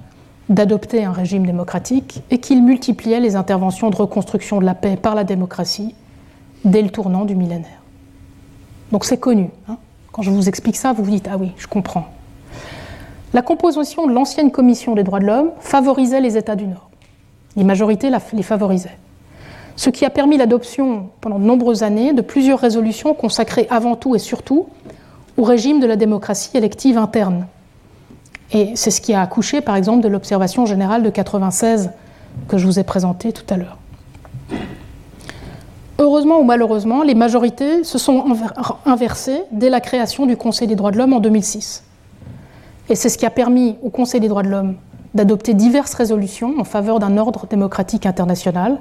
[0.50, 5.16] d'adopter un régime démocratique et qu'il multipliait les interventions de reconstruction de la paix par
[5.16, 5.94] la démocratie
[6.64, 7.82] dès le tournant du millénaire.
[8.92, 9.50] Donc c'est connu.
[9.68, 9.78] Hein.
[10.12, 12.06] Quand je vous explique ça, vous vous dites Ah oui, je comprends.
[13.34, 16.90] La composition de l'ancienne Commission des droits de l'homme favorisait les États du Nord.
[17.56, 18.98] Les majorités les favorisaient.
[19.76, 24.16] Ce qui a permis l'adoption pendant de nombreuses années de plusieurs résolutions consacrées avant tout
[24.16, 24.68] et surtout
[25.38, 27.46] au régime de la démocratie élective interne.
[28.54, 31.92] Et c'est ce qui a accouché, par exemple, de l'observation générale de 96
[32.48, 33.78] que je vous ai présentée tout à l'heure.
[36.00, 38.24] Heureusement ou malheureusement, les majorités se sont
[38.86, 41.84] inversées dès la création du Conseil des droits de l'homme en 2006.
[42.90, 44.76] Et c'est ce qui a permis au Conseil des droits de l'homme
[45.14, 48.80] d'adopter diverses résolutions en faveur d'un ordre démocratique international.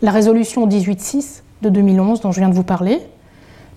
[0.00, 3.00] La résolution 18.6 de 2011 dont je viens de vous parler,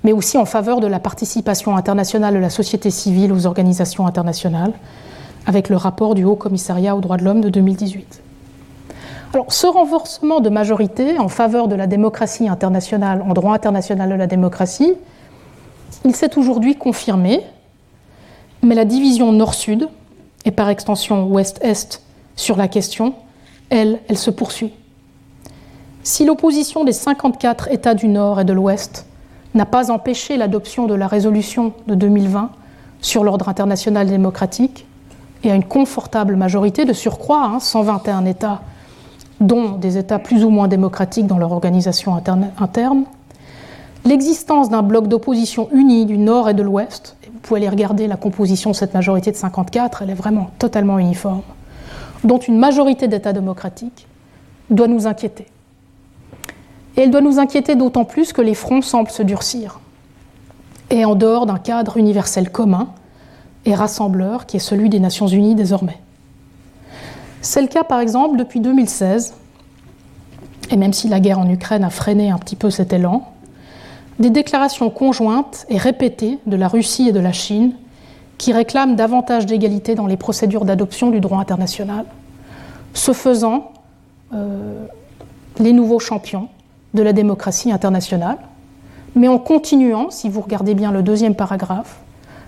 [0.04, 4.74] mais aussi en faveur de la participation internationale de la société civile aux organisations internationales,
[5.48, 8.22] avec le rapport du Haut Commissariat aux droits de l'homme de 2018.
[9.34, 14.16] Alors, ce renforcement de majorité en faveur de la démocratie internationale, en droit international de
[14.16, 14.94] la démocratie,
[16.06, 17.44] il s'est aujourd'hui confirmé
[18.64, 19.88] mais la division nord-sud,
[20.46, 22.04] et par extension ouest-est
[22.36, 23.14] sur la question,
[23.70, 24.74] elle, elle se poursuit.
[26.04, 29.06] Si l'opposition des 54 États du Nord et de l'Ouest
[29.56, 32.52] n'a pas empêché l'adoption de la résolution de 2020
[33.02, 34.86] sur l'ordre international démocratique,
[35.48, 38.62] et à une confortable majorité de surcroît, 121 hein, États,
[39.40, 43.04] dont des États plus ou moins démocratiques dans leur organisation interne, interne
[44.06, 48.18] l'existence d'un bloc d'opposition uni du Nord et de l'Ouest vous pouvez aller regarder la
[48.18, 51.44] composition de cette majorité de 54, elle est vraiment totalement uniforme,
[52.24, 54.08] dont une majorité d'États démocratiques
[54.70, 55.46] doit nous inquiéter.
[56.98, 59.80] Et elle doit nous inquiéter d'autant plus que les fronts semblent se durcir,
[60.90, 62.90] et en dehors d'un cadre universel commun
[63.68, 66.00] et rassembleur qui est celui des Nations Unies désormais.
[67.42, 69.34] C'est le cas par exemple depuis 2016,
[70.72, 73.28] et même si la guerre en Ukraine a freiné un petit peu cet élan,
[74.20, 77.74] des déclarations conjointes et répétées de la Russie et de la Chine
[78.38, 82.06] qui réclament davantage d'égalité dans les procédures d'adoption du droit international,
[82.94, 83.72] se faisant
[84.34, 84.86] euh,
[85.60, 86.48] les nouveaux champions
[86.94, 88.38] de la démocratie internationale,
[89.16, 92.00] mais en continuant, si vous regardez bien le deuxième paragraphe,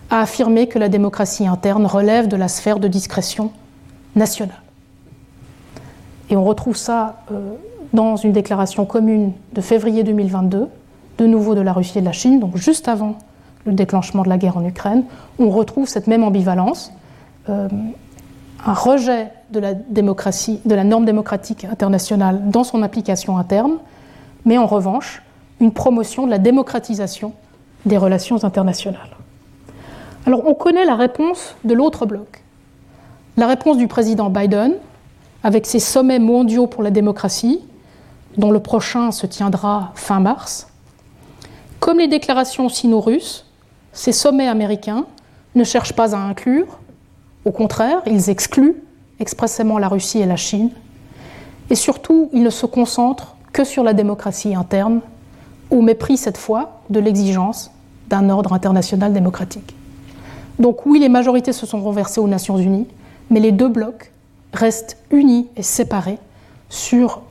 [0.09, 3.51] à affirmer que la démocratie interne relève de la sphère de discrétion
[4.15, 4.61] nationale.
[6.29, 7.53] Et on retrouve ça euh,
[7.93, 10.67] dans une déclaration commune de février 2022
[11.17, 13.17] de nouveau de la Russie et de la Chine, donc juste avant
[13.65, 15.03] le déclenchement de la guerre en Ukraine,
[15.37, 16.93] on retrouve cette même ambivalence,
[17.49, 17.67] euh,
[18.65, 23.73] un rejet de la démocratie, de la norme démocratique internationale dans son application interne,
[24.45, 25.21] mais en revanche
[25.59, 27.33] une promotion de la démocratisation
[27.85, 29.09] des relations internationales.
[30.25, 32.43] Alors on connaît la réponse de l'autre bloc.
[33.37, 34.73] La réponse du président Biden,
[35.43, 37.61] avec ses sommets mondiaux pour la démocratie,
[38.37, 40.67] dont le prochain se tiendra fin mars,
[41.79, 43.45] comme les déclarations sino-russes,
[43.93, 45.05] ces sommets américains
[45.55, 46.79] ne cherchent pas à inclure,
[47.45, 48.83] au contraire, ils excluent
[49.19, 50.71] expressément la Russie et la Chine,
[51.69, 55.01] et surtout, ils ne se concentrent que sur la démocratie interne,
[55.71, 57.71] au mépris cette fois de l'exigence
[58.09, 59.75] d'un ordre international démocratique.
[60.59, 62.87] Donc oui, les majorités se sont renversées aux Nations Unies,
[63.29, 64.11] mais les deux blocs
[64.53, 66.19] restent unis et séparés
[66.69, 67.21] sur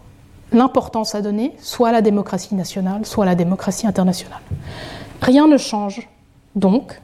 [0.52, 4.40] l'importance à donner soit à la démocratie nationale, soit à la démocratie internationale.
[5.20, 6.08] Rien ne change,
[6.56, 7.00] donc,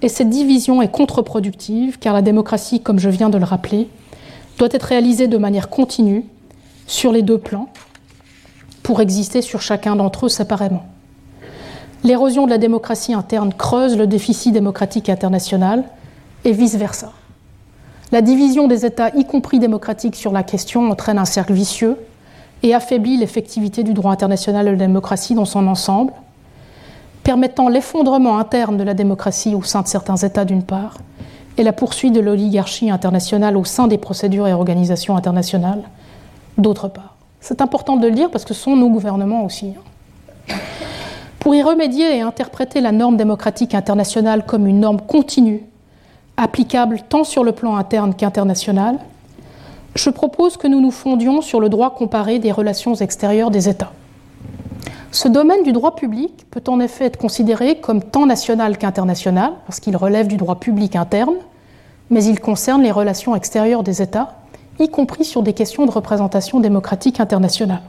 [0.00, 3.88] et cette division est contre-productive, car la démocratie, comme je viens de le rappeler,
[4.58, 6.24] doit être réalisée de manière continue
[6.86, 7.68] sur les deux plans,
[8.82, 10.86] pour exister sur chacun d'entre eux séparément.
[12.04, 15.84] L'érosion de la démocratie interne creuse le déficit démocratique international
[16.44, 17.12] et vice-versa.
[18.12, 21.98] La division des États, y compris démocratiques, sur la question entraîne un cercle vicieux
[22.62, 26.12] et affaiblit l'effectivité du droit international de la démocratie dans son ensemble,
[27.24, 30.98] permettant l'effondrement interne de la démocratie au sein de certains États d'une part,
[31.58, 35.82] et la poursuite de l'oligarchie internationale au sein des procédures et organisations internationales
[36.56, 37.16] d'autre part.
[37.40, 39.74] C'est important de le dire parce que ce sont nos gouvernements aussi.
[41.48, 45.62] Pour y remédier et interpréter la norme démocratique internationale comme une norme continue,
[46.36, 48.98] applicable tant sur le plan interne qu'international,
[49.94, 53.92] je propose que nous nous fondions sur le droit comparé des relations extérieures des États.
[55.10, 59.80] Ce domaine du droit public peut en effet être considéré comme tant national qu'international, parce
[59.80, 61.36] qu'il relève du droit public interne,
[62.10, 64.34] mais il concerne les relations extérieures des États,
[64.78, 67.80] y compris sur des questions de représentation démocratique internationale.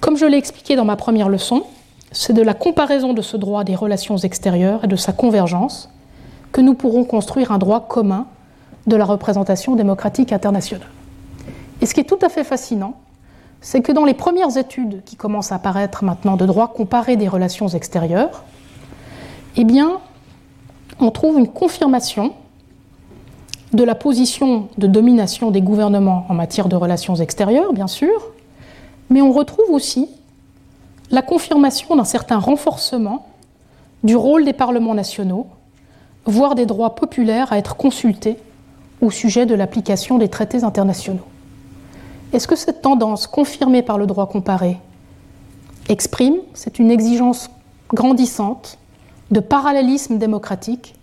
[0.00, 1.62] Comme je l'ai expliqué dans ma première leçon,
[2.12, 5.88] c'est de la comparaison de ce droit des relations extérieures et de sa convergence
[6.52, 8.26] que nous pourrons construire un droit commun
[8.86, 10.88] de la représentation démocratique internationale.
[11.80, 12.94] Et ce qui est tout à fait fascinant,
[13.60, 17.28] c'est que dans les premières études qui commencent à apparaître maintenant de droit comparé des
[17.28, 18.42] relations extérieures,
[19.56, 20.00] eh bien,
[20.98, 22.32] on trouve une confirmation
[23.72, 28.32] de la position de domination des gouvernements en matière de relations extérieures, bien sûr,
[29.10, 30.08] mais on retrouve aussi
[31.10, 33.26] la confirmation d'un certain renforcement
[34.04, 35.46] du rôle des parlements nationaux,
[36.24, 38.36] voire des droits populaires à être consultés
[39.00, 41.26] au sujet de l'application des traités internationaux.
[42.32, 44.78] Est-ce que cette tendance, confirmée par le droit comparé,
[45.88, 47.50] exprime, c'est une exigence
[47.92, 48.78] grandissante
[49.30, 50.94] de parallélisme démocratique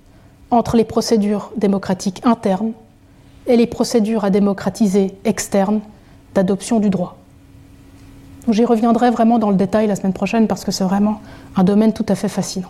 [0.51, 2.71] entre les procédures démocratiques internes
[3.47, 5.81] et les procédures à démocratiser externes
[6.33, 7.17] d'adoption du droit?
[8.49, 11.19] J'y reviendrai vraiment dans le détail la semaine prochaine parce que c'est vraiment
[11.55, 12.69] un domaine tout à fait fascinant.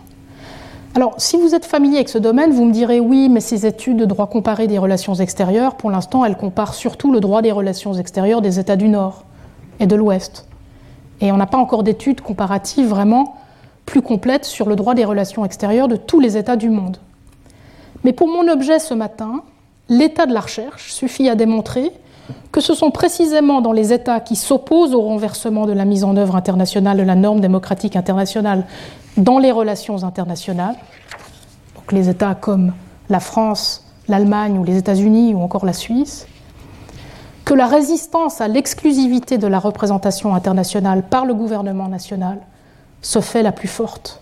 [0.96, 3.98] Alors, si vous êtes familier avec ce domaine, vous me direz oui, mais ces études
[3.98, 7.94] de droit comparé des relations extérieures, pour l'instant, elles comparent surtout le droit des relations
[7.94, 9.24] extérieures des États du Nord
[9.80, 10.48] et de l'Ouest.
[11.22, 13.36] Et on n'a pas encore d'études comparatives vraiment
[13.86, 16.98] plus complètes sur le droit des relations extérieures de tous les États du monde.
[18.04, 19.44] Mais pour mon objet ce matin,
[19.90, 21.92] l'état de la recherche suffit à démontrer
[22.52, 26.18] que ce sont précisément dans les États qui s'opposent au renversement de la mise en
[26.18, 28.66] œuvre internationale de la norme démocratique internationale
[29.16, 30.76] dans les relations internationales,
[31.76, 32.74] donc les États comme
[33.10, 36.28] la France, l'Allemagne ou les États-Unis ou encore la Suisse,
[37.46, 42.40] que la résistance à l'exclusivité de la représentation internationale par le gouvernement national
[43.02, 44.20] se fait la plus forte.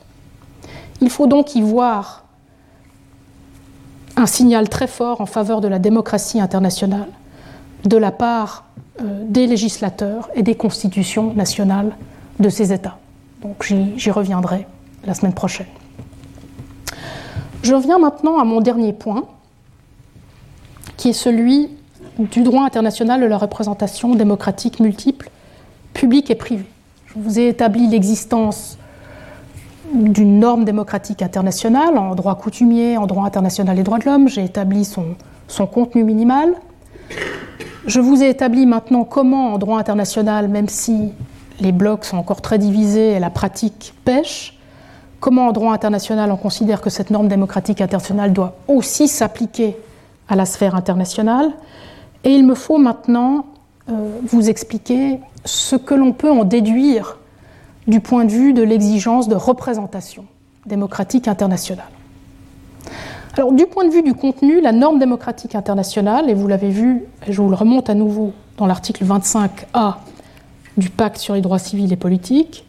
[1.01, 2.23] Il faut donc y voir
[4.15, 7.07] un signal très fort en faveur de la démocratie internationale
[7.85, 8.65] de la part
[9.01, 11.95] euh, des législateurs et des constitutions nationales
[12.39, 12.97] de ces États.
[13.41, 14.67] Donc j'y reviendrai
[15.05, 15.67] la semaine prochaine.
[17.63, 19.25] Je reviens maintenant à mon dernier point,
[20.97, 21.69] qui est celui
[22.19, 25.29] du droit international de la représentation démocratique multiple,
[25.93, 26.65] publique et privée.
[27.07, 28.77] Je vous ai établi l'existence
[29.93, 34.27] d'une norme démocratique internationale en droit coutumier, en droit international des droits de l'homme.
[34.27, 35.15] J'ai établi son,
[35.47, 36.53] son contenu minimal.
[37.87, 41.13] Je vous ai établi maintenant comment, en droit international, même si
[41.59, 44.57] les blocs sont encore très divisés et la pratique pêche,
[45.19, 49.77] comment en droit international on considère que cette norme démocratique internationale doit aussi s'appliquer
[50.27, 51.51] à la sphère internationale.
[52.23, 53.45] Et il me faut maintenant
[53.89, 53.93] euh,
[54.25, 57.19] vous expliquer ce que l'on peut en déduire
[57.87, 60.25] du point de vue de l'exigence de représentation
[60.65, 61.85] démocratique internationale.
[63.35, 67.41] Du point de vue du contenu, la norme démocratique internationale, et vous l'avez vu, je
[67.41, 69.95] vous le remonte à nouveau dans l'article 25A
[70.77, 72.65] du pacte sur les droits civils et politiques,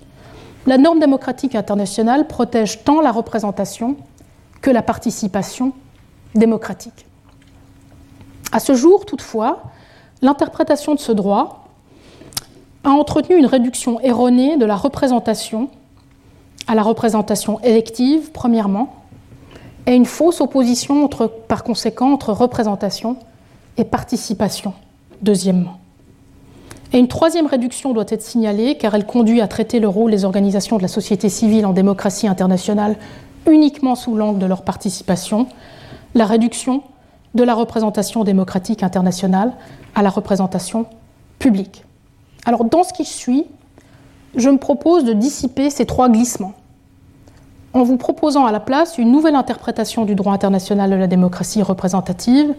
[0.66, 3.96] la norme démocratique internationale protège tant la représentation
[4.60, 5.72] que la participation
[6.34, 7.06] démocratique.
[8.50, 9.62] À ce jour, toutefois,
[10.20, 11.68] l'interprétation de ce droit
[12.82, 15.70] a entretenu une réduction erronée de la représentation
[16.66, 19.05] à la représentation élective, premièrement,
[19.86, 23.16] et une fausse opposition entre, par conséquent entre représentation
[23.76, 24.72] et participation,
[25.22, 25.78] deuxièmement.
[26.92, 30.24] Et une troisième réduction doit être signalée car elle conduit à traiter le rôle des
[30.24, 32.96] organisations de la société civile en démocratie internationale
[33.46, 35.46] uniquement sous l'angle de leur participation,
[36.14, 36.82] la réduction
[37.34, 39.52] de la représentation démocratique internationale
[39.94, 40.86] à la représentation
[41.38, 41.84] publique.
[42.44, 43.44] Alors dans ce qui suit,
[44.36, 46.54] je me propose de dissiper ces trois glissements
[47.76, 51.62] en vous proposant à la place une nouvelle interprétation du droit international de la démocratie
[51.62, 52.54] représentative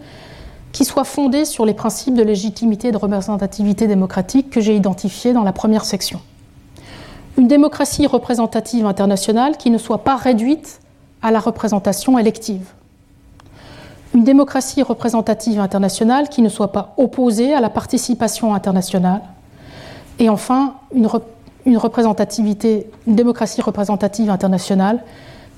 [0.70, 5.32] qui soit fondée sur les principes de légitimité et de représentativité démocratique que j'ai identifiés
[5.32, 6.20] dans la première section.
[7.36, 10.80] Une démocratie représentative internationale qui ne soit pas réduite
[11.20, 12.68] à la représentation élective.
[14.14, 19.22] Une démocratie représentative internationale qui ne soit pas opposée à la participation internationale.
[20.20, 21.08] Et enfin, une,
[21.68, 25.04] une représentativité, une démocratie représentative internationale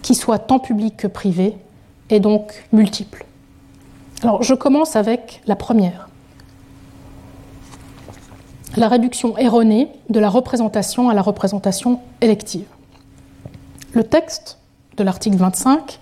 [0.03, 1.57] qui soit tant publique que privée
[2.11, 3.25] et donc multiple.
[4.41, 6.09] Je commence avec la première.
[8.77, 12.67] La réduction erronée de la représentation à la représentation élective.
[13.93, 14.59] Le texte
[14.97, 16.01] de l'article 25,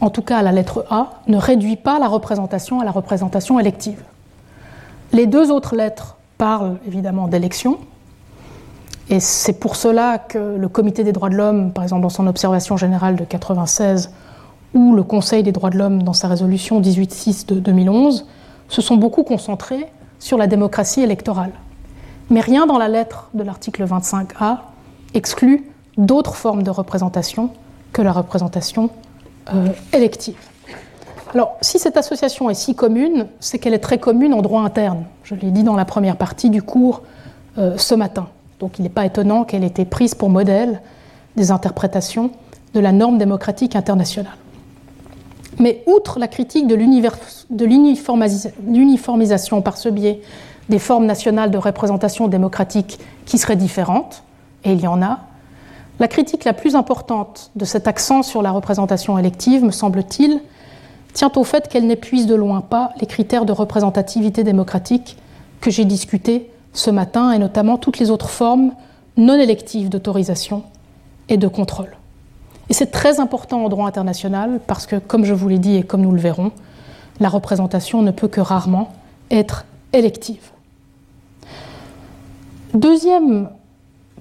[0.00, 3.58] en tout cas à la lettre A, ne réduit pas la représentation à la représentation
[3.58, 4.02] élective.
[5.12, 7.78] Les deux autres lettres parlent évidemment d'élection,
[9.08, 12.26] Et c'est pour cela que le Comité des droits de l'homme, par exemple dans son
[12.26, 14.10] observation générale de 1996,
[14.74, 18.26] ou le Conseil des droits de l'homme dans sa résolution 18.6 de 2011,
[18.68, 19.86] se sont beaucoup concentrés
[20.18, 21.52] sur la démocratie électorale.
[22.30, 24.58] Mais rien dans la lettre de l'article 25A
[25.14, 27.50] exclut d'autres formes de représentation
[27.92, 28.90] que la représentation
[29.54, 30.36] euh, élective.
[31.32, 35.04] Alors, si cette association est si commune, c'est qu'elle est très commune en droit interne.
[35.22, 37.02] Je l'ai dit dans la première partie du cours
[37.58, 38.28] euh, ce matin.
[38.60, 40.80] Donc, il n'est pas étonnant qu'elle ait été prise pour modèle
[41.36, 42.30] des interprétations
[42.74, 44.36] de la norme démocratique internationale.
[45.58, 50.20] Mais outre la critique de l'uniformisation par ce biais
[50.68, 54.22] des formes nationales de représentation démocratique qui seraient différentes,
[54.64, 55.20] et il y en a,
[55.98, 60.42] la critique la plus importante de cet accent sur la représentation élective, me semble-t-il,
[61.14, 65.16] tient au fait qu'elle n'épuise de loin pas les critères de représentativité démocratique
[65.62, 68.72] que j'ai discutés ce matin, et notamment toutes les autres formes
[69.16, 70.62] non électives d'autorisation
[71.28, 71.96] et de contrôle.
[72.68, 75.82] Et c'est très important en droit international parce que, comme je vous l'ai dit et
[75.82, 76.52] comme nous le verrons,
[77.20, 78.92] la représentation ne peut que rarement
[79.30, 80.50] être élective.
[82.74, 83.48] Deuxième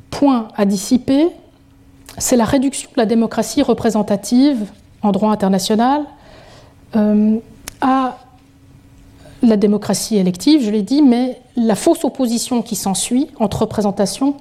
[0.09, 1.27] point à dissiper,
[2.17, 4.71] c'est la réduction de la démocratie représentative
[5.01, 6.03] en droit international
[6.95, 7.37] euh,
[7.81, 8.17] à
[9.45, 14.35] la démocratie élective, je l'ai dit, mais la fausse opposition qui s'ensuit entre représentation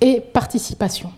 [0.00, 1.10] et participation.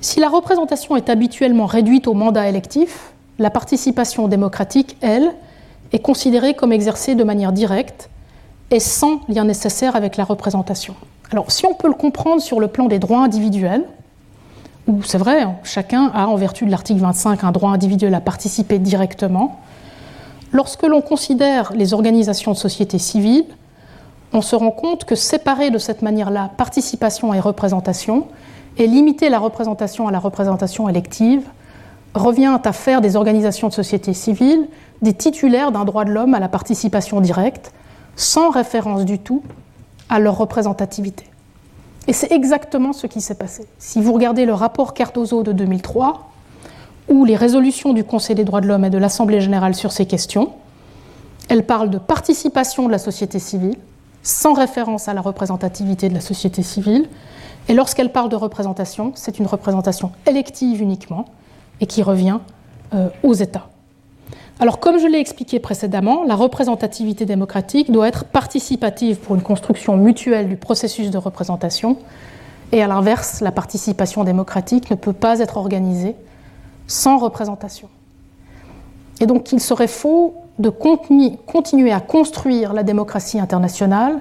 [0.00, 5.32] Si la représentation est habituellement réduite au mandat électif, la participation démocratique, elle,
[5.92, 8.10] est considérée comme exercée de manière directe
[8.70, 10.94] et sans lien nécessaire avec la représentation.
[11.30, 13.84] Alors, si on peut le comprendre sur le plan des droits individuels,
[14.86, 18.20] où c'est vrai, hein, chacun a, en vertu de l'article 25, un droit individuel à
[18.20, 19.60] participer directement,
[20.52, 23.44] lorsque l'on considère les organisations de société civile,
[24.32, 28.26] on se rend compte que séparer de cette manière-là participation et représentation,
[28.76, 31.42] et limiter la représentation à la représentation élective
[32.14, 34.68] revient à faire des organisations de société civile
[35.02, 37.72] des titulaires d'un droit de l'homme à la participation directe,
[38.16, 39.42] sans référence du tout
[40.08, 41.24] à leur représentativité.
[42.06, 43.66] Et c'est exactement ce qui s'est passé.
[43.78, 46.30] Si vous regardez le rapport Cardozo de 2003,
[47.08, 50.06] ou les résolutions du Conseil des droits de l'homme et de l'Assemblée générale sur ces
[50.06, 50.52] questions,
[51.48, 53.76] elles parlent de participation de la société civile,
[54.22, 57.08] sans référence à la représentativité de la société civile,
[57.68, 61.26] et lorsqu'elle parle de représentation, c'est une représentation élective uniquement
[61.80, 62.38] et qui revient
[62.94, 63.68] euh, aux États.
[64.60, 69.96] Alors, comme je l'ai expliqué précédemment, la représentativité démocratique doit être participative pour une construction
[69.96, 71.96] mutuelle du processus de représentation,
[72.72, 76.16] et à l'inverse, la participation démocratique ne peut pas être organisée
[76.88, 77.88] sans représentation.
[79.20, 84.20] Et donc, il serait faux de continuer à construire la démocratie internationale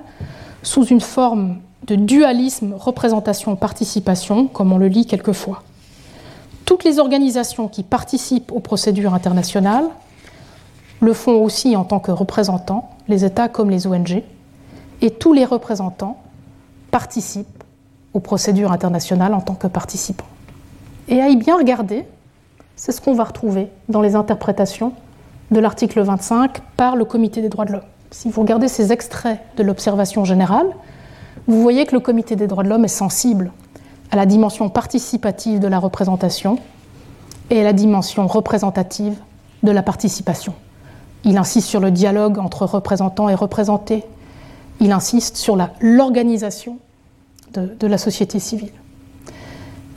[0.62, 1.58] sous une forme
[1.88, 5.64] de dualisme représentation-participation, comme on le lit quelquefois.
[6.66, 9.86] Toutes les organisations qui participent aux procédures internationales
[11.00, 14.24] le font aussi en tant que représentants, les États comme les ONG,
[15.02, 16.20] et tous les représentants
[16.92, 17.64] participent
[18.14, 20.26] aux procédures internationales en tant que participants.
[21.08, 22.06] Et à y bien regarder,
[22.78, 24.94] c'est ce qu'on va retrouver dans les interprétations
[25.52, 27.82] de l'article 25 par le Comité des droits de l'homme.
[28.12, 30.68] Si vous regardez ces extraits de l'observation générale,
[31.48, 33.52] vous voyez que le Comité des droits de l'homme est sensible
[34.12, 36.60] à la dimension participative de la représentation
[37.50, 39.16] et à la dimension représentative
[39.64, 40.54] de la participation.
[41.24, 44.06] Il insiste sur le dialogue entre représentants et représentés.
[44.80, 46.78] Il insiste sur l'organisation
[47.54, 48.72] de, de la société civile.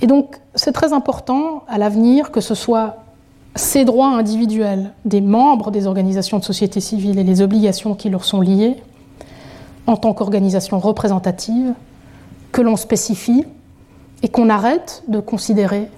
[0.02, 2.96] Et donc, c'est très important à l'avenir que ce soit
[3.56, 8.24] ces droits individuels des membres des organisations de société civile et les obligations qui leur
[8.24, 8.76] sont liées
[9.86, 11.74] en tant qu'organisation représentative
[12.52, 13.44] que l'on spécifie
[14.22, 15.90] et qu'on arrête de considérer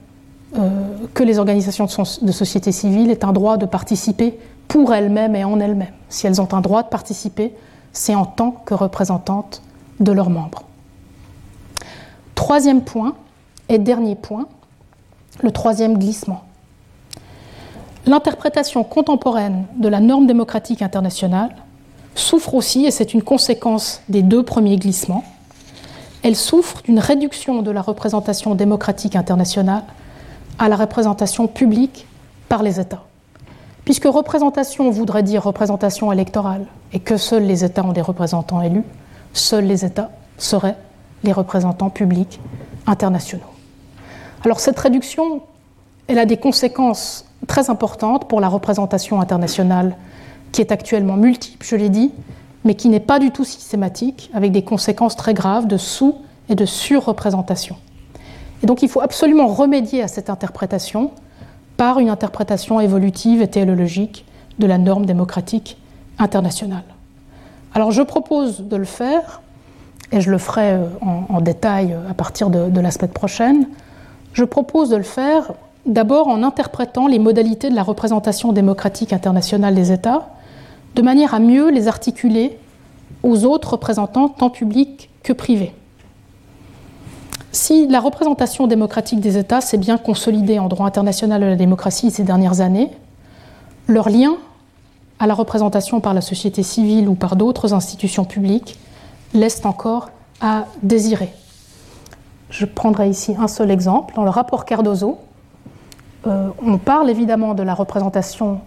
[0.58, 0.68] euh,
[1.14, 1.86] que les organisations
[2.22, 4.38] de, société civile aient un droit de participer
[4.68, 5.94] pour elles-mêmes et en elles-mêmes.
[6.08, 7.54] Si elles ont un droit de participer,
[7.92, 9.62] c'est en tant que représentantes
[10.00, 10.62] de leurs membres.
[12.34, 13.14] Troisième point
[13.72, 14.46] et dernier point,
[15.42, 16.44] le troisième glissement.
[18.06, 21.54] L'interprétation contemporaine de la norme démocratique internationale
[22.14, 25.24] souffre aussi, et c'est une conséquence des deux premiers glissements,
[26.22, 29.82] elle souffre d'une réduction de la représentation démocratique internationale
[30.58, 32.06] à la représentation publique
[32.48, 33.02] par les États.
[33.84, 38.84] Puisque représentation voudrait dire représentation électorale et que seuls les États ont des représentants élus,
[39.32, 40.76] seuls les États seraient
[41.24, 42.40] les représentants publics
[42.86, 43.42] internationaux.
[44.44, 45.43] Alors cette réduction,
[46.09, 49.97] elle a des conséquences très importantes pour la représentation internationale
[50.51, 52.12] qui est actuellement multiple, je l'ai dit,
[52.64, 56.16] mais qui n'est pas du tout systématique, avec des conséquences très graves de sous
[56.48, 57.77] et de surreprésentation.
[58.62, 61.12] Et donc il faut absolument remédier à cette interprétation
[61.77, 64.27] par une interprétation évolutive et théologique
[64.59, 65.78] de la norme démocratique
[66.19, 66.85] internationale.
[67.74, 69.40] Alors je propose de le faire,
[70.10, 73.66] et je le ferai euh, en, détail euh, à partir de, de la semaine prochaine,
[74.32, 75.52] je propose de le faire
[75.86, 80.28] d'abord en interprétant les modalités de la représentation démocratique internationale des États,
[80.94, 82.59] de manière à mieux les articuler
[83.22, 85.74] aux autres représentants, tant publics que privés.
[87.52, 92.10] Si la représentation démocratique des États s'est bien consolidée en droit international de la démocratie
[92.10, 92.90] ces dernières années,
[93.88, 94.36] leur lien
[95.18, 98.78] à la représentation par la société civile ou par d'autres institutions publiques
[99.34, 100.10] laisse encore
[100.40, 101.32] à désirer.
[102.52, 104.14] Je prendrai ici un seul exemple.
[104.14, 105.18] Dans le rapport Cardozo,
[106.26, 108.60] euh, on parle évidemment de la représentation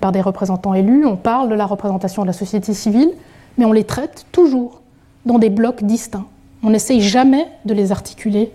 [0.00, 3.10] par des représentants élus, on parle de la représentation de la société civile,
[3.56, 4.82] mais on les traite toujours
[5.24, 6.26] dans des blocs distincts.
[6.62, 8.52] On n'essaye jamais de les articuler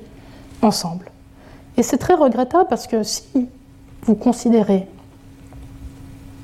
[0.62, 1.12] ensemble.
[1.76, 3.24] Et c'est très regrettable parce que si
[4.04, 4.88] vous considérez,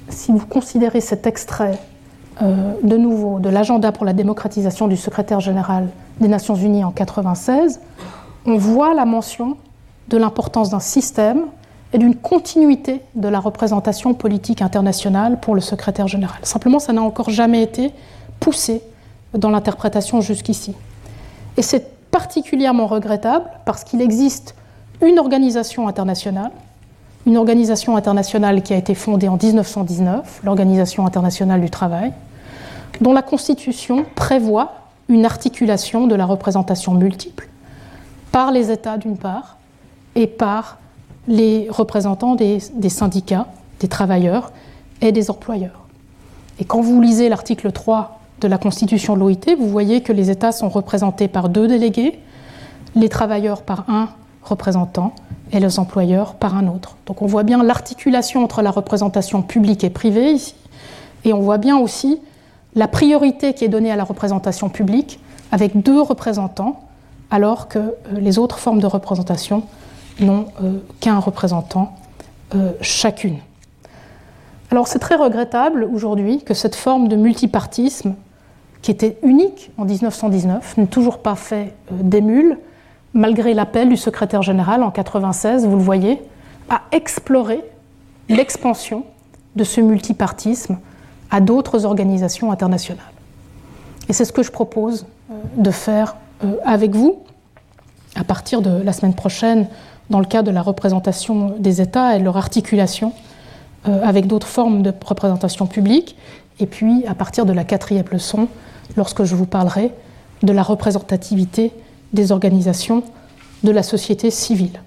[0.09, 1.77] si vous considérez cet extrait
[2.41, 5.89] euh, de nouveau de l'agenda pour la démocratisation du secrétaire général
[6.19, 7.79] des Nations Unies en 1996,
[8.45, 9.57] on voit la mention
[10.09, 11.45] de l'importance d'un système
[11.93, 16.39] et d'une continuité de la représentation politique internationale pour le secrétaire général.
[16.43, 17.91] Simplement, ça n'a encore jamais été
[18.39, 18.81] poussé
[19.33, 20.75] dans l'interprétation jusqu'ici.
[21.55, 24.55] Et c'est particulièrement regrettable parce qu'il existe
[25.01, 26.51] une organisation internationale,
[27.25, 32.11] une organisation internationale qui a été fondée en 1919, l'Organisation internationale du travail,
[33.01, 34.73] dont la Constitution prévoit
[35.09, 37.47] une articulation de la représentation multiple
[38.33, 39.57] par les États d'une part
[40.15, 40.79] et par
[41.27, 43.45] les représentants des, syndicats,
[43.79, 44.51] des travailleurs
[45.01, 45.85] et des employeurs.
[46.59, 50.31] Et quand vous lisez l'article 3 de la Constitution de l'OIT, vous voyez que les
[50.31, 52.19] États sont représentés par deux délégués,
[52.95, 54.09] les travailleurs par un
[54.41, 55.13] représentant
[55.51, 56.97] et les employeurs par un autre.
[57.05, 60.55] Donc on voit bien l'articulation entre la représentation publique et privée ici,
[61.23, 62.19] et on voit bien aussi
[62.73, 65.19] la priorité qui est donnée à la représentation publique
[65.51, 66.81] avec deux représentants,
[67.33, 69.63] alors que euh, les autres formes de représentation
[70.19, 71.95] n'ont euh, qu'un représentant
[72.53, 73.39] euh, chacune.
[74.69, 78.13] Alors c'est très regrettable aujourd'hui que cette forme de multipartisme,
[78.83, 82.59] qui était unique en 1919, n'ait toujours pas fait d'émule,
[83.15, 86.21] malgré l'appel du secrétaire général en 1996, vous le voyez,
[86.69, 87.63] à explorer
[88.29, 89.05] l'expansion
[89.55, 90.77] de ce multipartisme
[91.31, 93.03] à d'autres organisations internationales.
[94.07, 95.07] Et c'est ce que je propose
[95.57, 96.15] de faire
[96.63, 97.19] avec vous
[98.15, 99.67] à partir de la semaine prochaine
[100.09, 103.13] dans le cadre de la représentation des États et leur articulation
[103.87, 106.15] euh, avec d'autres formes de représentation publique.
[106.59, 108.47] Et puis, à partir de la quatrième leçon,
[108.95, 109.91] lorsque je vous parlerai
[110.43, 111.71] de la représentativité
[112.11, 113.03] des organisations
[113.63, 114.81] de la société civile.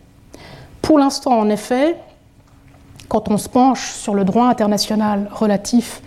[0.82, 1.96] Pour l'instant, en effet,
[3.08, 6.02] quand on se penche sur le droit international relatif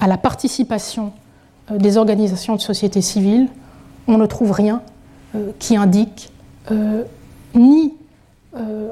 [0.00, 1.12] à la participation
[1.70, 3.48] euh, des organisations de société civile,
[4.10, 4.82] on ne trouve rien
[5.34, 6.32] euh, qui indique
[7.54, 7.94] ni
[8.56, 8.88] euh,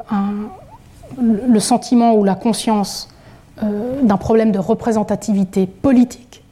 [1.20, 3.08] le sentiment ou la conscience
[3.62, 6.44] euh, d'un problème de représentativité politique.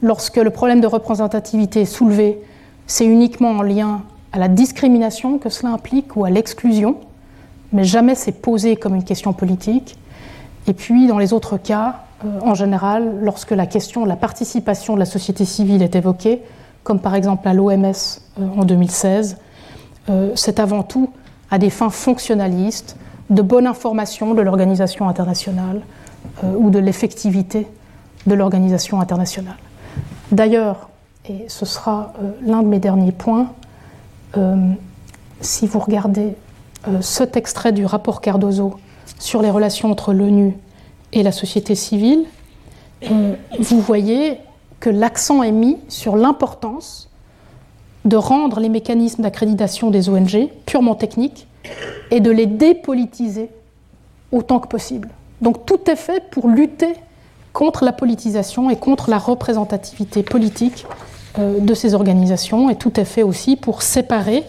[0.00, 2.38] Lorsque le problème de représentativité est soulevé,
[2.86, 4.02] c'est uniquement en lien
[4.32, 6.96] à la discrimination que cela implique ou à l'exclusion,
[7.72, 9.98] mais jamais c'est posé comme une question politique.
[10.66, 14.94] Et puis, dans les autres cas, euh, en général, lorsque la question de la participation
[14.94, 16.42] de la société civile est évoquée,
[16.86, 17.92] comme par exemple à l'OMS
[18.38, 19.38] en 2016,
[20.36, 21.10] c'est avant tout
[21.50, 22.96] à des fins fonctionnalistes,
[23.30, 25.82] de bonne information de l'organisation internationale
[26.44, 27.66] euh, ou de l'effectivité
[28.26, 29.56] de l'organisation internationale.
[30.32, 30.88] D'ailleurs,
[31.28, 33.52] et ce sera euh, l'un de mes derniers points,
[34.36, 34.72] euh,
[35.40, 36.34] si vous regardez
[37.00, 38.76] cet extrait du rapport Cardozo
[39.18, 40.56] sur les relations entre l'ONU
[41.12, 42.26] et la société civile,
[43.58, 44.38] vous voyez
[44.80, 47.08] que l'accent est mis sur l'importance
[48.04, 51.48] de rendre les mécanismes d'accréditation des ONG purement techniques
[52.10, 53.50] et de les dépolitiser
[54.32, 55.08] autant que possible.
[55.40, 56.94] Donc tout est fait pour lutter
[57.52, 60.86] contre la politisation et contre la représentativité politique
[61.38, 64.44] euh, de ces organisations, et tout est fait aussi pour séparer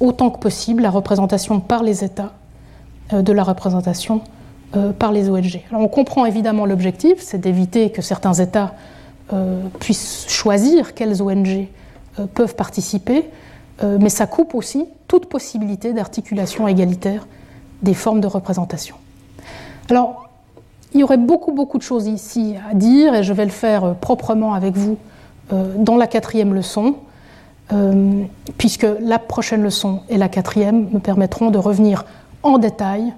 [0.00, 2.32] autant que possible la représentation par les États
[3.12, 4.20] euh, de la représentation
[4.76, 5.62] euh, par les ONG.
[5.70, 8.74] Alors on comprend évidemment l'objectif, c'est d'éviter que certains États
[9.80, 11.68] puissent choisir quelles ONG
[12.20, 13.28] euh, peuvent participer,
[13.82, 17.26] euh, mais ça coupe aussi toute possibilité d'articulation égalitaire
[17.82, 18.94] des formes de représentation.
[19.90, 20.28] Alors,
[20.92, 23.84] il y aurait beaucoup, beaucoup de choses ici à dire, et je vais le faire
[23.84, 24.96] euh, proprement avec vous
[25.50, 26.94] dans la quatrième leçon.
[28.56, 32.06] puisque la prochaine leçon et la quatrième me permettront de revenir
[32.42, 33.12] en détail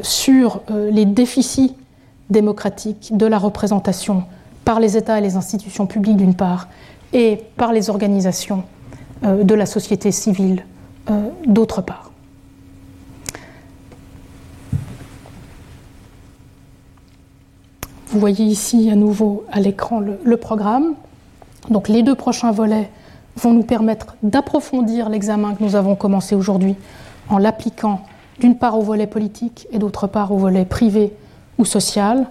[0.00, 1.76] sur les déficits
[2.30, 4.24] démocratiques de la représentation
[4.64, 6.68] par les États et les institutions publiques d'une part,
[7.12, 8.64] et par les organisations
[9.22, 10.64] de la société civile
[11.46, 12.12] d'autre part.
[18.12, 20.92] Vous voyez ici à nouveau à l'écran le, programme.
[21.70, 22.90] Donc les deux prochains volets
[23.36, 26.76] vont nous permettre d'approfondir l'examen que nous avons commencé aujourd'hui
[27.30, 28.02] en l'appliquant
[28.38, 31.14] d'une part au volet politique et d'autre part au volet privé
[31.56, 32.26] ou social.